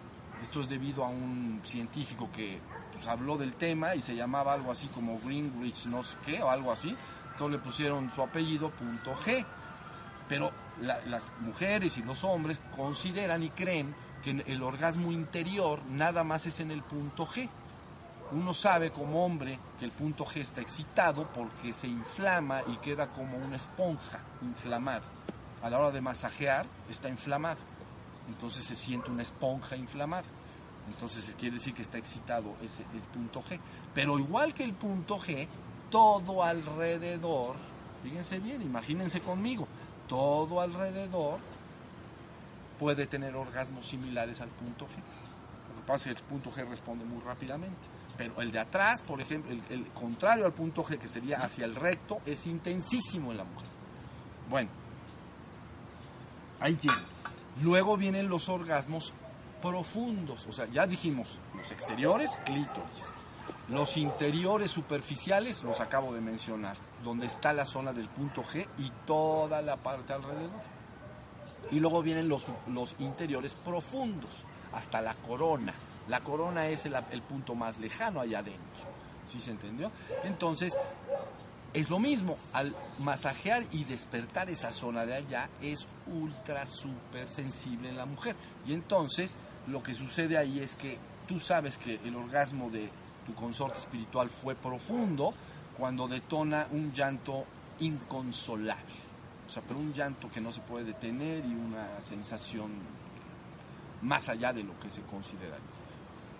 Esto 0.42 0.60
es 0.60 0.68
debido 0.68 1.04
a 1.04 1.08
un 1.08 1.60
científico 1.62 2.28
que 2.32 2.60
pues, 3.02 3.12
habló 3.12 3.36
del 3.36 3.54
tema 3.54 3.94
y 3.94 4.00
se 4.00 4.14
llamaba 4.14 4.52
algo 4.52 4.70
así 4.70 4.86
como 4.88 5.18
Greenwich, 5.18 5.86
no 5.86 6.02
sé 6.02 6.16
qué, 6.24 6.42
o 6.42 6.50
algo 6.50 6.70
así. 6.70 6.96
Entonces 7.32 7.58
le 7.58 7.64
pusieron 7.64 8.10
su 8.14 8.22
apellido 8.22 8.70
punto 8.70 9.14
G. 9.24 9.44
Pero 10.28 10.50
las 10.80 11.30
mujeres 11.40 11.98
y 11.98 12.02
los 12.02 12.24
hombres 12.24 12.60
consideran 12.74 13.42
y 13.42 13.50
creen 13.50 13.94
que 14.22 14.30
el 14.46 14.62
orgasmo 14.62 15.12
interior 15.12 15.80
nada 15.88 16.24
más 16.24 16.46
es 16.46 16.60
en 16.60 16.70
el 16.70 16.82
punto 16.82 17.26
G 17.26 17.48
uno 18.32 18.54
sabe 18.54 18.90
como 18.90 19.24
hombre 19.24 19.58
que 19.78 19.84
el 19.84 19.90
punto 19.90 20.24
G 20.24 20.40
está 20.40 20.60
excitado 20.60 21.28
porque 21.34 21.72
se 21.72 21.86
inflama 21.86 22.62
y 22.66 22.76
queda 22.78 23.08
como 23.08 23.36
una 23.36 23.56
esponja 23.56 24.20
inflamada. 24.40 25.02
A 25.62 25.68
la 25.68 25.78
hora 25.78 25.90
de 25.90 26.00
masajear 26.00 26.66
está 26.88 27.08
inflamado. 27.08 27.60
Entonces 28.28 28.64
se 28.64 28.74
siente 28.74 29.10
una 29.10 29.22
esponja 29.22 29.76
inflamada. 29.76 30.24
Entonces 30.94 31.34
quiere 31.38 31.56
decir 31.56 31.74
que 31.74 31.82
está 31.82 31.98
excitado 31.98 32.54
ese 32.62 32.82
el 32.94 33.00
punto 33.00 33.42
G. 33.42 33.58
Pero 33.94 34.18
igual 34.18 34.54
que 34.54 34.64
el 34.64 34.74
punto 34.74 35.18
G, 35.18 35.48
todo 35.90 36.42
alrededor, 36.42 37.56
fíjense 38.02 38.38
bien, 38.38 38.62
imagínense 38.62 39.20
conmigo, 39.20 39.66
todo 40.08 40.60
alrededor 40.60 41.40
puede 42.78 43.06
tener 43.06 43.36
orgasmos 43.36 43.86
similares 43.86 44.40
al 44.40 44.48
punto 44.48 44.86
G. 44.86 44.96
Lo 45.68 45.80
que 45.80 45.86
pasa 45.86 46.10
es 46.10 46.16
que 46.16 46.22
el 46.22 46.26
punto 46.26 46.50
G 46.52 46.68
responde 46.68 47.04
muy 47.04 47.20
rápidamente. 47.22 48.02
Pero 48.16 48.40
el 48.42 48.52
de 48.52 48.58
atrás, 48.58 49.02
por 49.02 49.20
ejemplo, 49.20 49.56
el, 49.70 49.86
contrario 49.88 50.44
al 50.44 50.52
punto 50.52 50.84
G, 50.84 50.98
que 50.98 51.08
sería 51.08 51.42
hacia 51.42 51.64
el 51.64 51.74
recto, 51.74 52.18
es 52.26 52.46
intensísimo 52.46 53.30
en 53.30 53.38
la 53.38 53.44
mujer. 53.44 53.68
Bueno, 54.50 54.68
ahí 56.60 56.74
tienen. 56.76 57.04
Luego 57.62 57.96
vienen 57.96 58.28
los 58.28 58.48
orgasmos 58.48 59.14
profundos, 59.62 60.46
o 60.46 60.52
sea, 60.52 60.66
ya 60.66 60.86
dijimos, 60.86 61.38
los 61.56 61.70
exteriores, 61.70 62.38
clítoris. 62.44 63.14
Los 63.68 63.96
interiores 63.96 64.70
superficiales, 64.70 65.62
los 65.62 65.80
acabo 65.80 66.12
de 66.12 66.20
mencionar, 66.20 66.76
donde 67.02 67.26
está 67.26 67.52
la 67.52 67.64
zona 67.64 67.92
del 67.92 68.08
punto 68.08 68.42
G 68.42 68.66
y 68.78 68.90
toda 69.06 69.62
la 69.62 69.76
parte 69.76 70.12
alrededor. 70.12 70.50
Y 71.70 71.80
luego 71.80 72.02
vienen 72.02 72.28
los, 72.28 72.44
los 72.66 72.94
interiores 72.98 73.54
profundos, 73.54 74.30
hasta 74.72 75.00
la 75.00 75.14
corona, 75.14 75.72
la 76.08 76.20
corona 76.20 76.68
es 76.68 76.86
el, 76.86 77.22
punto 77.22 77.54
más 77.54 77.78
lejano 77.78 78.20
allá 78.20 78.40
adentro. 78.40 78.84
¿Sí 79.26 79.38
se 79.38 79.52
entendió? 79.52 79.92
Entonces, 80.24 80.76
es 81.72 81.88
lo 81.88 81.98
mismo, 81.98 82.36
al 82.52 82.74
masajear 83.00 83.64
y 83.70 83.84
despertar 83.84 84.50
esa 84.50 84.72
zona 84.72 85.06
de 85.06 85.14
allá 85.14 85.48
es 85.60 85.86
ultra, 86.06 86.66
súper 86.66 87.28
sensible 87.28 87.88
en 87.88 87.96
la 87.96 88.06
mujer. 88.06 88.34
Y 88.66 88.74
entonces 88.74 89.38
lo 89.68 89.82
que 89.82 89.94
sucede 89.94 90.36
ahí 90.36 90.60
es 90.60 90.74
que 90.74 90.98
tú 91.26 91.38
sabes 91.38 91.78
que 91.78 92.00
el 92.04 92.16
orgasmo 92.16 92.70
de 92.70 92.88
tu 93.26 93.34
consorte 93.34 93.78
espiritual 93.78 94.28
fue 94.28 94.54
profundo 94.54 95.32
cuando 95.76 96.08
detona 96.08 96.66
un 96.70 96.92
llanto 96.92 97.46
inconsolable. 97.80 99.02
O 99.46 99.50
sea, 99.50 99.62
pero 99.66 99.78
un 99.78 99.92
llanto 99.92 100.30
que 100.30 100.40
no 100.40 100.52
se 100.52 100.60
puede 100.60 100.84
detener 100.84 101.44
y 101.44 101.54
una 101.54 102.00
sensación 102.00 102.70
más 104.02 104.28
allá 104.28 104.52
de 104.52 104.64
lo 104.64 104.78
que 104.80 104.90
se 104.90 105.02
considera. 105.02 105.56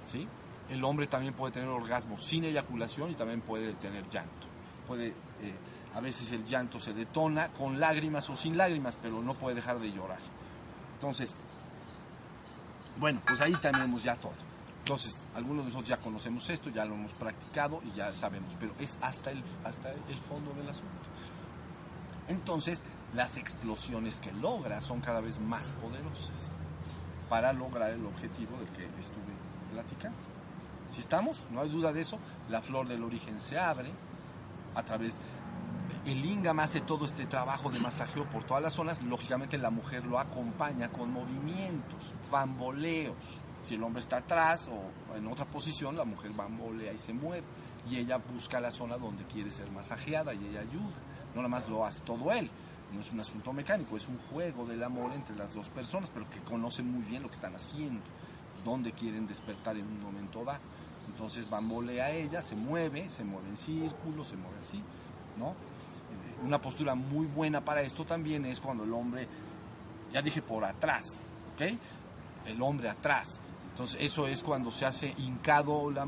¿sí? 0.05 0.27
El 0.68 0.85
hombre 0.85 1.07
también 1.07 1.35
puede 1.35 1.53
tener 1.53 1.68
orgasmo 1.68 2.18
sin 2.18 2.45
eyaculación 2.45 3.11
y 3.11 3.14
también 3.14 3.41
puede 3.41 3.73
tener 3.75 4.09
llanto. 4.09 4.47
Puede, 4.87 5.09
eh, 5.09 5.55
a 5.95 6.01
veces 6.01 6.33
el 6.33 6.45
llanto 6.45 6.81
se 6.81 6.93
detona 6.93 7.49
con 7.49 7.79
lágrimas 7.79 8.29
o 8.31 8.37
sin 8.37 8.57
lágrimas, 8.57 8.99
pero 9.01 9.23
no 9.23 9.35
puede 9.35 9.57
dejar 9.57 9.79
de 9.79 9.93
llorar. 9.93 10.20
Entonces, 10.95 11.35
bueno, 12.99 13.20
pues 13.26 13.40
ahí 13.40 13.55
tenemos 13.55 14.03
ya 14.03 14.16
todo. 14.16 14.32
Entonces, 14.80 15.16
algunos 15.34 15.64
de 15.64 15.70
nosotros 15.70 15.88
ya 15.88 15.97
conocemos 15.99 16.49
esto, 16.51 16.70
ya 16.70 16.84
lo 16.84 16.95
hemos 16.95 17.12
practicado 17.12 17.80
y 17.84 17.97
ya 17.97 18.12
sabemos, 18.12 18.57
pero 18.59 18.74
es 18.80 18.99
hasta 19.01 19.30
el, 19.30 19.43
hasta 19.64 19.93
el 19.93 20.18
fondo 20.28 20.53
del 20.55 20.68
asunto. 20.68 20.88
Entonces, 22.28 22.82
las 23.14 23.36
explosiones 23.36 24.20
que 24.20 24.32
logra 24.32 24.80
son 24.80 25.01
cada 25.01 25.20
vez 25.20 25.38
más 25.38 25.72
poderosas 25.72 26.51
para 27.28 27.53
lograr 27.53 27.90
el 27.90 28.05
objetivo 28.05 28.57
del 28.59 28.68
que 28.68 28.84
estuve 29.01 29.32
platicando. 29.72 30.18
Si 30.93 31.01
estamos, 31.01 31.40
no 31.51 31.61
hay 31.61 31.68
duda 31.68 31.93
de 31.93 32.01
eso, 32.01 32.18
la 32.51 32.61
flor 32.61 32.88
del 32.88 33.03
origen 33.03 33.40
se 33.40 33.59
abre 33.59 33.90
a 34.74 34.82
través 34.82 35.18
El 36.05 36.20
lingam 36.20 36.59
hace 36.59 36.80
todo 36.80 37.05
este 37.05 37.26
trabajo 37.26 37.70
de 37.70 37.78
masajeo 37.78 38.24
por 38.24 38.42
todas 38.42 38.61
las 38.61 38.72
zonas. 38.72 39.00
Lógicamente 39.03 39.57
la 39.57 39.70
mujer 39.70 40.05
lo 40.05 40.18
acompaña 40.18 40.90
con 40.90 41.12
movimientos, 41.12 42.12
bamboleos. 42.28 43.14
Si 43.62 43.74
el 43.76 43.84
hombre 43.84 44.00
está 44.00 44.16
atrás 44.16 44.68
o 44.68 45.16
en 45.16 45.28
otra 45.28 45.44
posición, 45.44 45.96
la 45.96 46.05
mujer 46.05 46.32
bambolea 46.32 46.92
y 46.92 46.98
se 46.98 47.12
mueve. 47.12 47.46
Y 47.88 47.98
ella 47.98 48.16
busca 48.16 48.59
la 48.59 48.72
zona 48.72 48.96
donde 48.96 49.22
quiere 49.26 49.53
ser 49.53 49.70
masajeada 49.70 50.34
y 50.34 50.44
ella 50.44 50.62
ayuda. 50.62 50.96
No 51.34 51.36
nada 51.36 51.48
más 51.48 51.68
lo 51.68 51.86
hace 51.86 52.00
todo 52.00 52.32
él. 52.32 52.50
No 52.92 53.00
es 53.00 53.12
un 53.12 53.20
asunto 53.20 53.53
mecánico, 53.53 53.96
es 53.96 54.09
un 54.09 54.18
juego 54.32 54.66
del 54.66 54.82
amor 54.82 55.12
entre 55.12 55.36
las 55.36 55.55
dos 55.55 55.68
personas, 55.68 56.11
pero 56.12 56.28
que 56.28 56.40
conocen 56.40 56.90
muy 56.90 57.03
bien 57.03 57.22
lo 57.22 57.28
que 57.28 57.36
están 57.36 57.55
haciendo, 57.55 58.03
dónde 58.64 58.92
quieren 58.92 59.28
despertar 59.28 59.76
en 59.76 59.86
un 59.86 60.03
momento 60.03 60.44
dado. 60.44 60.59
Entonces 61.09 61.48
bambolea 61.48 62.11
ella, 62.11 62.42
se 62.42 62.57
mueve, 62.57 63.09
se 63.09 63.22
mueve 63.22 63.48
en 63.48 63.57
círculo, 63.57 64.24
se 64.24 64.36
mueve 64.36 64.59
así, 64.61 64.82
¿no? 65.38 65.55
Una 66.45 66.61
postura 66.61 66.95
muy 66.95 67.26
buena 67.26 67.61
para 67.61 67.82
esto 67.82 68.05
también 68.05 68.45
es 68.45 68.61
cuando 68.61 68.84
el 68.84 68.93
hombre, 68.93 69.28
ya 70.12 70.22
dije 70.22 70.43
por 70.43 70.64
atrás, 70.64 71.18
¿ok? 71.55 71.62
El 72.47 72.61
hombre 72.62 72.88
atrás. 72.88 73.40
Entonces 73.70 74.01
eso 74.01 74.26
es 74.26 74.43
cuando 74.43 74.70
se 74.70 74.84
hace 74.84 75.14
hincado 75.18 75.90
la, 75.90 76.07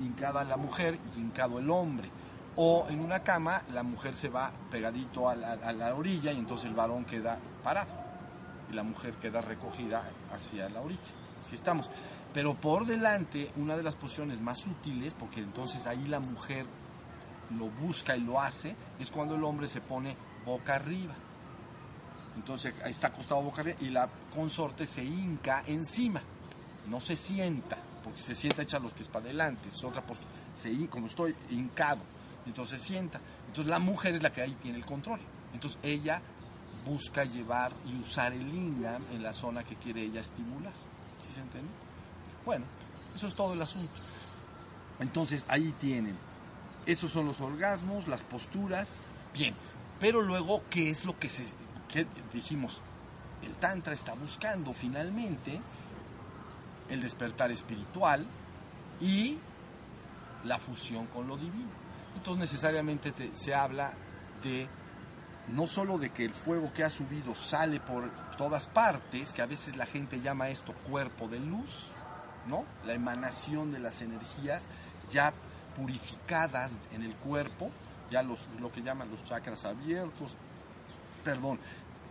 hincada 0.00 0.44
la 0.44 0.56
mujer 0.56 0.98
y 1.16 1.20
hincado 1.20 1.58
el 1.58 1.70
hombre. 1.70 2.10
O 2.56 2.86
en 2.90 3.00
una 3.00 3.20
cama 3.20 3.62
la 3.72 3.82
mujer 3.82 4.14
se 4.14 4.28
va 4.28 4.50
pegadito 4.70 5.28
a 5.28 5.36
la, 5.36 5.52
a 5.52 5.72
la 5.72 5.94
orilla 5.94 6.32
y 6.32 6.38
entonces 6.38 6.66
el 6.66 6.74
varón 6.74 7.04
queda 7.04 7.38
parado 7.62 7.94
y 8.70 8.74
la 8.74 8.82
mujer 8.82 9.14
queda 9.14 9.40
recogida 9.40 10.02
hacia 10.34 10.68
la 10.68 10.80
orilla. 10.80 11.00
Así 11.42 11.54
estamos. 11.54 11.88
Pero 12.34 12.54
por 12.54 12.84
delante, 12.84 13.50
una 13.56 13.76
de 13.76 13.82
las 13.82 13.96
posiciones 13.96 14.40
más 14.40 14.66
útiles, 14.66 15.14
porque 15.14 15.40
entonces 15.40 15.86
ahí 15.86 16.06
la 16.06 16.20
mujer 16.20 16.66
lo 17.56 17.66
busca 17.66 18.16
y 18.16 18.20
lo 18.20 18.40
hace, 18.40 18.74
es 18.98 19.10
cuando 19.10 19.34
el 19.34 19.44
hombre 19.44 19.66
se 19.66 19.80
pone 19.80 20.16
boca 20.44 20.76
arriba. 20.76 21.14
Entonces 22.36 22.74
está 22.84 23.08
acostado 23.08 23.42
boca 23.42 23.62
arriba 23.62 23.78
y 23.80 23.90
la 23.90 24.08
consorte 24.34 24.86
se 24.86 25.04
hinca 25.04 25.62
encima, 25.66 26.20
no 26.88 27.00
se 27.00 27.16
sienta, 27.16 27.76
porque 28.04 28.20
se 28.20 28.34
sienta 28.34 28.62
echa 28.62 28.78
los 28.78 28.92
pies 28.92 29.08
para 29.08 29.24
adelante, 29.24 29.68
es 29.68 29.84
otra 29.84 30.02
postura. 30.02 30.30
Se, 30.56 30.88
como 30.88 31.06
estoy 31.06 31.34
hincado, 31.50 32.00
entonces 32.46 32.80
se 32.80 32.86
sienta. 32.86 33.20
Entonces 33.48 33.70
la 33.70 33.78
mujer 33.78 34.14
es 34.14 34.22
la 34.22 34.32
que 34.32 34.42
ahí 34.42 34.56
tiene 34.62 34.78
el 34.78 34.86
control. 34.86 35.20
Entonces 35.52 35.78
ella 35.82 36.20
busca 36.84 37.24
llevar 37.24 37.72
y 37.86 38.00
usar 38.00 38.32
el 38.32 38.50
lingam 38.50 39.02
en 39.12 39.22
la 39.22 39.32
zona 39.32 39.64
que 39.64 39.76
quiere 39.76 40.02
ella 40.02 40.20
estimular. 40.20 40.72
¿Sí 41.26 41.32
se 41.32 41.40
entiende? 41.40 41.70
Bueno, 42.44 42.64
eso 43.14 43.26
es 43.26 43.34
todo 43.34 43.52
el 43.52 43.62
asunto. 43.62 43.92
Entonces 45.00 45.44
ahí 45.48 45.74
tienen. 45.78 46.16
Esos 46.88 47.12
son 47.12 47.26
los 47.26 47.40
orgasmos, 47.40 48.08
las 48.08 48.24
posturas. 48.24 48.96
Bien, 49.34 49.54
pero 50.00 50.22
luego, 50.22 50.62
¿qué 50.70 50.90
es 50.90 51.04
lo 51.04 51.16
que 51.16 51.28
se 51.28 51.44
dijimos? 52.32 52.80
El 53.42 53.54
Tantra 53.56 53.92
está 53.94 54.14
buscando 54.14 54.72
finalmente 54.72 55.60
el 56.88 57.00
despertar 57.00 57.52
espiritual 57.52 58.26
y 59.00 59.38
la 60.44 60.58
fusión 60.58 61.06
con 61.06 61.28
lo 61.28 61.36
divino. 61.36 61.68
Entonces 62.16 62.40
necesariamente 62.50 63.12
te- 63.12 63.36
se 63.36 63.54
habla 63.54 63.92
de 64.42 64.66
no 65.48 65.66
solo 65.66 65.98
de 65.98 66.10
que 66.10 66.24
el 66.24 66.32
fuego 66.34 66.72
que 66.72 66.84
ha 66.84 66.90
subido 66.90 67.34
sale 67.34 67.80
por 67.80 68.10
todas 68.36 68.66
partes, 68.68 69.32
que 69.32 69.42
a 69.42 69.46
veces 69.46 69.76
la 69.76 69.86
gente 69.86 70.20
llama 70.20 70.48
esto 70.48 70.72
cuerpo 70.90 71.28
de 71.28 71.38
luz, 71.40 71.88
¿no? 72.46 72.64
La 72.84 72.94
emanación 72.94 73.70
de 73.72 73.78
las 73.78 74.00
energías 74.02 74.66
ya 75.10 75.32
purificadas 75.78 76.72
en 76.92 77.02
el 77.02 77.14
cuerpo, 77.14 77.70
ya 78.10 78.22
los, 78.22 78.48
lo 78.60 78.72
que 78.72 78.82
llaman 78.82 79.10
los 79.10 79.24
chakras 79.24 79.64
abiertos, 79.64 80.36
perdón, 81.24 81.58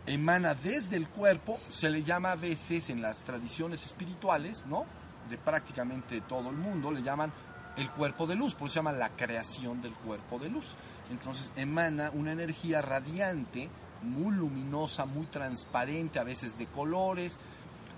emana 0.06 0.54
desde 0.54 0.96
el 0.96 1.08
cuerpo, 1.10 1.60
se 1.70 1.90
le 1.90 2.02
llama 2.04 2.32
a 2.32 2.36
veces 2.36 2.90
en 2.90 3.02
las 3.02 3.24
tradiciones 3.24 3.86
espirituales, 3.86 4.66
¿no? 4.66 4.86
De 5.30 5.38
prácticamente 5.38 6.22
todo 6.22 6.50
el 6.50 6.56
mundo, 6.56 6.92
le 6.92 7.04
llaman 7.04 7.32
el 7.76 7.92
cuerpo 7.92 8.26
de 8.26 8.36
luz, 8.36 8.56
por 8.56 8.68
eso 8.68 8.76
se 8.76 8.80
llama 8.80 8.94
la 8.94 9.10
creación 9.10 9.82
del 9.82 9.94
cuerpo 9.94 10.40
de 10.40 10.50
luz. 10.50 10.76
Entonces 11.12 11.52
emana 11.56 12.12
una 12.14 12.32
energía 12.32 12.82
radiante, 12.82 13.70
muy 14.02 14.36
luminosa, 14.36 15.06
muy 15.06 15.26
transparente, 15.26 16.20
a 16.20 16.24
veces 16.24 16.58
de 16.58 16.68
colores, 16.68 17.40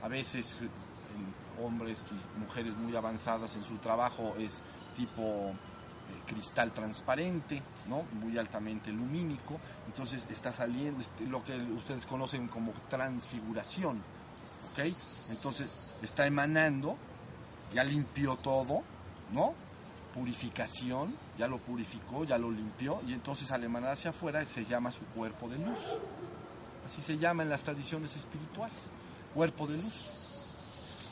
a 0.01 0.07
veces 0.07 0.57
eh, 0.61 0.65
en 0.65 1.65
hombres 1.65 2.07
y 2.11 2.39
mujeres 2.39 2.75
muy 2.75 2.95
avanzadas 2.95 3.55
en 3.55 3.63
su 3.63 3.77
trabajo 3.77 4.35
es 4.39 4.63
tipo 4.99 5.23
eh, 5.23 5.53
cristal 6.27 6.73
transparente, 6.73 7.63
¿no? 7.87 8.03
muy 8.19 8.37
altamente 8.37 8.91
lumínico, 8.91 9.59
entonces 9.87 10.27
está 10.29 10.53
saliendo 10.53 10.99
este, 10.99 11.25
lo 11.25 11.41
que 11.41 11.55
ustedes 11.57 12.05
conocen 12.05 12.49
como 12.49 12.73
transfiguración, 12.89 14.03
¿ok? 14.71 14.79
Entonces 15.29 15.97
está 16.01 16.27
emanando, 16.27 16.97
ya 17.73 17.85
limpió 17.85 18.35
todo, 18.35 18.83
¿no? 19.31 19.53
Purificación, 20.13 21.15
ya 21.37 21.47
lo 21.47 21.59
purificó, 21.59 22.25
ya 22.25 22.37
lo 22.37 22.51
limpió, 22.51 23.01
y 23.07 23.13
entonces 23.13 23.49
al 23.53 23.63
emanar 23.63 23.91
hacia 23.91 24.09
afuera 24.09 24.45
se 24.45 24.65
llama 24.65 24.91
su 24.91 25.05
cuerpo 25.05 25.47
de 25.47 25.59
luz. 25.59 25.79
Así 26.85 27.01
se 27.01 27.17
llama 27.17 27.43
en 27.43 27.49
las 27.49 27.63
tradiciones 27.63 28.15
espirituales, 28.17 28.91
cuerpo 29.33 29.65
de 29.67 29.77
luz. 29.77 30.19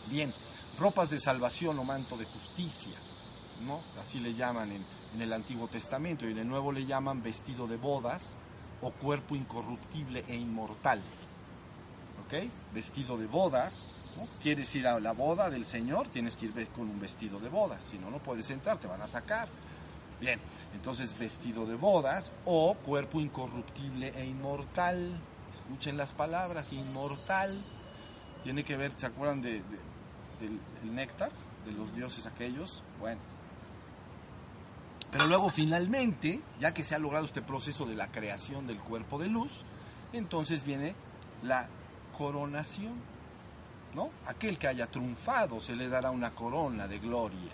Bien, 0.09 0.33
ropas 0.77 1.09
de 1.09 1.19
salvación 1.19 1.79
o 1.79 1.83
manto 1.83 2.17
de 2.17 2.25
justicia, 2.25 2.97
¿no? 3.65 3.81
Así 4.01 4.19
le 4.19 4.33
llaman 4.33 4.71
en, 4.71 5.21
el 5.21 5.33
Antiguo 5.33 5.67
Testamento 5.67 6.27
y 6.27 6.31
en 6.31 6.37
el 6.39 6.47
Nuevo 6.47 6.71
le 6.71 6.85
llaman 6.85 7.23
vestido 7.23 7.65
de 7.67 7.77
bodas 7.77 8.35
o 8.81 8.91
cuerpo 8.91 9.35
incorruptible 9.35 10.23
e 10.27 10.35
inmortal. 10.35 11.01
¿Ok? 12.25 12.49
Vestido 12.73 13.17
de 13.17 13.25
bodas. 13.27 14.15
¿no? 14.17 14.23
¿Quieres 14.43 14.73
ir 14.75 14.87
a 14.87 14.99
la 14.99 15.13
boda 15.13 15.49
del 15.49 15.65
Señor? 15.65 16.07
Tienes 16.09 16.35
que 16.35 16.47
ir 16.47 16.67
con 16.69 16.89
un 16.89 16.99
vestido 16.99 17.39
de 17.39 17.49
bodas. 17.49 17.85
Si 17.85 17.97
no, 17.97 18.09
no 18.11 18.19
puedes 18.19 18.49
entrar, 18.49 18.79
te 18.79 18.87
van 18.87 19.01
a 19.01 19.07
sacar. 19.07 19.47
Bien, 20.19 20.39
entonces 20.73 21.17
vestido 21.17 21.65
de 21.65 21.75
bodas 21.75 22.31
o 22.45 22.73
cuerpo 22.75 23.19
incorruptible 23.21 24.09
e 24.15 24.25
inmortal. 24.25 25.19
Escuchen 25.53 25.95
las 25.97 26.11
palabras, 26.11 26.73
inmortal. 26.73 27.55
Tiene 28.43 28.63
que 28.63 28.77
ver, 28.77 28.93
¿se 28.97 29.05
acuerdan 29.05 29.41
de, 29.41 29.53
de- 29.53 29.87
del 30.41 30.59
el 30.83 30.93
néctar 30.95 31.31
de 31.65 31.71
los 31.71 31.95
dioses 31.95 32.25
aquellos? 32.25 32.83
Bueno. 32.99 33.19
Pero 35.11 35.25
luego 35.25 35.49
finalmente, 35.49 36.41
ya 36.59 36.73
que 36.73 36.83
se 36.83 36.95
ha 36.95 36.99
logrado 36.99 37.25
este 37.25 37.41
proceso 37.41 37.85
de 37.85 37.95
la 37.95 38.11
creación 38.11 38.67
del 38.67 38.79
cuerpo 38.79 39.17
de 39.17 39.27
luz, 39.27 39.63
entonces 40.13 40.63
viene 40.63 40.95
la 41.43 41.67
coronación, 42.17 42.93
¿no? 43.95 44.09
Aquel 44.25 44.57
que 44.57 44.67
haya 44.67 44.87
triunfado 44.87 45.61
se 45.61 45.75
le 45.75 45.87
dará 45.87 46.11
una 46.11 46.31
corona 46.31 46.87
de 46.87 46.99
gloria. 46.99 47.51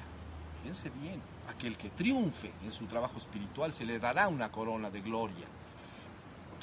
Fíjense 0.62 0.90
bien, 1.02 1.22
aquel 1.50 1.78
que 1.78 1.90
triunfe 1.90 2.52
en 2.64 2.72
su 2.72 2.86
trabajo 2.86 3.18
espiritual 3.18 3.74
se 3.74 3.86
le 3.86 4.00
dará 4.00 4.28
una 4.30 4.52
corona 4.52 4.90
de 4.90 5.02
gloria. 5.02 5.46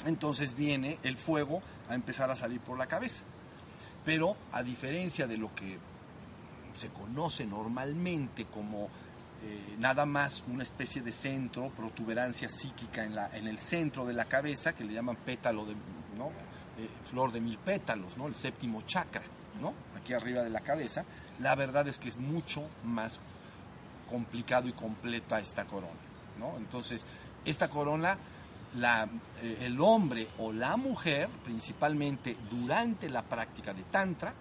Entonces 0.05 0.55
viene 0.55 0.97
el 1.03 1.17
fuego 1.17 1.61
a 1.87 1.95
empezar 1.95 2.31
a 2.31 2.35
salir 2.35 2.59
por 2.59 2.77
la 2.77 2.87
cabeza. 2.87 3.23
Pero 4.03 4.35
a 4.51 4.63
diferencia 4.63 5.27
de 5.27 5.37
lo 5.37 5.53
que 5.53 5.77
se 6.73 6.89
conoce 6.89 7.45
normalmente 7.45 8.45
como 8.45 8.89
eh, 9.43 9.75
nada 9.79 10.05
más 10.05 10.43
una 10.47 10.63
especie 10.63 11.01
de 11.01 11.11
centro, 11.11 11.69
protuberancia 11.69 12.47
psíquica 12.49 13.03
en, 13.03 13.15
la, 13.15 13.35
en 13.35 13.47
el 13.47 13.59
centro 13.59 14.05
de 14.05 14.13
la 14.13 14.25
cabeza, 14.25 14.73
que 14.73 14.83
le 14.83 14.93
llaman 14.93 15.17
pétalo 15.17 15.65
de. 15.65 15.73
Eh, 15.73 16.89
flor 17.09 17.31
de 17.31 17.41
mil 17.41 17.57
pétalos, 17.57 18.17
¿no? 18.17 18.27
el 18.27 18.35
séptimo 18.35 18.81
chakra, 18.83 19.23
¿no? 19.59 19.73
aquí 19.99 20.13
arriba 20.13 20.41
de 20.41 20.49
la 20.49 20.61
cabeza, 20.61 21.03
la 21.39 21.53
verdad 21.55 21.87
es 21.87 21.99
que 21.99 22.07
es 22.07 22.17
mucho 22.17 22.67
más 22.85 23.19
complicado 24.09 24.69
y 24.69 24.73
completa 24.73 25.39
esta 25.39 25.65
corona. 25.65 25.99
¿no? 26.39 26.57
Entonces, 26.57 27.05
esta 27.43 27.69
corona, 27.69 28.17
la, 28.75 29.07
eh, 29.41 29.57
el 29.61 29.81
hombre 29.81 30.29
o 30.39 30.53
la 30.53 30.77
mujer, 30.77 31.27
principalmente 31.43 32.37
durante 32.49 33.09
la 33.09 33.21
práctica 33.23 33.73
de 33.73 33.83
Tantra, 33.83 34.33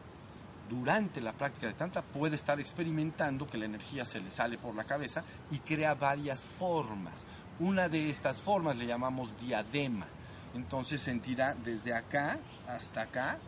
durante 0.70 1.20
la 1.20 1.32
práctica 1.32 1.66
de 1.66 1.72
Tantra 1.72 2.00
puede 2.00 2.36
estar 2.36 2.60
experimentando 2.60 3.48
que 3.48 3.58
la 3.58 3.64
energía 3.64 4.04
se 4.04 4.20
le 4.20 4.30
sale 4.30 4.56
por 4.56 4.74
la 4.76 4.84
cabeza 4.84 5.24
y 5.50 5.58
crea 5.58 5.94
varias 5.96 6.44
formas. 6.44 7.24
Una 7.58 7.88
de 7.88 8.08
estas 8.08 8.40
formas 8.40 8.76
le 8.76 8.86
llamamos 8.86 9.36
diadema. 9.40 10.06
Entonces 10.54 11.00
sentirá 11.00 11.54
desde 11.54 11.92
acá 11.92 12.38
hasta 12.68 13.02
acá 13.02 13.38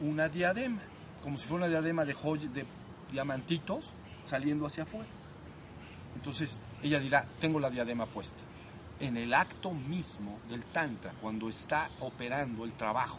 una 0.00 0.28
diadema, 0.28 0.82
como 1.22 1.38
si 1.38 1.46
fuera 1.46 1.64
una 1.64 1.70
diadema 1.70 2.04
de, 2.04 2.66
diamantitos 3.10 3.94
saliendo 4.26 4.66
hacia 4.66 4.82
afuera. 4.82 5.08
Entonces 6.14 6.60
ella 6.82 7.00
dirá, 7.00 7.26
tengo 7.40 7.58
la 7.58 7.70
diadema 7.70 8.04
puesta. 8.04 8.42
En 9.00 9.16
el 9.16 9.32
acto 9.32 9.72
mismo 9.72 10.38
del 10.48 10.64
Tantra, 10.64 11.12
cuando 11.20 11.48
está 11.48 11.88
operando 12.00 12.64
el 12.64 12.74
trabajo, 12.74 13.18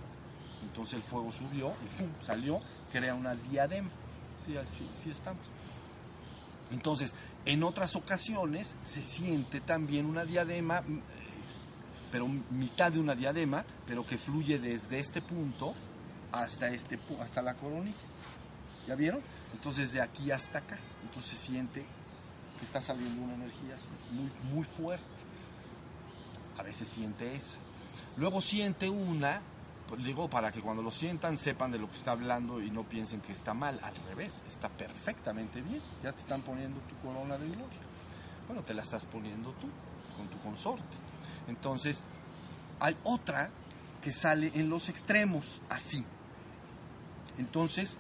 entonces 0.64 0.96
el 0.96 1.04
fuego 1.04 1.32
subió 1.32 1.74
y 1.86 1.88
¡fum! 1.96 2.08
salió, 2.24 2.60
crea 2.92 3.16
una 3.16 3.36
diadema. 3.36 3.90
Sí, 4.46 4.56
sí 4.92 5.10
estamos. 5.10 5.42
Entonces, 6.72 7.14
en 7.46 7.64
otras 7.64 7.96
ocasiones 7.96 8.76
se 8.86 9.02
siente 9.02 9.62
también 9.62 10.06
una 10.06 10.26
diadema 10.26 10.82
mm, 10.82 11.02
pero 12.12 12.28
mitad 12.28 12.92
de 12.92 13.00
una 13.00 13.16
diadema, 13.16 13.66
pero 13.86 14.06
que 14.06 14.18
fluye 14.18 14.60
desde 14.60 15.00
este 15.00 15.22
punto 15.22 15.74
hasta, 16.32 16.70
este, 16.70 17.00
hasta 17.22 17.42
la 17.42 17.56
coronilla. 17.56 17.96
¿Ya 18.88 18.96
vieron? 18.96 19.22
Entonces 19.54 19.92
de 19.92 20.02
aquí 20.02 20.32
hasta 20.32 20.60
acá. 20.60 20.78
Entonces 21.04 21.38
se 21.38 21.48
siente 21.48 21.86
que 22.60 22.66
está 22.66 22.82
saliendo 22.82 23.22
una 23.22 23.36
energía 23.36 23.76
así, 23.76 23.88
muy, 24.12 24.32
muy 24.54 24.66
fuerte. 24.66 25.06
A 26.58 26.64
veces 26.64 26.88
siente 26.88 27.36
esa. 27.36 27.60
Luego 28.18 28.42
siente 28.42 28.90
una, 28.90 29.42
digo, 29.96 30.30
para 30.30 30.52
que 30.52 30.62
cuando 30.62 30.84
lo 30.84 30.92
sientan 30.92 31.38
sepan 31.38 31.72
de 31.72 31.80
lo 31.80 31.90
que 31.90 31.96
está 31.96 32.12
hablando 32.12 32.62
y 32.62 32.70
no 32.70 32.84
piensen 32.84 33.22
que 33.22 33.32
está 33.32 33.54
mal. 33.54 33.80
Al 33.82 33.96
revés, 34.08 34.44
está 34.48 34.70
perfectamente 34.70 35.62
bien. 35.62 35.82
Ya 36.04 36.12
te 36.12 36.20
están 36.20 36.42
poniendo 36.42 36.80
tu 36.82 36.96
corona 36.98 37.38
de 37.38 37.48
gloria. 37.48 37.80
Bueno, 38.48 38.64
te 38.64 38.74
la 38.74 38.84
estás 38.84 39.06
poniendo 39.06 39.52
tú, 39.54 39.68
con 40.18 40.28
tu 40.28 40.38
consorte. 40.40 40.84
Entonces, 41.48 42.04
hay 42.80 42.96
otra 43.04 43.50
que 44.02 44.12
sale 44.12 44.52
en 44.56 44.70
los 44.70 44.90
extremos, 44.90 45.62
así. 45.70 46.04
Entonces, 47.38 47.98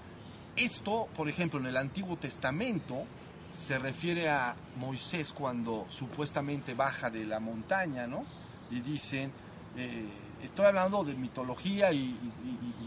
esto, 0.55 1.07
por 1.15 1.29
ejemplo, 1.29 1.59
en 1.59 1.67
el 1.67 1.77
Antiguo 1.77 2.17
Testamento 2.17 3.05
se 3.53 3.79
refiere 3.79 4.29
a 4.29 4.55
Moisés 4.77 5.33
cuando 5.33 5.85
supuestamente 5.89 6.73
baja 6.73 7.09
de 7.09 7.25
la 7.25 7.39
montaña, 7.39 8.07
¿no? 8.07 8.23
Y 8.71 8.81
dicen, 8.81 9.31
eh, 9.75 10.07
estoy 10.43 10.65
hablando 10.65 11.03
de 11.03 11.15
mitología 11.15 11.91
y, 11.91 12.17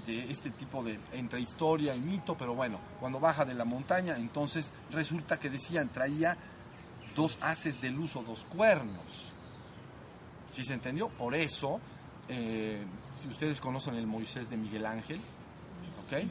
de 0.07 0.31
este 0.31 0.51
tipo 0.51 0.83
de, 0.83 0.99
entre 1.13 1.41
historia 1.41 1.95
y 1.95 2.01
mito, 2.01 2.37
pero 2.37 2.55
bueno, 2.55 2.81
cuando 2.99 3.21
baja 3.21 3.45
de 3.45 3.55
la 3.55 3.65
montaña, 3.65 4.17
entonces 4.17 4.73
resulta 4.91 5.39
que 5.39 5.51
decían, 5.51 5.89
traía 5.91 6.37
dos 7.15 7.39
haces 7.41 7.81
de 7.81 7.91
luz 7.91 8.17
o 8.17 8.23
dos 8.23 8.45
cuernos. 8.45 9.33
¿Sí 10.51 10.65
se 10.65 10.75
entendió? 10.75 11.09
Por 11.09 11.35
eso, 11.35 11.81
eh, 12.29 12.85
si 13.15 13.29
ustedes 13.29 13.61
conocen 13.61 13.95
el 13.95 14.07
Moisés 14.07 14.49
de 14.49 14.57
Miguel 14.57 14.87
Ángel, 14.87 15.21
¿ok? 16.05 16.29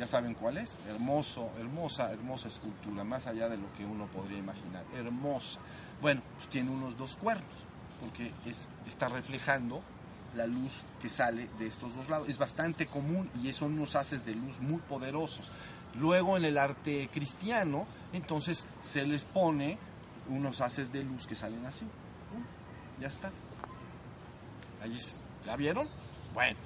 ya 0.00 0.06
saben 0.06 0.32
cuál 0.32 0.56
es, 0.56 0.80
hermoso, 0.88 1.50
hermosa, 1.58 2.10
hermosa 2.10 2.48
escultura, 2.48 3.04
más 3.04 3.26
allá 3.26 3.50
de 3.50 3.58
lo 3.58 3.70
que 3.74 3.84
uno 3.84 4.06
podría 4.06 4.38
imaginar, 4.38 4.82
hermosa. 4.94 5.60
Bueno, 6.00 6.22
pues 6.36 6.48
tiene 6.48 6.70
unos 6.70 6.96
dos 6.96 7.16
cuernos, 7.16 7.52
porque 8.00 8.32
es, 8.46 8.66
está 8.88 9.08
reflejando 9.08 9.82
la 10.34 10.46
luz 10.46 10.82
que 11.00 11.08
sale 11.08 11.48
de 11.58 11.66
estos 11.66 11.94
dos 11.96 12.08
lados. 12.08 12.28
Es 12.28 12.38
bastante 12.38 12.86
común 12.86 13.30
y 13.42 13.52
son 13.52 13.74
unos 13.74 13.96
haces 13.96 14.24
de 14.24 14.34
luz 14.34 14.58
muy 14.60 14.80
poderosos. 14.80 15.50
Luego 15.98 16.36
en 16.36 16.44
el 16.44 16.58
arte 16.58 17.08
cristiano, 17.12 17.86
entonces 18.12 18.66
se 18.80 19.04
les 19.06 19.24
pone 19.24 19.78
unos 20.28 20.60
haces 20.60 20.92
de 20.92 21.02
luz 21.02 21.26
que 21.26 21.34
salen 21.34 21.66
así. 21.66 21.86
Ya 23.00 23.08
está. 23.08 23.30
Ahí, 24.82 24.96
¿Ya 25.44 25.56
vieron? 25.56 25.88
Bueno, 26.34 26.58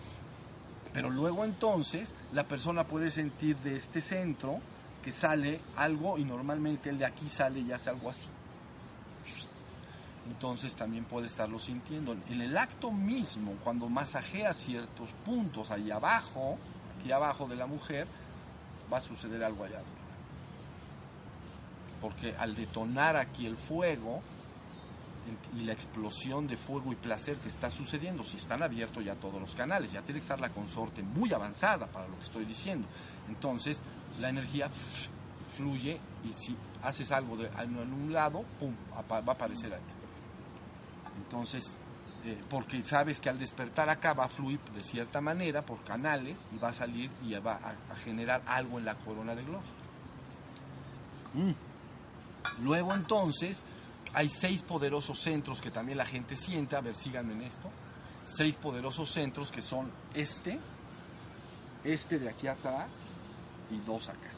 pero 0.92 1.10
luego 1.10 1.44
entonces 1.44 2.14
la 2.32 2.44
persona 2.44 2.84
puede 2.84 3.10
sentir 3.10 3.56
de 3.58 3.76
este 3.76 4.00
centro 4.00 4.60
que 5.02 5.12
sale 5.12 5.60
algo 5.76 6.18
y 6.18 6.24
normalmente 6.24 6.90
el 6.90 6.98
de 6.98 7.06
aquí 7.06 7.28
sale 7.28 7.60
y 7.60 7.72
hace 7.72 7.90
algo 7.90 8.10
así. 8.10 8.28
Entonces 10.30 10.74
también 10.74 11.04
puede 11.04 11.26
estarlo 11.26 11.58
sintiendo. 11.58 12.16
En 12.28 12.40
el 12.40 12.56
acto 12.56 12.90
mismo, 12.90 13.52
cuando 13.62 13.88
masajea 13.88 14.52
ciertos 14.54 15.10
puntos 15.24 15.70
ahí 15.70 15.90
abajo, 15.90 16.58
aquí 16.98 17.12
abajo 17.12 17.46
de 17.46 17.56
la 17.56 17.66
mujer, 17.66 18.06
va 18.92 18.98
a 18.98 19.00
suceder 19.00 19.44
algo 19.44 19.64
allá 19.64 19.76
arriba. 19.76 19.90
Porque 22.00 22.34
al 22.36 22.54
detonar 22.54 23.16
aquí 23.16 23.46
el 23.46 23.56
fuego, 23.56 24.22
y 25.56 25.64
la 25.64 25.72
explosión 25.72 26.46
de 26.46 26.56
fuego 26.56 26.92
y 26.92 26.96
placer 26.96 27.36
que 27.36 27.48
está 27.48 27.70
sucediendo, 27.70 28.22
si 28.24 28.36
están 28.36 28.62
abiertos 28.62 29.04
ya 29.04 29.14
todos 29.14 29.40
los 29.40 29.54
canales, 29.54 29.92
ya 29.92 30.02
tiene 30.02 30.20
que 30.20 30.24
estar 30.24 30.40
la 30.40 30.50
consorte 30.50 31.02
muy 31.02 31.32
avanzada 31.32 31.86
para 31.86 32.08
lo 32.08 32.16
que 32.16 32.22
estoy 32.22 32.44
diciendo. 32.44 32.86
Entonces, 33.28 33.82
la 34.20 34.28
energía 34.28 34.68
fluye 35.56 35.98
y 36.24 36.32
si 36.32 36.56
haces 36.82 37.10
algo 37.12 37.36
de, 37.36 37.46
en 37.46 37.92
un 37.92 38.12
lado, 38.12 38.44
pum, 38.60 38.74
va 38.94 39.16
a 39.16 39.34
aparecer 39.34 39.72
allá. 39.72 40.03
Entonces, 41.16 41.78
eh, 42.24 42.42
porque 42.48 42.82
sabes 42.84 43.20
que 43.20 43.28
al 43.28 43.38
despertar 43.38 43.90
acá 43.90 44.14
va 44.14 44.24
a 44.24 44.28
fluir 44.28 44.58
de 44.74 44.82
cierta 44.82 45.20
manera 45.20 45.60
por 45.60 45.84
canales 45.84 46.48
y 46.54 46.58
va 46.58 46.68
a 46.70 46.72
salir 46.72 47.10
y 47.22 47.34
va 47.34 47.60
a, 47.62 47.96
generar 47.96 48.42
algo 48.46 48.78
en 48.78 48.86
la 48.86 48.94
corona 48.94 49.34
de 49.34 49.42
gloria. 49.42 49.70
Mm. 51.34 52.62
Luego 52.64 52.94
entonces 52.94 53.64
hay 54.14 54.30
seis 54.30 54.62
poderosos 54.62 55.18
centros 55.18 55.60
que 55.60 55.70
también 55.70 55.98
la 55.98 56.06
gente 56.06 56.34
siente, 56.34 56.76
a 56.76 56.80
ver, 56.80 56.94
síganme 56.94 57.34
en 57.34 57.42
esto. 57.42 57.70
Seis 58.24 58.54
poderosos 58.56 59.10
centros 59.10 59.52
que 59.52 59.60
son 59.60 59.90
este, 60.14 60.58
este 61.84 62.18
de 62.18 62.30
aquí 62.30 62.46
atrás 62.46 62.88
y 63.70 63.76
dos 63.86 64.08
acá. 64.08 64.30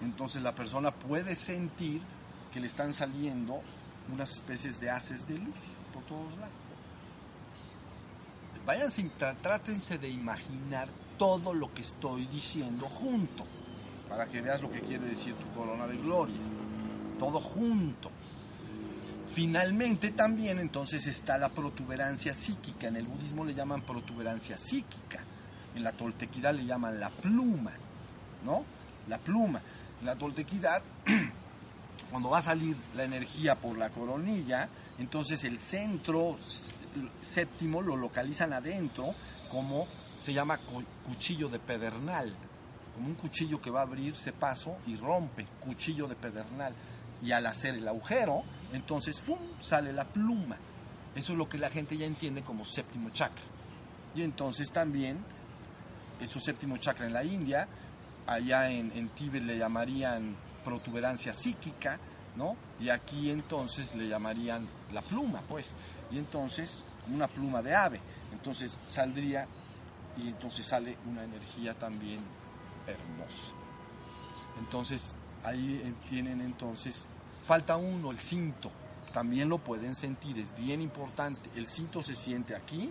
Entonces 0.00 0.42
la 0.42 0.56
persona 0.56 0.90
puede 0.90 1.36
sentir 1.36 2.02
que 2.52 2.58
le 2.58 2.66
están 2.66 2.92
saliendo 2.92 3.62
unas 4.12 4.32
especies 4.32 4.80
de 4.80 4.90
haces 4.90 5.26
de 5.26 5.38
luz 5.38 5.56
por 5.92 6.02
todos 6.04 6.36
lados. 6.38 6.54
Váyanse, 8.64 9.10
trátense 9.42 9.98
de 9.98 10.08
imaginar 10.08 10.88
todo 11.18 11.52
lo 11.52 11.72
que 11.74 11.82
estoy 11.82 12.26
diciendo 12.26 12.86
junto, 12.86 13.44
para 14.08 14.26
que 14.26 14.40
veas 14.40 14.62
lo 14.62 14.70
que 14.70 14.80
quiere 14.80 15.04
decir 15.06 15.34
tu 15.34 15.48
corona 15.58 15.86
de 15.86 15.96
gloria. 15.96 16.36
Todo 17.18 17.40
junto. 17.40 18.10
Finalmente 19.34 20.10
también 20.10 20.58
entonces 20.58 21.06
está 21.06 21.38
la 21.38 21.48
protuberancia 21.48 22.34
psíquica. 22.34 22.88
En 22.88 22.96
el 22.96 23.06
budismo 23.06 23.44
le 23.44 23.54
llaman 23.54 23.82
protuberancia 23.82 24.58
psíquica. 24.58 25.20
En 25.74 25.82
la 25.84 25.92
toltequidad 25.92 26.54
le 26.54 26.66
llaman 26.66 27.00
la 27.00 27.10
pluma, 27.10 27.72
¿no? 28.44 28.64
La 29.08 29.18
pluma. 29.18 29.62
En 30.00 30.06
la 30.06 30.16
toltequidad, 30.16 30.82
cuando 32.12 32.28
va 32.28 32.38
a 32.38 32.42
salir 32.42 32.76
la 32.94 33.04
energía 33.04 33.54
por 33.54 33.78
la 33.78 33.88
coronilla, 33.88 34.68
entonces 34.98 35.42
el 35.44 35.58
centro 35.58 36.36
séptimo 37.22 37.80
lo 37.80 37.96
localizan 37.96 38.52
adentro 38.52 39.14
como 39.50 39.86
se 39.86 40.34
llama 40.34 40.58
cuchillo 41.06 41.48
de 41.48 41.58
pedernal, 41.58 42.34
como 42.94 43.08
un 43.08 43.14
cuchillo 43.14 43.62
que 43.62 43.70
va 43.70 43.80
a 43.80 43.84
abrirse 43.84 44.34
paso 44.34 44.76
y 44.86 44.96
rompe, 44.96 45.46
cuchillo 45.58 46.06
de 46.06 46.14
pedernal. 46.14 46.74
Y 47.22 47.32
al 47.32 47.46
hacer 47.46 47.76
el 47.76 47.88
agujero, 47.88 48.42
entonces, 48.74 49.18
¡fum!, 49.18 49.38
sale 49.60 49.92
la 49.92 50.04
pluma. 50.04 50.56
Eso 51.14 51.32
es 51.32 51.38
lo 51.38 51.48
que 51.48 51.56
la 51.56 51.70
gente 51.70 51.96
ya 51.96 52.04
entiende 52.04 52.42
como 52.42 52.64
séptimo 52.64 53.08
chakra. 53.10 53.44
Y 54.14 54.22
entonces 54.22 54.70
también, 54.70 55.24
eso 56.20 56.38
séptimo 56.38 56.76
chakra 56.76 57.06
en 57.06 57.14
la 57.14 57.24
India, 57.24 57.66
allá 58.26 58.70
en, 58.70 58.92
en 58.94 59.08
Tíbet 59.10 59.44
le 59.44 59.56
llamarían 59.56 60.36
protuberancia 60.64 61.34
psíquica, 61.34 61.98
¿no? 62.36 62.56
Y 62.80 62.88
aquí 62.88 63.30
entonces 63.30 63.94
le 63.94 64.08
llamarían 64.08 64.66
la 64.92 65.02
pluma, 65.02 65.40
pues. 65.48 65.74
Y 66.10 66.18
entonces, 66.18 66.84
una 67.12 67.28
pluma 67.28 67.62
de 67.62 67.74
ave. 67.74 68.00
Entonces 68.32 68.78
saldría 68.86 69.46
y 70.16 70.28
entonces 70.28 70.66
sale 70.66 70.96
una 71.06 71.24
energía 71.24 71.74
también 71.74 72.20
hermosa. 72.86 73.52
Entonces, 74.58 75.14
ahí 75.44 75.94
tienen 76.08 76.40
entonces 76.40 77.06
Falta 77.44 77.76
uno, 77.76 78.10
el 78.10 78.18
cinto. 78.18 78.70
También 79.12 79.48
lo 79.48 79.58
pueden 79.58 79.94
sentir, 79.94 80.38
es 80.38 80.54
bien 80.56 80.80
importante. 80.80 81.50
El 81.56 81.66
cinto 81.66 82.02
se 82.02 82.14
siente 82.14 82.54
aquí 82.54 82.90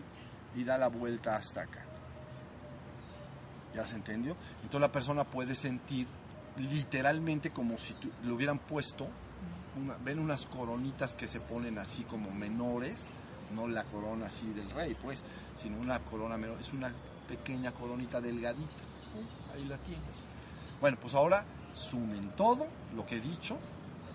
y 0.55 0.63
da 0.63 0.77
la 0.77 0.87
vuelta 0.87 1.35
hasta 1.35 1.61
acá. 1.61 1.83
¿Ya 3.73 3.85
se 3.85 3.95
entendió? 3.95 4.35
Entonces 4.57 4.81
la 4.81 4.91
persona 4.91 5.23
puede 5.23 5.55
sentir 5.55 6.05
literalmente 6.57 7.51
como 7.51 7.77
si 7.77 7.95
le 8.23 8.31
hubieran 8.31 8.59
puesto, 8.59 9.07
ven 10.03 10.19
unas 10.19 10.45
coronitas 10.45 11.15
que 11.15 11.27
se 11.27 11.39
ponen 11.39 11.77
así 11.77 12.03
como 12.03 12.31
menores, 12.31 13.07
no 13.55 13.67
la 13.67 13.83
corona 13.83 14.27
así 14.27 14.47
del 14.53 14.69
rey, 14.71 14.95
pues, 15.01 15.23
sino 15.55 15.79
una 15.79 15.99
corona 15.99 16.37
menor, 16.37 16.59
es 16.59 16.73
una 16.73 16.91
pequeña 17.27 17.71
coronita 17.71 18.21
delgadita. 18.21 18.83
Ahí 19.53 19.65
la 19.65 19.77
tienes. 19.77 20.25
Bueno, 20.79 20.97
pues 21.01 21.15
ahora 21.15 21.45
sumen 21.73 22.31
todo 22.35 22.67
lo 22.95 23.05
que 23.05 23.17
he 23.17 23.21
dicho 23.21 23.57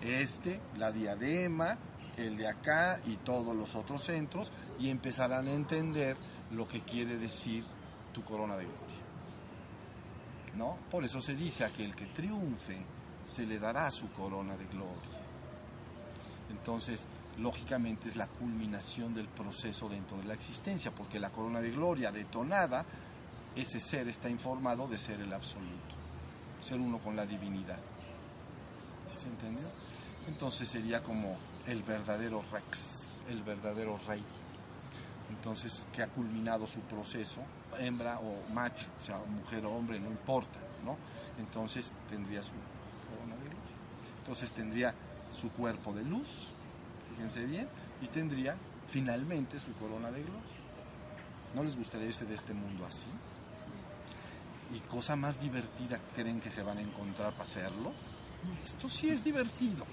este, 0.01 0.59
la 0.77 0.91
diadema, 0.91 1.77
el 2.17 2.37
de 2.37 2.47
acá 2.47 2.99
y 3.05 3.17
todos 3.17 3.55
los 3.55 3.75
otros 3.75 4.03
centros 4.03 4.51
y 4.79 4.89
empezarán 4.89 5.47
a 5.47 5.53
entender 5.53 6.17
lo 6.51 6.67
que 6.67 6.81
quiere 6.81 7.17
decir 7.17 7.63
tu 8.13 8.23
corona 8.23 8.55
de 8.57 8.65
gloria. 8.65 9.06
¿No? 10.57 10.77
Por 10.89 11.05
eso 11.05 11.21
se 11.21 11.35
dice 11.35 11.63
a 11.63 11.69
que 11.69 11.85
el 11.85 11.95
que 11.95 12.07
triunfe 12.07 12.83
se 13.25 13.45
le 13.45 13.59
dará 13.59 13.91
su 13.91 14.11
corona 14.11 14.57
de 14.57 14.65
gloria. 14.65 15.17
Entonces, 16.49 17.05
lógicamente 17.37 18.07
es 18.07 18.15
la 18.15 18.27
culminación 18.27 19.13
del 19.13 19.27
proceso 19.27 19.87
dentro 19.87 20.17
de 20.17 20.23
la 20.23 20.33
existencia, 20.33 20.91
porque 20.91 21.19
la 21.19 21.29
corona 21.29 21.61
de 21.61 21.71
gloria 21.71 22.11
detonada, 22.11 22.85
ese 23.55 23.79
ser 23.79 24.07
está 24.07 24.29
informado 24.29 24.87
de 24.87 24.97
ser 24.97 25.19
el 25.19 25.33
absoluto, 25.33 25.95
ser 26.59 26.79
uno 26.79 26.97
con 26.99 27.15
la 27.15 27.25
divinidad. 27.25 27.79
¿Sí 29.13 29.23
se 29.23 29.29
entendió? 29.29 29.67
entonces 30.27 30.67
sería 30.67 31.01
como 31.01 31.37
el 31.67 31.83
verdadero 31.83 32.43
Rex, 32.51 33.21
el 33.29 33.43
verdadero 33.43 33.99
rey. 34.07 34.21
entonces 35.29 35.85
que 35.93 36.03
ha 36.03 36.07
culminado 36.07 36.67
su 36.67 36.79
proceso, 36.81 37.41
hembra 37.79 38.19
o 38.19 38.53
macho, 38.53 38.87
o 39.01 39.05
sea, 39.05 39.17
mujer 39.19 39.65
o 39.65 39.75
hombre, 39.75 39.99
no 39.99 40.09
importa, 40.09 40.59
¿no? 40.83 40.97
Entonces 41.39 41.93
tendría 42.09 42.41
su 42.41 42.53
corona 43.09 43.35
de. 43.35 43.49
Entonces 44.19 44.51
tendría 44.51 44.93
su 45.31 45.49
cuerpo 45.51 45.93
de 45.93 46.03
luz, 46.03 46.49
fíjense 47.09 47.45
bien, 47.45 47.67
y 48.01 48.07
tendría 48.07 48.55
finalmente 48.89 49.59
su 49.59 49.73
corona 49.73 50.11
de 50.11 50.21
gloria. 50.21 50.57
¿No 51.55 51.63
les 51.63 51.77
gustaría 51.77 52.07
irse 52.07 52.25
de 52.25 52.35
este 52.35 52.53
mundo 52.53 52.85
así? 52.85 53.07
¿Y 54.75 54.79
cosa 54.81 55.15
más 55.15 55.39
divertida 55.39 55.99
creen 56.15 56.41
que 56.41 56.51
se 56.51 56.61
van 56.61 56.77
a 56.77 56.81
encontrar 56.81 57.31
para 57.31 57.43
hacerlo? 57.43 57.93
Esto 58.65 58.89
sí 58.89 59.09
es 59.09 59.23
divertido. 59.23 59.85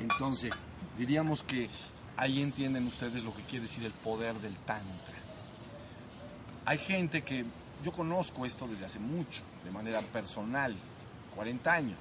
Entonces, 0.00 0.54
diríamos 0.98 1.42
que 1.42 1.68
ahí 2.16 2.42
entienden 2.42 2.86
ustedes 2.86 3.24
lo 3.24 3.34
que 3.34 3.42
quiere 3.42 3.62
decir 3.62 3.84
el 3.84 3.92
poder 3.92 4.34
del 4.36 4.54
Tantra. 4.58 5.11
Hay 6.64 6.78
gente 6.78 7.22
que 7.22 7.44
yo 7.84 7.92
conozco 7.92 8.46
esto 8.46 8.68
desde 8.68 8.86
hace 8.86 8.98
mucho, 8.98 9.42
de 9.64 9.70
manera 9.70 10.00
personal, 10.00 10.74
40 11.34 11.72
años, 11.72 11.98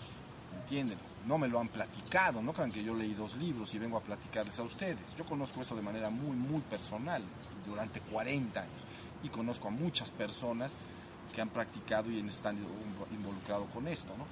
¿entienden? 0.61 0.97
No 1.25 1.37
me 1.37 1.47
lo 1.47 1.59
han 1.59 1.67
platicado, 1.67 2.41
no 2.41 2.53
crean 2.53 2.71
que 2.71 2.83
yo 2.83 2.93
leí 2.93 3.13
dos 3.13 3.35
libros 3.35 3.73
y 3.73 3.79
vengo 3.79 3.97
a 3.97 4.01
platicarles 4.01 4.57
a 4.59 4.63
ustedes. 4.63 5.15
Yo 5.17 5.25
conozco 5.25 5.61
esto 5.61 5.75
de 5.75 5.81
manera 5.81 6.09
muy, 6.09 6.35
muy 6.35 6.61
personal, 6.61 7.23
durante 7.65 8.01
40 8.01 8.59
años, 8.59 8.81
y 9.23 9.29
conozco 9.29 9.67
a 9.67 9.71
muchas 9.71 10.09
personas 10.09 10.75
que 11.33 11.41
han 11.41 11.49
practicado 11.49 12.11
y 12.11 12.19
están 12.19 12.57
involucrados 13.11 13.67
con 13.69 13.87
esto, 13.87 14.13
¿no? 14.17 14.25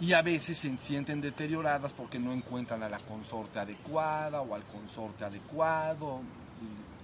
y 0.00 0.14
a 0.14 0.22
veces 0.22 0.56
se 0.56 0.76
sienten 0.78 1.20
deterioradas 1.20 1.92
porque 1.92 2.18
no 2.18 2.32
encuentran 2.32 2.82
a 2.82 2.88
la 2.88 2.98
consorte 2.98 3.58
adecuada 3.58 4.40
o 4.40 4.54
al 4.54 4.62
consorte 4.64 5.24
adecuado. 5.24 6.22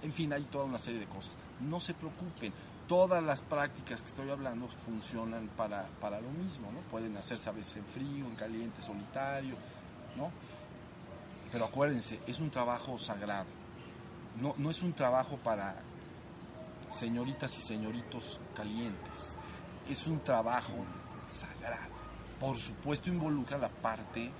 En 0.03 0.13
fin, 0.13 0.31
hay 0.33 0.43
toda 0.43 0.65
una 0.65 0.77
serie 0.77 0.99
de 0.99 1.07
cosas. 1.07 1.33
No 1.59 1.79
se 1.79 1.93
preocupen, 1.93 2.53
todas 2.87 3.23
las 3.23 3.41
prácticas 3.41 4.01
que 4.01 4.07
estoy 4.07 4.29
hablando 4.29 4.67
funcionan 4.67 5.49
para, 5.57 5.87
para 5.99 6.21
lo 6.21 6.29
mismo, 6.29 6.71
¿no? 6.71 6.79
Pueden 6.91 7.17
hacerse 7.17 7.49
a 7.49 7.53
veces 7.53 7.77
en 7.77 7.85
frío, 7.85 8.25
en 8.25 8.35
caliente, 8.35 8.81
solitario, 8.81 9.55
¿no? 10.15 10.31
Pero 11.51 11.65
acuérdense, 11.65 12.19
es 12.27 12.39
un 12.39 12.49
trabajo 12.49 12.97
sagrado. 12.97 13.47
No, 14.39 14.53
no 14.57 14.69
es 14.69 14.81
un 14.81 14.93
trabajo 14.93 15.37
para 15.37 15.75
señoritas 16.89 17.57
y 17.57 17.61
señoritos 17.61 18.39
calientes. 18.55 19.37
Es 19.89 20.05
un 20.05 20.19
trabajo 20.19 20.85
sagrado 21.25 21.97
por 22.39 22.57
supuesto 22.57 23.09
involucra 23.09 23.57
la 23.57 23.69
parte 23.69 24.31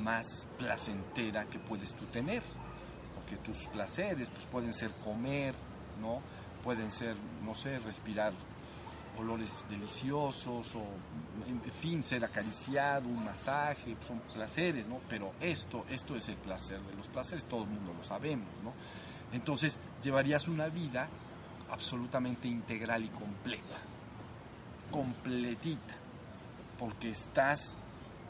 más 0.00 0.46
placentera 0.58 1.44
que 1.44 1.58
puedes 1.58 1.92
tú 1.94 2.04
tener, 2.06 2.42
porque 3.24 3.36
tus 3.42 3.66
placeres 3.68 4.28
pues, 4.28 4.44
pueden 4.46 4.72
ser 4.72 4.90
comer, 5.04 5.54
¿no? 6.00 6.20
Pueden 6.62 6.90
ser, 6.90 7.16
no 7.42 7.54
sé, 7.54 7.78
respirar 7.78 8.32
olores 9.18 9.64
deliciosos 9.70 10.74
o, 10.74 10.82
en 11.46 11.60
fin, 11.80 12.02
ser 12.02 12.24
acariciado, 12.24 13.08
un 13.08 13.24
masaje, 13.24 13.96
son 14.06 14.18
placeres, 14.32 14.88
¿no? 14.88 14.98
Pero 15.08 15.32
esto, 15.40 15.84
esto 15.88 16.16
es 16.16 16.28
el 16.28 16.36
placer 16.36 16.80
de 16.80 16.94
los 16.94 17.06
placeres, 17.08 17.44
todo 17.44 17.62
el 17.62 17.70
mundo 17.70 17.94
lo 17.96 18.04
sabemos, 18.04 18.48
¿no? 18.62 18.72
Entonces 19.32 19.78
llevarías 20.02 20.48
una 20.48 20.68
vida 20.68 21.08
absolutamente 21.70 22.48
integral 22.48 23.04
y 23.04 23.08
completa, 23.08 23.76
completita 24.90 25.94
porque 26.78 27.10
estás 27.10 27.76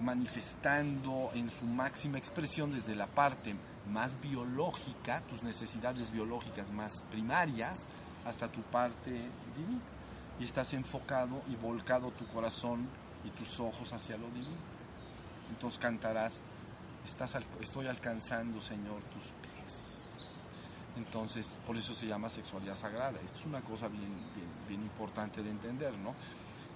manifestando 0.00 1.30
en 1.34 1.50
su 1.50 1.64
máxima 1.64 2.18
expresión 2.18 2.72
desde 2.72 2.94
la 2.94 3.06
parte 3.06 3.54
más 3.90 4.20
biológica, 4.20 5.20
tus 5.22 5.42
necesidades 5.42 6.10
biológicas 6.10 6.70
más 6.70 7.04
primarias, 7.10 7.82
hasta 8.24 8.48
tu 8.48 8.62
parte 8.62 9.10
divina. 9.10 9.80
Y 10.40 10.44
estás 10.44 10.74
enfocado 10.74 11.42
y 11.48 11.54
volcado 11.54 12.10
tu 12.10 12.26
corazón 12.26 12.88
y 13.24 13.30
tus 13.30 13.60
ojos 13.60 13.92
hacia 13.92 14.16
lo 14.16 14.26
divino. 14.28 14.74
Entonces 15.50 15.78
cantarás, 15.78 16.42
estás, 17.04 17.36
estoy 17.60 17.86
alcanzando, 17.86 18.60
Señor, 18.60 19.00
tus 19.12 19.24
pies. 19.24 20.02
Entonces, 20.96 21.56
por 21.66 21.76
eso 21.76 21.94
se 21.94 22.06
llama 22.06 22.28
sexualidad 22.28 22.76
sagrada. 22.76 23.20
Esto 23.24 23.38
es 23.40 23.46
una 23.46 23.60
cosa 23.60 23.88
bien, 23.88 24.12
bien, 24.34 24.48
bien 24.68 24.82
importante 24.82 25.42
de 25.42 25.50
entender, 25.50 25.96
¿no? 25.98 26.12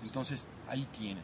Entonces, 0.05 0.47
ahí 0.69 0.87
tiene. 0.97 1.21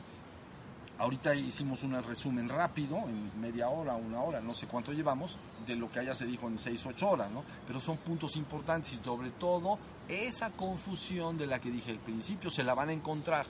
Ahorita 0.96 1.34
hicimos 1.34 1.82
un 1.82 2.00
resumen 2.02 2.48
rápido, 2.48 2.98
en 2.98 3.40
media 3.40 3.68
hora, 3.68 3.96
una 3.96 4.20
hora, 4.20 4.40
no 4.40 4.54
sé 4.54 4.68
cuánto 4.68 4.92
llevamos, 4.92 5.38
de 5.66 5.74
lo 5.74 5.90
que 5.90 5.98
allá 5.98 6.14
se 6.14 6.24
dijo 6.24 6.46
en 6.46 6.58
seis, 6.58 6.86
ocho 6.86 7.10
horas, 7.10 7.30
¿no? 7.32 7.42
Pero 7.66 7.80
son 7.80 7.96
puntos 7.96 8.36
importantes 8.36 8.92
y 8.92 9.04
sobre 9.04 9.30
todo 9.30 9.78
esa 10.08 10.50
confusión 10.50 11.36
de 11.36 11.46
la 11.46 11.58
que 11.60 11.70
dije 11.70 11.90
al 11.90 11.98
principio 11.98 12.50
se 12.50 12.62
la 12.62 12.74
van 12.74 12.90
a 12.90 12.92
encontrar 12.92 13.46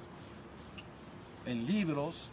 en 1.44 1.66
libros, 1.66 2.30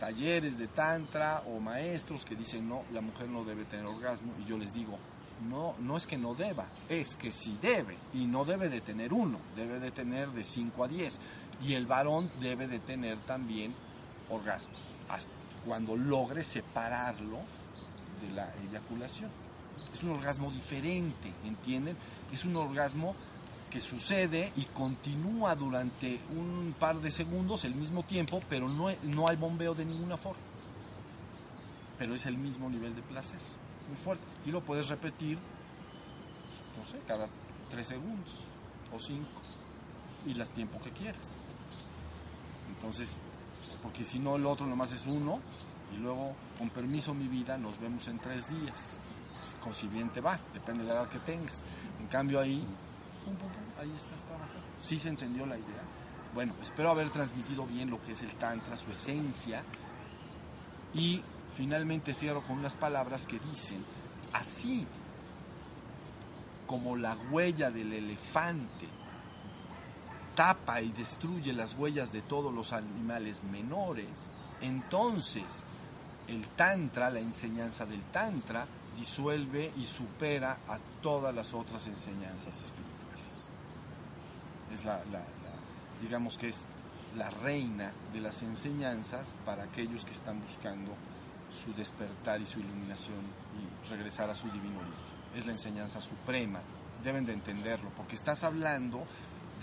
talleres 0.00 0.56
de 0.58 0.68
tantra 0.68 1.42
o 1.46 1.60
maestros 1.60 2.24
que 2.24 2.34
dicen 2.34 2.68
no, 2.68 2.82
la 2.92 3.02
mujer 3.02 3.28
no 3.28 3.44
debe 3.44 3.64
tener 3.64 3.84
orgasmo 3.84 4.32
y 4.42 4.48
yo 4.48 4.56
les 4.56 4.72
digo, 4.72 4.98
no, 5.48 5.74
no 5.80 5.96
es 5.96 6.06
que 6.06 6.16
no 6.16 6.34
deba, 6.34 6.66
es 6.88 7.16
que 7.16 7.32
sí 7.32 7.58
debe 7.60 7.96
y 8.14 8.24
no 8.24 8.44
debe 8.44 8.70
de 8.70 8.80
tener 8.80 9.12
uno, 9.12 9.38
debe 9.56 9.78
de 9.78 9.90
tener 9.90 10.30
de 10.30 10.42
5 10.42 10.84
a 10.84 10.88
10 10.88 11.18
y 11.66 11.74
el 11.74 11.86
varón 11.86 12.30
debe 12.40 12.66
de 12.66 12.78
tener 12.78 13.18
también 13.26 13.74
orgasmos, 14.34 14.80
hasta 15.08 15.32
cuando 15.66 15.96
logre 15.96 16.42
separarlo 16.42 17.38
de 18.20 18.34
la 18.34 18.52
eyaculación. 18.68 19.30
Es 19.92 20.02
un 20.02 20.10
orgasmo 20.10 20.50
diferente, 20.50 21.32
¿entienden? 21.44 21.96
Es 22.32 22.44
un 22.44 22.56
orgasmo 22.56 23.14
que 23.70 23.80
sucede 23.80 24.52
y 24.56 24.66
continúa 24.66 25.54
durante 25.54 26.20
un 26.30 26.74
par 26.78 27.00
de 27.00 27.10
segundos 27.10 27.64
el 27.64 27.74
mismo 27.74 28.02
tiempo, 28.02 28.42
pero 28.48 28.68
no, 28.68 28.88
no 29.02 29.28
hay 29.28 29.36
bombeo 29.36 29.74
de 29.74 29.84
ninguna 29.84 30.16
forma. 30.16 30.42
Pero 31.98 32.14
es 32.14 32.26
el 32.26 32.36
mismo 32.36 32.68
nivel 32.68 32.94
de 32.94 33.02
placer, 33.02 33.40
muy 33.88 33.96
fuerte. 33.96 34.24
Y 34.46 34.50
lo 34.50 34.60
puedes 34.60 34.88
repetir, 34.88 35.38
no 36.78 36.86
sé, 36.90 36.98
cada 37.06 37.28
tres 37.70 37.88
segundos 37.88 38.34
o 38.94 38.98
cinco, 38.98 39.40
y 40.26 40.34
las 40.34 40.50
tiempo 40.50 40.80
que 40.80 40.90
quieras. 40.90 41.34
Entonces, 42.76 43.20
porque 43.82 44.04
si 44.04 44.18
no 44.18 44.36
el 44.36 44.46
otro 44.46 44.66
nomás 44.66 44.92
es 44.92 45.06
uno 45.06 45.40
y 45.94 45.98
luego 45.98 46.34
con 46.58 46.70
permiso 46.70 47.14
mi 47.14 47.28
vida 47.28 47.56
nos 47.58 47.78
vemos 47.80 48.06
en 48.08 48.18
tres 48.18 48.48
días. 48.48 48.98
Con 49.62 49.74
si 49.74 49.86
bien 49.88 50.10
te 50.10 50.20
va, 50.20 50.38
depende 50.52 50.82
de 50.82 50.88
la 50.88 50.94
edad 51.00 51.08
que 51.08 51.18
tengas. 51.20 51.62
En 52.00 52.06
cambio 52.06 52.40
ahí, 52.40 52.64
ahí 53.80 53.92
estás 53.96 54.22
trabajando. 54.24 54.62
¿Sí 54.80 54.98
se 54.98 55.08
entendió 55.08 55.46
la 55.46 55.56
idea? 55.56 55.82
Bueno, 56.34 56.54
espero 56.62 56.90
haber 56.90 57.10
transmitido 57.10 57.66
bien 57.66 57.90
lo 57.90 58.02
que 58.02 58.12
es 58.12 58.22
el 58.22 58.30
Tantra, 58.32 58.76
su 58.76 58.90
esencia. 58.90 59.62
Y 60.92 61.22
finalmente 61.56 62.14
cierro 62.14 62.42
con 62.42 62.58
unas 62.58 62.74
palabras 62.74 63.26
que 63.26 63.38
dicen, 63.38 63.84
así 64.32 64.86
como 66.66 66.96
la 66.96 67.16
huella 67.30 67.70
del 67.70 67.92
elefante 67.92 68.88
tapa 70.34 70.80
y 70.80 70.92
destruye 70.92 71.52
las 71.52 71.74
huellas 71.74 72.12
de 72.12 72.22
todos 72.22 72.52
los 72.52 72.72
animales 72.72 73.44
menores, 73.44 74.32
entonces 74.60 75.64
el 76.28 76.46
Tantra, 76.48 77.10
la 77.10 77.20
enseñanza 77.20 77.86
del 77.86 78.02
Tantra, 78.04 78.66
disuelve 78.96 79.72
y 79.76 79.84
supera 79.84 80.58
a 80.68 80.78
todas 81.02 81.34
las 81.34 81.52
otras 81.52 81.86
enseñanzas 81.86 82.54
espirituales. 82.54 82.94
Es 84.72 84.84
la, 84.84 85.00
digamos 86.00 86.38
que 86.38 86.48
es 86.48 86.64
la 87.16 87.30
reina 87.30 87.92
de 88.12 88.20
las 88.20 88.42
enseñanzas 88.42 89.34
para 89.44 89.64
aquellos 89.64 90.04
que 90.04 90.12
están 90.12 90.40
buscando 90.40 90.92
su 91.62 91.72
despertar 91.74 92.40
y 92.40 92.46
su 92.46 92.58
iluminación 92.58 93.20
y 93.54 93.90
regresar 93.90 94.30
a 94.30 94.34
su 94.34 94.46
divino 94.46 94.78
origen. 94.78 95.14
Es 95.36 95.46
la 95.46 95.52
enseñanza 95.52 96.00
suprema, 96.00 96.60
deben 97.02 97.26
de 97.26 97.32
entenderlo, 97.32 97.90
porque 97.96 98.16
estás 98.16 98.42
hablando 98.44 99.04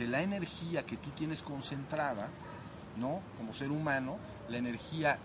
de 0.02 0.08
la 0.08 0.24
energía 0.24 0.84
que 0.84 0.97
tú 0.97 1.12
tienes 1.12 1.43
concentrada, 1.43 2.28
¿no? 2.97 3.22
Como 3.38 3.54
ser 3.54 3.70
humano, 3.70 4.18
la 4.49 4.58
energía 4.58 5.20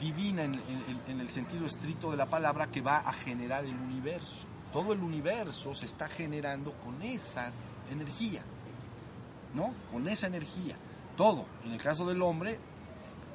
divina 0.00 0.44
en, 0.44 1.20
el 1.20 1.28
sentido 1.28 1.66
estricto 1.66 2.12
de 2.12 2.16
la 2.16 2.26
palabra 2.26 2.68
que 2.68 2.80
va 2.80 2.98
a 2.98 3.12
generar 3.12 3.64
el 3.64 3.74
universo. 3.74 4.46
Todo 4.72 4.92
el 4.92 5.00
universo 5.00 5.74
se 5.74 5.86
está 5.86 6.08
generando 6.08 6.74
con 6.74 7.02
esa 7.02 7.50
energía, 7.90 8.42
¿no? 9.52 9.74
Con 9.90 10.06
esa 10.06 10.28
energía. 10.28 10.76
Todo. 11.16 11.46
En 11.64 11.72
el 11.72 11.82
caso 11.82 12.06
del 12.06 12.22
hombre, 12.22 12.60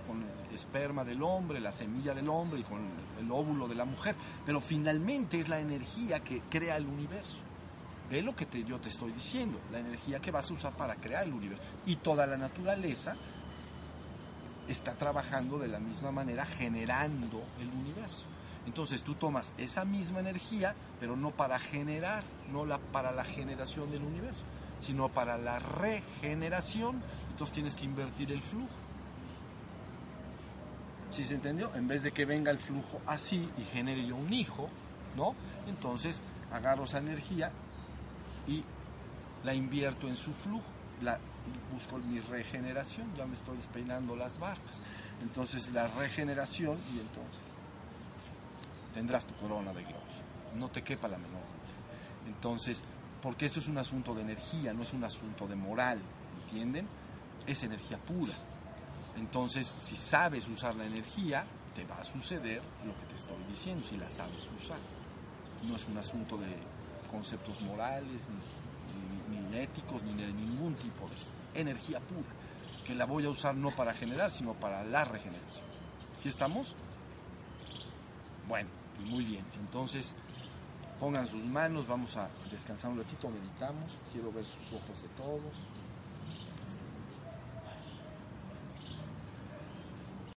con 0.08 0.24
el 0.24 0.56
esperma 0.56 1.04
del 1.04 1.22
hombre, 1.24 1.60
la 1.60 1.74
semilla 1.74 2.14
del 2.14 2.30
hombre 2.30 2.62
y 2.62 2.64
con 2.64 2.80
el 3.20 3.30
óvulo 3.30 3.68
de 3.68 3.76
la 3.76 3.84
mujer. 3.84 4.16
Pero 4.46 4.62
finalmente 4.62 5.42
es 5.42 5.50
la 5.50 5.60
energía 5.60 6.22
que 6.22 6.42
crea 6.50 6.78
el 6.78 6.86
universo. 6.86 7.49
Ve 8.10 8.22
lo 8.22 8.36
que 8.36 8.46
te, 8.46 8.64
yo 8.64 8.80
te 8.80 8.90
estoy 8.90 9.12
diciendo, 9.12 9.60
la 9.72 9.80
energía 9.80 10.20
que 10.20 10.32
vas 10.32 10.50
a 10.50 10.54
usar 10.54 10.74
para 10.74 10.96
crear 10.96 11.26
el 11.26 11.34
universo. 11.34 11.64
Y 11.86 11.98
toda 11.98 12.26
la 12.26 12.38
naturaleza 12.38 13.16
está 14.68 14.94
trabajando 14.94 15.60
de 15.60 15.68
la 15.68 15.80
misma 15.80 16.12
manera 16.12 16.46
generando 16.46 17.44
el 17.60 17.70
universo. 17.70 18.26
Entonces 18.66 19.04
tú 19.04 19.16
tomas 19.16 19.54
esa 19.58 19.86
misma 19.86 20.20
energía, 20.20 20.76
pero 21.00 21.16
no 21.16 21.32
para 21.32 21.60
generar, 21.60 22.24
no 22.52 22.66
la, 22.66 22.78
para 22.78 23.12
la 23.12 23.24
generación 23.24 23.92
del 23.92 24.04
universo, 24.04 24.44
sino 24.80 25.10
para 25.10 25.38
la 25.38 25.60
regeneración. 25.60 27.02
Entonces 27.32 27.54
tienes 27.54 27.76
que 27.76 27.86
invertir 27.86 28.32
el 28.32 28.42
flujo. 28.42 28.70
¿Sí 31.12 31.24
se 31.24 31.36
entendió? 31.36 31.74
En 31.76 31.88
vez 31.88 32.04
de 32.04 32.12
que 32.12 32.26
venga 32.26 32.52
el 32.52 32.60
flujo 32.60 33.02
así 33.08 33.50
y 33.58 33.64
genere 33.64 34.06
yo 34.06 34.16
un 34.16 34.32
hijo, 34.32 34.70
¿no? 35.16 35.34
Entonces 35.68 36.22
agarro 36.52 36.84
esa 36.84 37.00
energía 37.00 37.52
y 38.50 38.64
la 39.44 39.54
invierto 39.54 40.08
en 40.08 40.16
su 40.16 40.34
flujo, 40.34 40.66
la, 41.02 41.20
busco 41.72 41.98
mi 41.98 42.20
regeneración, 42.20 43.14
ya 43.16 43.26
me 43.26 43.36
estoy 43.36 43.58
despeinando 43.58 44.16
las 44.16 44.40
barbas. 44.40 44.82
Entonces 45.22 45.72
la 45.72 45.88
regeneración 45.88 46.78
y 46.94 47.00
entonces 47.00 47.42
tendrás 48.94 49.26
tu 49.26 49.36
corona 49.36 49.72
de 49.74 49.84
gloria. 49.84 50.00
No 50.56 50.70
te 50.70 50.82
quepa 50.82 51.08
la 51.08 51.18
menor 51.18 51.42
duda. 51.42 52.28
Entonces, 52.28 52.84
porque 53.22 53.46
esto 53.46 53.60
es 53.60 53.68
un 53.68 53.78
asunto 53.78 54.16
de 54.16 54.22
energía, 54.22 54.74
no 54.74 54.84
es 54.84 54.94
un 54.94 55.04
asunto 55.04 55.48
de 55.48 55.56
moral, 55.56 56.02
¿entienden? 56.44 56.88
Es 57.46 57.64
energía 57.64 57.98
pura. 57.98 58.34
Entonces, 59.16 59.68
si 59.68 59.96
sabes 59.96 60.48
usar 60.48 60.76
la 60.76 60.86
energía, 60.86 61.46
te 61.76 61.86
va 61.86 61.98
a 61.98 62.04
suceder 62.04 62.62
lo 62.86 62.96
que 62.98 63.06
te 63.06 63.16
estoy 63.16 63.44
diciendo, 63.48 63.86
si 63.88 63.98
la 63.98 64.10
sabes 64.10 64.48
usar. 64.58 64.78
No 65.64 65.76
es 65.76 65.88
un 65.88 65.98
asunto 65.98 66.38
de 66.38 66.48
conceptos 67.12 67.60
morales, 67.62 68.28
ni, 69.30 69.58
éticos, 69.58 70.04
ni 70.04 70.14
de 70.14 70.32
ningún 70.32 70.76
tipo 70.76 71.08
de. 71.10 71.60
Energía 71.60 72.00
pura, 72.00 72.30
que 72.86 72.94
la 72.94 73.06
voy 73.06 73.26
a 73.26 73.30
usar 73.30 73.56
no 73.56 73.72
para 73.72 73.94
generar, 73.94 74.30
sino 74.30 74.54
para 74.54 74.84
la 74.84 75.04
regeneración. 75.04 75.66
¿Sí 76.16 76.30
estamos? 76.30 76.76
Bueno, 78.48 78.70
pues 78.96 79.08
muy 79.08 79.26
bien. 79.26 79.44
Entonces, 79.60 80.16
pongan 81.00 81.28
sus 81.28 81.44
manos, 81.44 81.88
vamos 81.88 82.16
a 82.18 82.30
descansar 82.52 82.92
un 82.92 83.00
ratito, 83.00 83.30
meditamos. 83.30 83.98
Quiero 84.12 84.32
ver 84.32 84.46
sus 84.46 84.74
ojos 84.74 85.02
de 85.02 85.08
todos. 85.18 85.54